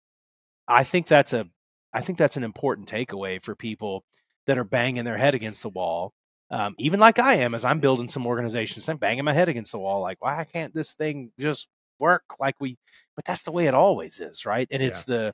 I 0.66 0.84
think 0.84 1.06
that's 1.06 1.34
a, 1.34 1.46
I 1.92 2.00
think 2.00 2.16
that's 2.16 2.38
an 2.38 2.42
important 2.42 2.88
takeaway 2.90 3.44
for 3.44 3.54
people 3.54 4.04
that 4.46 4.56
are 4.56 4.64
banging 4.64 5.04
their 5.04 5.18
head 5.18 5.34
against 5.34 5.62
the 5.62 5.68
wall. 5.68 6.14
Um, 6.50 6.74
even 6.78 6.98
like 6.98 7.18
I 7.18 7.34
am, 7.34 7.54
as 7.54 7.62
I'm 7.62 7.78
building 7.78 8.08
some 8.08 8.26
organizations, 8.26 8.88
I'm 8.88 8.96
banging 8.96 9.24
my 9.24 9.34
head 9.34 9.50
against 9.50 9.72
the 9.72 9.80
wall, 9.80 10.00
like, 10.00 10.16
why 10.20 10.46
can't 10.50 10.72
this 10.72 10.94
thing 10.94 11.30
just 11.38 11.68
work 11.98 12.24
like 12.38 12.56
we? 12.60 12.78
But 13.14 13.24
that's 13.24 13.42
the 13.42 13.52
way 13.52 13.66
it 13.66 13.74
always 13.74 14.20
is, 14.20 14.46
right? 14.46 14.68
And 14.70 14.82
it's 14.82 15.04
the 15.04 15.32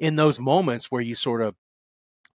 in 0.00 0.16
those 0.16 0.40
moments 0.40 0.90
where 0.90 1.02
you 1.02 1.14
sort 1.14 1.42
of 1.42 1.54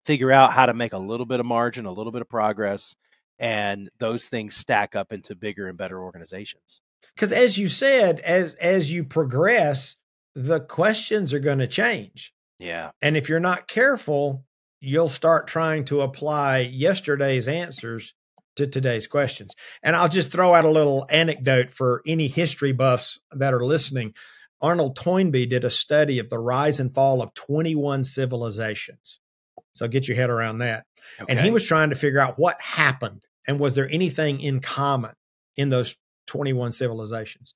figure 0.04 0.30
out 0.30 0.52
how 0.52 0.66
to 0.66 0.74
make 0.74 0.92
a 0.92 0.98
little 0.98 1.26
bit 1.26 1.40
of 1.40 1.46
margin, 1.46 1.86
a 1.86 1.92
little 1.92 2.12
bit 2.12 2.22
of 2.22 2.28
progress, 2.28 2.94
and 3.38 3.90
those 3.98 4.28
things 4.28 4.54
stack 4.54 4.96
up 4.96 5.12
into 5.12 5.34
bigger 5.34 5.68
and 5.68 5.76
better 5.76 6.00
organizations 6.00 6.80
because 7.14 7.32
as 7.32 7.58
you 7.58 7.68
said 7.68 8.20
as 8.20 8.54
as 8.54 8.92
you 8.92 9.04
progress 9.04 9.96
the 10.34 10.60
questions 10.60 11.32
are 11.34 11.38
going 11.38 11.58
to 11.58 11.66
change 11.66 12.32
yeah 12.58 12.90
and 13.02 13.16
if 13.16 13.28
you're 13.28 13.40
not 13.40 13.68
careful 13.68 14.44
you'll 14.80 15.08
start 15.08 15.46
trying 15.46 15.84
to 15.84 16.00
apply 16.00 16.58
yesterday's 16.58 17.48
answers 17.48 18.14
to 18.56 18.66
today's 18.66 19.06
questions 19.06 19.54
and 19.82 19.94
i'll 19.94 20.08
just 20.08 20.32
throw 20.32 20.54
out 20.54 20.64
a 20.64 20.70
little 20.70 21.06
anecdote 21.10 21.72
for 21.72 22.02
any 22.06 22.26
history 22.26 22.72
buffs 22.72 23.20
that 23.32 23.54
are 23.54 23.64
listening 23.64 24.14
arnold 24.60 24.96
toynbee 24.96 25.46
did 25.46 25.64
a 25.64 25.70
study 25.70 26.18
of 26.18 26.30
the 26.30 26.38
rise 26.38 26.80
and 26.80 26.94
fall 26.94 27.22
of 27.22 27.32
21 27.34 28.02
civilizations 28.04 29.20
so 29.76 29.88
get 29.88 30.08
your 30.08 30.16
head 30.16 30.30
around 30.30 30.58
that. 30.58 30.86
Okay. 31.20 31.30
And 31.30 31.38
he 31.38 31.50
was 31.50 31.62
trying 31.62 31.90
to 31.90 31.96
figure 31.96 32.18
out 32.18 32.38
what 32.38 32.60
happened 32.62 33.24
and 33.46 33.60
was 33.60 33.74
there 33.74 33.88
anything 33.90 34.40
in 34.40 34.60
common 34.60 35.12
in 35.54 35.68
those 35.68 35.96
21 36.28 36.72
civilizations. 36.72 37.54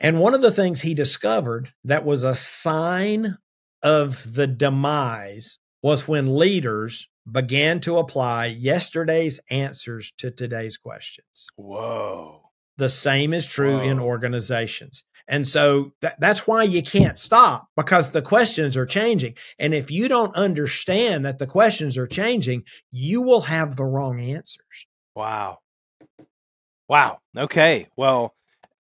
And 0.00 0.18
one 0.18 0.32
of 0.32 0.40
the 0.40 0.50
things 0.50 0.80
he 0.80 0.94
discovered 0.94 1.74
that 1.84 2.06
was 2.06 2.24
a 2.24 2.34
sign 2.34 3.36
of 3.82 4.34
the 4.34 4.46
demise 4.46 5.58
was 5.82 6.08
when 6.08 6.38
leaders 6.38 7.06
began 7.30 7.80
to 7.80 7.98
apply 7.98 8.46
yesterday's 8.46 9.40
answers 9.50 10.12
to 10.18 10.30
today's 10.30 10.76
questions. 10.76 11.46
Whoa. 11.56 12.42
The 12.76 12.88
same 12.88 13.34
is 13.34 13.46
true 13.46 13.78
Whoa. 13.78 13.82
in 13.82 14.00
organizations. 14.00 15.02
And 15.26 15.46
so 15.46 15.92
that's 16.18 16.46
why 16.46 16.62
you 16.62 16.82
can't 16.82 17.18
stop 17.18 17.68
because 17.76 18.12
the 18.12 18.22
questions 18.22 18.78
are 18.78 18.86
changing. 18.86 19.34
And 19.58 19.74
if 19.74 19.90
you 19.90 20.08
don't 20.08 20.34
understand 20.34 21.26
that 21.26 21.38
the 21.38 21.46
questions 21.46 21.98
are 21.98 22.06
changing, 22.06 22.64
you 22.90 23.20
will 23.20 23.42
have 23.42 23.76
the 23.76 23.84
wrong 23.84 24.20
answers. 24.20 24.86
Wow. 25.14 25.58
Wow. 26.88 27.18
Okay. 27.36 27.88
Well, 27.94 28.34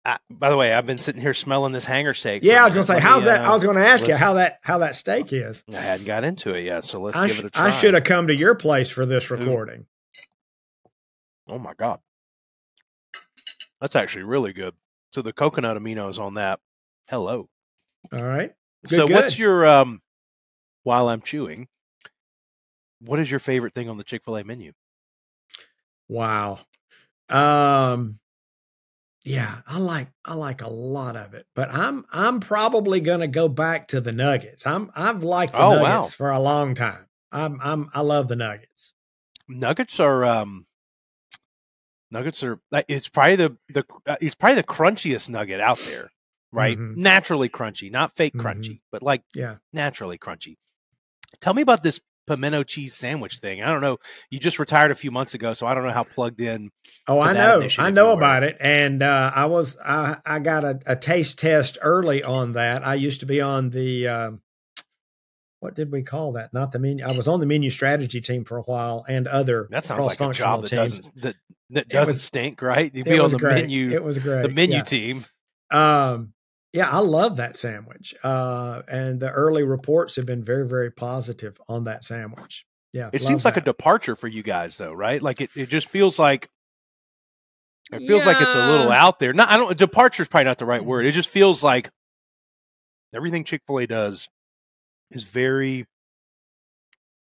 uh, 0.04 0.18
by 0.30 0.50
the 0.50 0.56
way, 0.56 0.72
I've 0.72 0.86
been 0.86 0.98
sitting 0.98 1.20
here 1.22 1.32
smelling 1.32 1.72
this 1.72 1.86
hanger 1.86 2.12
steak. 2.12 2.42
Yeah, 2.42 2.62
I 2.62 2.64
was 2.64 2.74
going 2.74 2.86
to 2.86 2.92
say, 2.92 3.00
how's 3.00 3.24
that? 3.24 3.40
Uh, 3.40 3.50
I 3.50 3.54
was 3.54 3.64
going 3.64 3.76
to 3.76 3.86
ask 3.86 4.06
you 4.06 4.14
how 4.14 4.34
that 4.34 4.58
how 4.62 4.78
that 4.78 4.96
steak 4.96 5.32
is. 5.32 5.64
I 5.68 5.76
hadn't 5.76 6.06
got 6.06 6.24
into 6.24 6.54
it 6.54 6.64
yet, 6.64 6.84
so 6.84 7.00
let's 7.00 7.16
I 7.16 7.28
give 7.28 7.38
it 7.38 7.44
a 7.46 7.50
try. 7.50 7.68
I 7.68 7.70
should 7.70 7.94
have 7.94 8.04
come 8.04 8.26
to 8.26 8.36
your 8.36 8.54
place 8.54 8.90
for 8.90 9.06
this 9.06 9.30
recording. 9.30 9.86
Oh 11.48 11.58
my 11.58 11.72
god, 11.74 12.00
that's 13.80 13.96
actually 13.96 14.24
really 14.24 14.52
good. 14.52 14.74
So 15.12 15.22
the 15.22 15.32
coconut 15.32 15.76
aminos 15.76 16.18
on 16.18 16.34
that. 16.34 16.60
Hello. 17.08 17.48
All 18.12 18.22
right. 18.22 18.52
Good, 18.86 18.96
so 18.96 19.06
good. 19.06 19.14
what's 19.14 19.38
your 19.38 19.64
um 19.66 20.02
while 20.82 21.08
I'm 21.08 21.22
chewing, 21.22 21.68
what 23.00 23.20
is 23.20 23.30
your 23.30 23.40
favorite 23.40 23.72
thing 23.72 23.88
on 23.88 23.96
the 23.96 24.04
Chick-fil-A 24.04 24.44
menu? 24.44 24.72
Wow. 26.08 26.58
Um 27.30 28.18
yeah, 29.24 29.60
I 29.66 29.78
like 29.78 30.08
I 30.24 30.34
like 30.34 30.62
a 30.62 30.68
lot 30.68 31.16
of 31.16 31.34
it, 31.34 31.46
but 31.54 31.70
I'm 31.70 32.04
I'm 32.10 32.40
probably 32.40 33.00
going 33.00 33.20
to 33.20 33.26
go 33.26 33.48
back 33.48 33.88
to 33.88 34.00
the 34.00 34.12
nuggets. 34.12 34.66
I'm 34.66 34.90
I've 34.94 35.22
liked 35.22 35.52
the 35.52 35.62
oh, 35.62 35.76
nuggets 35.76 35.86
wow. 35.86 36.02
for 36.02 36.30
a 36.30 36.40
long 36.40 36.74
time. 36.74 37.06
I'm 37.32 37.58
I'm 37.62 37.88
I 37.94 38.00
love 38.00 38.28
the 38.28 38.36
nuggets. 38.36 38.94
Nuggets 39.48 39.98
are 40.00 40.24
um 40.24 40.66
Nuggets 42.14 42.44
are 42.44 42.60
it's 42.88 43.08
probably 43.08 43.34
the 43.34 43.56
the 43.70 43.84
uh, 44.06 44.16
it's 44.20 44.36
probably 44.36 44.54
the 44.54 44.62
crunchiest 44.62 45.28
nugget 45.28 45.60
out 45.60 45.80
there, 45.80 46.12
right? 46.52 46.78
Mm-hmm. 46.78 47.02
Naturally 47.02 47.48
crunchy, 47.48 47.90
not 47.90 48.14
fake 48.14 48.34
mm-hmm. 48.34 48.46
crunchy, 48.46 48.80
but 48.92 49.02
like 49.02 49.22
yeah, 49.34 49.56
naturally 49.72 50.16
crunchy. 50.16 50.56
Tell 51.40 51.54
me 51.54 51.62
about 51.62 51.82
this 51.82 52.00
pimento 52.26 52.62
cheese 52.62 52.94
sandwich 52.94 53.38
thing. 53.38 53.62
I 53.62 53.70
don't 53.70 53.80
know. 53.80 53.98
You 54.30 54.38
just 54.38 54.58
retired 54.58 54.90
a 54.90 54.94
few 54.94 55.10
months 55.10 55.34
ago, 55.34 55.54
so 55.54 55.66
I 55.66 55.74
don't 55.74 55.84
know 55.84 55.90
how 55.90 56.04
plugged 56.04 56.40
in. 56.40 56.70
Oh, 57.06 57.20
I 57.20 57.32
know. 57.32 57.66
I 57.78 57.90
know 57.90 58.12
about 58.12 58.42
it, 58.42 58.56
and 58.60 59.02
uh, 59.02 59.32
I 59.34 59.46
was 59.46 59.76
I 59.84 60.18
I 60.24 60.38
got 60.38 60.64
a, 60.64 60.80
a, 60.86 60.96
taste 60.96 61.38
test 61.38 61.78
early 61.80 62.22
on 62.22 62.52
that. 62.52 62.86
I 62.86 62.94
used 62.94 63.20
to 63.20 63.26
be 63.26 63.40
on 63.40 63.70
the. 63.70 64.08
Um, 64.08 64.40
what 65.60 65.74
did 65.74 65.90
we 65.90 66.02
call 66.02 66.32
that? 66.32 66.52
Not 66.52 66.72
the 66.72 66.78
menu. 66.78 67.06
I 67.06 67.16
was 67.16 67.26
on 67.26 67.40
the 67.40 67.46
menu 67.46 67.70
strategy 67.70 68.20
team 68.20 68.44
for 68.44 68.58
a 68.58 68.62
while, 68.62 69.06
and 69.08 69.26
other 69.26 69.66
that 69.70 69.86
sounds 69.86 70.04
like 70.04 70.20
a 70.20 70.32
job 70.34 70.60
that 70.62 70.68
teams. 70.68 70.98
doesn't 70.98 71.22
that, 71.22 71.36
that 71.70 71.88
doesn't 71.88 72.16
was, 72.16 72.22
stink, 72.22 72.60
right? 72.60 72.94
You'd 72.94 73.06
be 73.06 73.18
on 73.18 73.30
the 73.30 73.38
great. 73.38 73.62
menu. 73.62 73.90
It 73.90 74.04
was 74.04 74.18
great. 74.18 74.42
The 74.42 74.50
menu 74.50 74.76
yeah. 74.76 74.82
team. 74.82 75.24
Um, 75.70 76.33
yeah, 76.74 76.90
I 76.90 76.98
love 76.98 77.36
that 77.36 77.54
sandwich. 77.54 78.16
Uh, 78.24 78.82
and 78.88 79.20
the 79.20 79.30
early 79.30 79.62
reports 79.62 80.16
have 80.16 80.26
been 80.26 80.42
very, 80.42 80.66
very 80.66 80.90
positive 80.90 81.56
on 81.68 81.84
that 81.84 82.02
sandwich. 82.02 82.66
Yeah. 82.92 83.10
It 83.12 83.22
seems 83.22 83.44
like 83.44 83.56
a 83.56 83.60
departure 83.60 84.16
for 84.16 84.26
you 84.26 84.42
guys 84.42 84.76
though, 84.76 84.92
right? 84.92 85.22
Like 85.22 85.40
it, 85.40 85.50
it 85.56 85.68
just 85.68 85.88
feels 85.88 86.18
like 86.18 86.48
it 87.92 88.00
feels 88.00 88.24
yeah. 88.24 88.32
like 88.32 88.42
it's 88.42 88.54
a 88.56 88.68
little 88.68 88.90
out 88.90 89.20
there. 89.20 89.32
Not 89.32 89.50
I 89.50 89.56
don't 89.56 89.76
departure 89.78 90.22
is 90.22 90.28
probably 90.28 90.46
not 90.46 90.58
the 90.58 90.66
right 90.66 90.84
word. 90.84 91.06
It 91.06 91.12
just 91.12 91.28
feels 91.28 91.62
like 91.62 91.90
everything 93.14 93.44
Chick-fil-A 93.44 93.86
does 93.86 94.28
is 95.12 95.22
very 95.22 95.86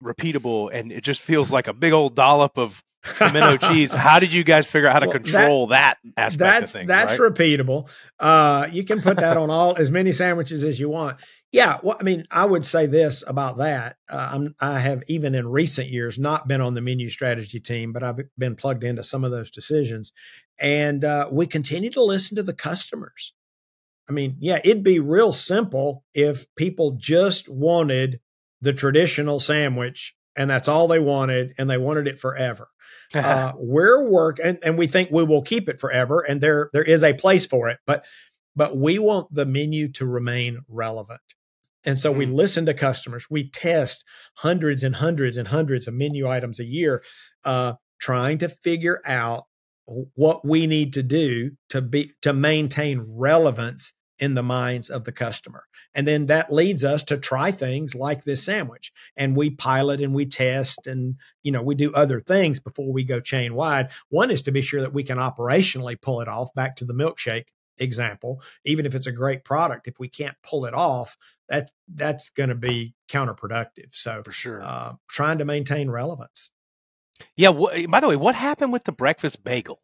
repeatable 0.01 0.69
and 0.73 0.93
it 0.93 1.01
just 1.01 1.21
feels 1.21 1.51
like 1.51 1.67
a 1.67 1.73
big 1.73 1.91
old 1.91 2.15
dollop 2.15 2.57
of 2.57 2.81
pimento 3.03 3.57
cheese. 3.69 3.91
How 3.91 4.19
did 4.19 4.33
you 4.33 4.43
guys 4.43 4.65
figure 4.65 4.87
out 4.87 4.93
how 4.93 4.99
to 4.99 5.07
well, 5.07 5.19
control 5.19 5.67
that, 5.67 5.97
that 6.03 6.11
aspect 6.17 6.39
that's, 6.39 6.75
of 6.75 6.79
things? 6.79 6.87
That's 6.87 7.19
right? 7.19 7.31
repeatable. 7.31 7.89
Uh, 8.19 8.67
you 8.71 8.83
can 8.83 9.01
put 9.01 9.17
that 9.17 9.37
on 9.37 9.49
all 9.49 9.75
as 9.77 9.91
many 9.91 10.11
sandwiches 10.11 10.63
as 10.63 10.79
you 10.79 10.89
want. 10.89 11.19
Yeah, 11.51 11.79
well, 11.83 11.97
I 11.99 12.03
mean, 12.03 12.23
I 12.31 12.45
would 12.45 12.65
say 12.65 12.85
this 12.85 13.23
about 13.27 13.57
that. 13.57 13.97
Uh, 14.09 14.47
i 14.61 14.79
have 14.79 15.03
even 15.07 15.35
in 15.35 15.47
recent 15.47 15.89
years 15.89 16.17
not 16.17 16.47
been 16.47 16.61
on 16.61 16.75
the 16.75 16.81
menu 16.81 17.09
strategy 17.09 17.59
team, 17.59 17.91
but 17.91 18.03
I've 18.03 18.19
been 18.37 18.55
plugged 18.55 18.83
into 18.83 19.03
some 19.03 19.23
of 19.23 19.31
those 19.31 19.51
decisions, 19.51 20.13
and 20.59 21.03
uh, 21.03 21.27
we 21.31 21.47
continue 21.47 21.89
to 21.91 22.03
listen 22.03 22.37
to 22.37 22.43
the 22.43 22.53
customers. 22.53 23.33
I 24.09 24.13
mean, 24.13 24.37
yeah, 24.39 24.59
it'd 24.63 24.83
be 24.83 24.99
real 24.99 25.31
simple 25.31 26.03
if 26.13 26.47
people 26.55 26.97
just 26.97 27.49
wanted 27.49 28.19
the 28.61 28.73
traditional 28.73 29.39
sandwich 29.39 30.15
and 30.35 30.49
that's 30.49 30.67
all 30.67 30.87
they 30.87 30.99
wanted 30.99 31.53
and 31.57 31.69
they 31.69 31.77
wanted 31.77 32.07
it 32.07 32.19
forever 32.19 32.69
uh, 33.13 33.53
we're 33.57 34.03
work 34.07 34.37
and, 34.43 34.57
and 34.63 34.77
we 34.77 34.87
think 34.87 35.09
we 35.11 35.23
will 35.23 35.41
keep 35.41 35.69
it 35.69 35.79
forever 35.79 36.21
and 36.21 36.41
there 36.41 36.69
there 36.73 36.83
is 36.83 37.03
a 37.03 37.13
place 37.13 37.45
for 37.45 37.69
it 37.69 37.79
but 37.85 38.05
but 38.55 38.77
we 38.77 38.99
want 38.99 39.33
the 39.33 39.45
menu 39.45 39.91
to 39.91 40.05
remain 40.05 40.59
relevant 40.67 41.21
and 41.83 41.97
so 41.97 42.13
mm. 42.13 42.17
we 42.17 42.25
listen 42.25 42.65
to 42.65 42.73
customers 42.73 43.27
we 43.29 43.49
test 43.49 44.03
hundreds 44.37 44.83
and 44.83 44.95
hundreds 44.97 45.37
and 45.37 45.47
hundreds 45.49 45.87
of 45.87 45.93
menu 45.93 46.27
items 46.27 46.59
a 46.59 46.65
year 46.65 47.03
uh, 47.45 47.73
trying 47.99 48.37
to 48.37 48.49
figure 48.49 49.01
out 49.05 49.45
what 50.15 50.45
we 50.45 50.67
need 50.67 50.93
to 50.93 51.03
do 51.03 51.51
to 51.69 51.81
be 51.81 52.13
to 52.21 52.33
maintain 52.33 53.03
relevance 53.07 53.93
in 54.21 54.35
the 54.35 54.43
minds 54.43 54.89
of 54.89 55.03
the 55.03 55.11
customer. 55.11 55.63
And 55.95 56.07
then 56.07 56.27
that 56.27 56.53
leads 56.53 56.83
us 56.83 57.03
to 57.05 57.17
try 57.17 57.51
things 57.51 57.95
like 57.95 58.23
this 58.23 58.43
sandwich. 58.43 58.93
And 59.17 59.35
we 59.35 59.49
pilot 59.49 59.99
and 59.99 60.13
we 60.13 60.27
test 60.27 60.85
and, 60.85 61.15
you 61.41 61.51
know, 61.51 61.63
we 61.63 61.73
do 61.73 61.91
other 61.93 62.21
things 62.21 62.59
before 62.59 62.93
we 62.93 63.03
go 63.03 63.19
chain 63.19 63.55
wide. 63.55 63.89
One 64.09 64.29
is 64.29 64.43
to 64.43 64.51
be 64.51 64.61
sure 64.61 64.81
that 64.81 64.93
we 64.93 65.03
can 65.03 65.17
operationally 65.17 65.99
pull 65.99 66.21
it 66.21 66.27
off 66.27 66.53
back 66.53 66.75
to 66.77 66.85
the 66.85 66.93
milkshake 66.93 67.47
example. 67.79 68.43
Even 68.63 68.85
if 68.85 68.93
it's 68.93 69.07
a 69.07 69.11
great 69.11 69.43
product, 69.43 69.87
if 69.87 69.99
we 69.99 70.07
can't 70.07 70.37
pull 70.43 70.65
it 70.65 70.75
off, 70.75 71.17
that 71.49 71.71
that's 71.91 72.29
going 72.29 72.49
to 72.49 72.55
be 72.55 72.93
counterproductive. 73.09 73.89
So 73.91 74.21
for 74.23 74.31
sure, 74.31 74.61
uh, 74.61 74.93
trying 75.09 75.39
to 75.39 75.45
maintain 75.45 75.89
relevance. 75.89 76.51
Yeah. 77.35 77.53
Wh- 77.53 77.89
by 77.89 77.99
the 77.99 78.07
way, 78.07 78.17
what 78.17 78.35
happened 78.35 78.71
with 78.71 78.83
the 78.83 78.91
breakfast 78.91 79.43
bagel? 79.43 79.81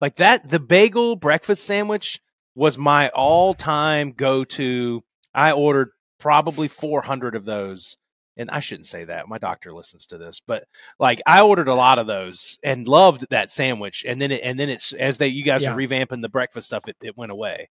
Like 0.00 0.14
that, 0.16 0.48
the 0.48 0.60
bagel 0.60 1.16
breakfast 1.16 1.64
sandwich 1.64 2.20
was 2.60 2.76
my 2.76 3.08
all 3.08 3.54
time 3.54 4.12
go 4.12 4.44
to. 4.44 5.02
I 5.34 5.52
ordered 5.52 5.92
probably 6.18 6.68
400 6.68 7.34
of 7.34 7.46
those. 7.46 7.96
And 8.36 8.50
I 8.50 8.60
shouldn't 8.60 8.86
say 8.86 9.04
that. 9.04 9.28
My 9.28 9.38
doctor 9.38 9.72
listens 9.72 10.06
to 10.06 10.18
this, 10.18 10.40
but 10.46 10.64
like 10.98 11.20
I 11.26 11.40
ordered 11.40 11.68
a 11.68 11.74
lot 11.74 11.98
of 11.98 12.06
those 12.06 12.58
and 12.62 12.86
loved 12.86 13.26
that 13.30 13.50
sandwich. 13.50 14.04
And 14.06 14.20
then 14.20 14.30
it, 14.30 14.42
and 14.44 14.60
then 14.60 14.68
it's 14.68 14.92
as 14.92 15.16
they 15.16 15.28
you 15.28 15.42
guys 15.42 15.62
yeah. 15.62 15.72
are 15.72 15.76
revamping 15.76 16.20
the 16.20 16.28
breakfast 16.28 16.66
stuff, 16.66 16.86
it, 16.86 16.96
it 17.02 17.16
went 17.16 17.32
away. 17.32 17.70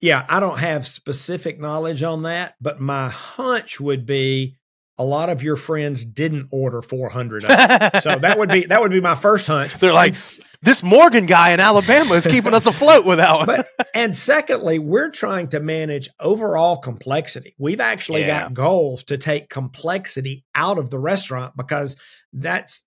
Yeah, 0.00 0.24
I 0.28 0.40
don't 0.40 0.58
have 0.58 0.86
specific 0.86 1.58
knowledge 1.58 2.02
on 2.02 2.22
that, 2.22 2.54
but 2.60 2.80
my 2.80 3.08
hunch 3.08 3.80
would 3.80 4.06
be 4.06 4.56
a 4.98 5.04
lot 5.04 5.28
of 5.28 5.42
your 5.42 5.56
friends 5.56 6.04
didn't 6.04 6.48
order 6.52 6.80
400 6.82 7.42
so 7.42 7.48
that 7.48 8.36
would 8.38 8.48
be 8.48 8.66
that 8.66 8.80
would 8.80 8.90
be 8.90 9.00
my 9.00 9.14
first 9.14 9.46
hunch. 9.46 9.74
They're 9.74 9.92
like 9.92 10.14
this 10.62 10.82
morgan 10.82 11.26
guy 11.26 11.52
in 11.52 11.60
alabama 11.60 12.14
is 12.14 12.26
keeping 12.26 12.54
us 12.54 12.66
afloat 12.66 13.04
without 13.04 13.46
but, 13.46 13.66
and 13.94 14.16
secondly 14.16 14.78
we're 14.78 15.10
trying 15.10 15.48
to 15.48 15.60
manage 15.60 16.08
overall 16.20 16.78
complexity. 16.78 17.54
We've 17.58 17.80
actually 17.80 18.22
yeah. 18.22 18.44
got 18.44 18.54
goals 18.54 19.04
to 19.04 19.18
take 19.18 19.48
complexity 19.48 20.44
out 20.54 20.78
of 20.78 20.90
the 20.90 20.98
restaurant 20.98 21.56
because 21.56 21.96
that's 22.32 22.82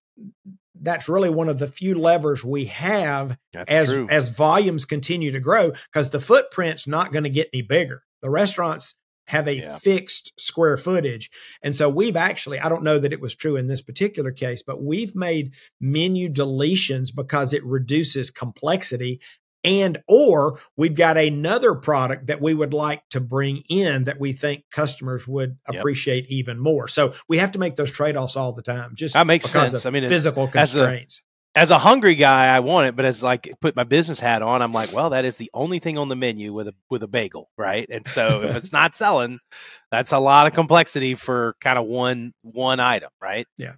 that's 0.82 1.08
really 1.08 1.30
one 1.30 1.48
of 1.48 1.58
the 1.58 1.66
few 1.66 1.94
levers 1.94 2.44
we 2.44 2.66
have 2.66 3.36
that's 3.52 3.70
as 3.70 3.88
true. 3.88 4.06
as 4.10 4.28
volumes 4.30 4.84
continue 4.84 5.32
to 5.32 5.40
grow 5.40 5.72
because 5.92 6.10
the 6.10 6.20
footprint's 6.20 6.86
not 6.86 7.12
going 7.12 7.24
to 7.24 7.30
get 7.30 7.48
any 7.52 7.62
bigger. 7.62 8.02
The 8.22 8.30
restaurants 8.30 8.94
have 9.30 9.46
a 9.46 9.54
yeah. 9.54 9.78
fixed 9.78 10.32
square 10.38 10.76
footage. 10.76 11.30
And 11.62 11.74
so 11.76 11.88
we've 11.88 12.16
actually, 12.16 12.58
I 12.58 12.68
don't 12.68 12.82
know 12.82 12.98
that 12.98 13.12
it 13.12 13.20
was 13.20 13.36
true 13.36 13.54
in 13.54 13.68
this 13.68 13.80
particular 13.80 14.32
case, 14.32 14.62
but 14.62 14.82
we've 14.82 15.14
made 15.14 15.54
menu 15.80 16.28
deletions 16.28 17.14
because 17.14 17.54
it 17.54 17.64
reduces 17.64 18.32
complexity 18.32 19.20
and 19.62 19.98
or 20.08 20.58
we've 20.76 20.94
got 20.94 21.16
another 21.16 21.74
product 21.74 22.26
that 22.26 22.40
we 22.40 22.54
would 22.54 22.72
like 22.72 23.02
to 23.10 23.20
bring 23.20 23.62
in 23.68 24.04
that 24.04 24.18
we 24.18 24.32
think 24.32 24.64
customers 24.70 25.28
would 25.28 25.58
appreciate 25.68 26.26
even 26.28 26.58
more. 26.58 26.88
So 26.88 27.12
we 27.28 27.38
have 27.38 27.52
to 27.52 27.58
make 27.58 27.76
those 27.76 27.90
trade-offs 27.90 28.36
all 28.36 28.52
the 28.52 28.62
time. 28.62 28.94
Just 28.94 29.14
that 29.14 29.26
makes 29.26 29.48
sense. 29.48 29.86
I 29.86 29.90
mean, 29.90 30.08
physical 30.08 30.48
constraints 30.48 31.22
as 31.60 31.70
a 31.70 31.78
hungry 31.78 32.14
guy, 32.14 32.46
I 32.46 32.60
want 32.60 32.86
it, 32.86 32.96
but 32.96 33.04
as 33.04 33.22
like 33.22 33.52
put 33.60 33.76
my 33.76 33.84
business 33.84 34.18
hat 34.18 34.40
on, 34.40 34.62
I'm 34.62 34.72
like, 34.72 34.94
well, 34.94 35.10
that 35.10 35.26
is 35.26 35.36
the 35.36 35.50
only 35.52 35.78
thing 35.78 35.98
on 35.98 36.08
the 36.08 36.16
menu 36.16 36.54
with 36.54 36.68
a 36.68 36.74
with 36.88 37.02
a 37.02 37.06
bagel, 37.06 37.50
right? 37.58 37.86
And 37.90 38.08
so 38.08 38.42
if 38.42 38.56
it's 38.56 38.72
not 38.72 38.94
selling, 38.94 39.40
that's 39.90 40.12
a 40.12 40.18
lot 40.18 40.46
of 40.46 40.54
complexity 40.54 41.14
for 41.16 41.56
kind 41.60 41.78
of 41.78 41.84
one 41.84 42.32
one 42.40 42.80
item, 42.80 43.10
right? 43.20 43.46
Yeah. 43.58 43.74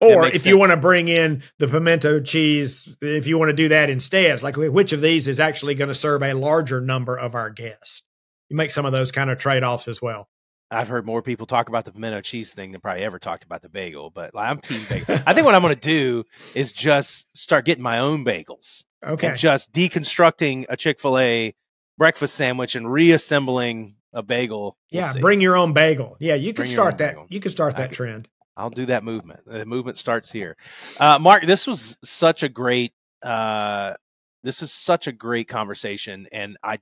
Or 0.00 0.26
if 0.26 0.32
sense. 0.32 0.46
you 0.46 0.58
want 0.58 0.72
to 0.72 0.76
bring 0.76 1.06
in 1.06 1.44
the 1.60 1.68
pimento 1.68 2.18
cheese, 2.18 2.88
if 3.00 3.28
you 3.28 3.38
want 3.38 3.50
to 3.50 3.56
do 3.56 3.68
that 3.68 3.88
instead, 3.88 4.32
it's 4.32 4.42
like 4.42 4.56
which 4.56 4.92
of 4.92 5.00
these 5.00 5.28
is 5.28 5.38
actually 5.38 5.76
going 5.76 5.90
to 5.90 5.94
serve 5.94 6.24
a 6.24 6.34
larger 6.34 6.80
number 6.80 7.16
of 7.16 7.36
our 7.36 7.50
guests? 7.50 8.02
You 8.48 8.56
make 8.56 8.72
some 8.72 8.84
of 8.84 8.90
those 8.90 9.12
kind 9.12 9.30
of 9.30 9.38
trade 9.38 9.62
offs 9.62 9.86
as 9.86 10.02
well. 10.02 10.26
I've 10.72 10.88
heard 10.88 11.04
more 11.04 11.22
people 11.22 11.46
talk 11.46 11.68
about 11.68 11.84
the 11.84 11.92
pimento 11.92 12.20
cheese 12.22 12.52
thing 12.52 12.72
than 12.72 12.80
probably 12.80 13.04
ever 13.04 13.18
talked 13.18 13.44
about 13.44 13.62
the 13.62 13.68
bagel, 13.68 14.10
but 14.10 14.34
like, 14.34 14.48
I'm 14.48 14.58
team 14.58 14.86
bagel. 14.88 15.18
I 15.26 15.34
think 15.34 15.44
what 15.44 15.54
I'm 15.54 15.62
going 15.62 15.74
to 15.74 15.80
do 15.80 16.24
is 16.54 16.72
just 16.72 17.26
start 17.36 17.64
getting 17.66 17.82
my 17.82 17.98
own 17.98 18.24
bagels. 18.24 18.84
Okay. 19.04 19.28
And 19.28 19.36
just 19.36 19.72
deconstructing 19.72 20.66
a 20.68 20.76
Chick 20.76 21.00
fil 21.00 21.18
A 21.18 21.54
breakfast 21.98 22.34
sandwich 22.34 22.74
and 22.74 22.90
reassembling 22.90 23.96
a 24.12 24.22
bagel. 24.22 24.76
We'll 24.92 25.02
yeah. 25.02 25.12
See. 25.12 25.20
Bring 25.20 25.40
your 25.40 25.56
own 25.56 25.72
bagel. 25.72 26.16
Yeah. 26.20 26.34
You 26.34 26.54
can 26.54 26.66
start 26.66 26.98
that. 26.98 27.12
Bagel. 27.12 27.26
You 27.28 27.40
can 27.40 27.50
start 27.50 27.76
that 27.76 27.92
trend. 27.92 28.28
I'll 28.56 28.70
do 28.70 28.86
that 28.86 29.04
movement. 29.04 29.40
The 29.46 29.66
movement 29.66 29.98
starts 29.98 30.30
here. 30.30 30.56
Uh, 31.00 31.18
Mark, 31.18 31.46
this 31.46 31.66
was 31.66 31.96
such 32.04 32.42
a 32.42 32.48
great, 32.48 32.92
uh, 33.22 33.94
this 34.42 34.62
is 34.62 34.72
such 34.72 35.06
a 35.06 35.12
great 35.12 35.48
conversation. 35.48 36.26
And 36.32 36.56
I 36.62 36.78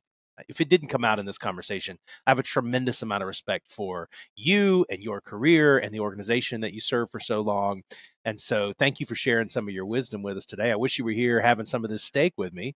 if 0.48 0.60
it 0.60 0.68
didn't 0.68 0.88
come 0.88 1.04
out 1.04 1.18
in 1.18 1.26
this 1.26 1.38
conversation, 1.38 1.98
I 2.26 2.30
have 2.30 2.38
a 2.38 2.44
tremendous 2.44 3.02
amount 3.02 3.22
of 3.22 3.26
respect 3.26 3.70
for 3.70 4.08
you 4.36 4.86
and 4.90 5.02
your 5.02 5.20
career 5.20 5.78
and 5.78 5.92
the 5.92 6.00
organization 6.00 6.60
that 6.62 6.74
you 6.74 6.80
served 6.80 7.10
for 7.10 7.20
so 7.20 7.40
long. 7.40 7.82
And 8.24 8.40
so, 8.40 8.72
thank 8.78 9.00
you 9.00 9.06
for 9.06 9.14
sharing 9.14 9.48
some 9.48 9.68
of 9.68 9.74
your 9.74 9.86
wisdom 9.86 10.22
with 10.22 10.36
us 10.36 10.46
today. 10.46 10.70
I 10.70 10.76
wish 10.76 10.98
you 10.98 11.04
were 11.04 11.10
here 11.12 11.40
having 11.40 11.66
some 11.66 11.84
of 11.84 11.90
this 11.90 12.04
steak 12.04 12.34
with 12.36 12.52
me. 12.52 12.74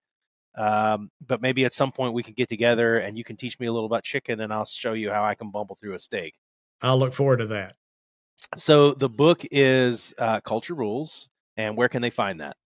Um, 0.57 1.11
but 1.27 1.43
maybe 1.43 1.65
at 1.65 1.73
some 1.73 1.91
point 1.91 2.15
we 2.15 2.23
can 2.23 2.35
get 2.35 2.49
together 2.49 2.97
and 2.99 3.19
you 3.19 3.25
can 3.25 3.37
teach 3.37 3.59
me 3.59 3.67
a 3.67 3.73
little 3.73 3.87
about 3.87 4.05
chicken 4.05 4.41
and 4.41 4.53
I'll 4.53 4.65
show 4.65 4.93
you 4.93 5.11
how 5.11 5.25
I 5.25 5.35
can 5.35 5.51
bumble 5.51 5.77
through 5.81 5.95
a 5.95 5.99
steak. 5.99 6.35
I'll 6.81 6.99
look 6.99 7.13
forward 7.13 7.39
to 7.39 7.47
that. 7.47 7.75
So, 8.57 8.95
the 8.95 9.09
book 9.09 9.43
is 9.51 10.15
uh, 10.19 10.41
Culture 10.41 10.75
Rules. 10.75 11.29
And 11.57 11.77
where 11.77 11.89
can 11.89 12.03
they 12.03 12.11
find 12.11 12.41
that? 12.41 12.57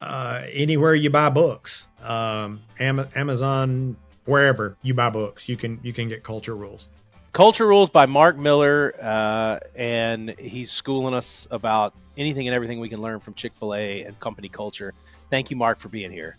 Uh, 0.00 0.42
anywhere 0.52 0.94
you 0.94 1.10
buy 1.10 1.28
books, 1.28 1.88
um, 2.02 2.60
Amazon, 2.78 3.96
wherever 4.28 4.76
you 4.82 4.94
buy 4.94 5.10
books, 5.10 5.48
you 5.48 5.56
can 5.56 5.80
you 5.82 5.92
can 5.92 6.08
get 6.08 6.22
Culture 6.22 6.54
Rules. 6.54 6.90
Culture 7.32 7.66
Rules 7.66 7.90
by 7.90 8.06
Mark 8.06 8.36
Miller, 8.36 8.94
uh, 9.00 9.58
and 9.74 10.30
he's 10.38 10.70
schooling 10.70 11.14
us 11.14 11.46
about 11.50 11.94
anything 12.16 12.46
and 12.48 12.54
everything 12.54 12.80
we 12.80 12.88
can 12.88 13.00
learn 13.00 13.20
from 13.20 13.34
Chick 13.34 13.52
Fil 13.58 13.74
A 13.74 14.02
and 14.02 14.18
company 14.20 14.48
culture. 14.48 14.94
Thank 15.30 15.50
you, 15.50 15.56
Mark, 15.56 15.78
for 15.78 15.88
being 15.88 16.10
here. 16.10 16.36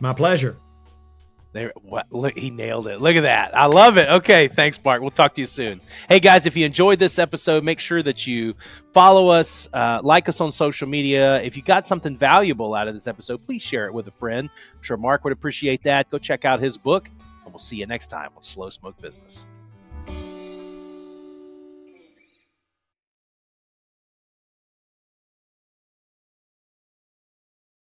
My 0.00 0.12
pleasure. 0.12 0.56
There, 1.52 1.72
what, 1.82 2.06
look, 2.10 2.36
he 2.36 2.48
nailed 2.48 2.88
it. 2.88 3.00
Look 3.00 3.14
at 3.14 3.22
that. 3.22 3.54
I 3.56 3.66
love 3.66 3.98
it. 3.98 4.08
Okay, 4.08 4.48
thanks, 4.48 4.82
Mark. 4.82 5.02
We'll 5.02 5.10
talk 5.10 5.34
to 5.34 5.42
you 5.42 5.46
soon. 5.46 5.82
Hey, 6.08 6.18
guys, 6.18 6.46
if 6.46 6.56
you 6.56 6.64
enjoyed 6.64 6.98
this 6.98 7.18
episode, 7.18 7.62
make 7.62 7.78
sure 7.78 8.02
that 8.02 8.26
you 8.26 8.54
follow 8.94 9.28
us, 9.28 9.68
uh, 9.74 10.00
like 10.02 10.30
us 10.30 10.40
on 10.40 10.50
social 10.50 10.88
media. 10.88 11.42
If 11.42 11.54
you 11.54 11.62
got 11.62 11.84
something 11.84 12.16
valuable 12.16 12.74
out 12.74 12.88
of 12.88 12.94
this 12.94 13.06
episode, 13.06 13.44
please 13.44 13.60
share 13.60 13.86
it 13.86 13.92
with 13.92 14.08
a 14.08 14.12
friend. 14.12 14.48
I'm 14.74 14.82
sure 14.82 14.96
Mark 14.96 15.24
would 15.24 15.32
appreciate 15.34 15.82
that. 15.82 16.08
Go 16.08 16.16
check 16.16 16.46
out 16.46 16.58
his 16.58 16.78
book, 16.78 17.10
and 17.44 17.52
we'll 17.52 17.58
see 17.58 17.76
you 17.76 17.86
next 17.86 18.06
time 18.06 18.30
on 18.34 18.42
Slow 18.42 18.70
Smoke 18.70 18.98
Business. 19.02 19.46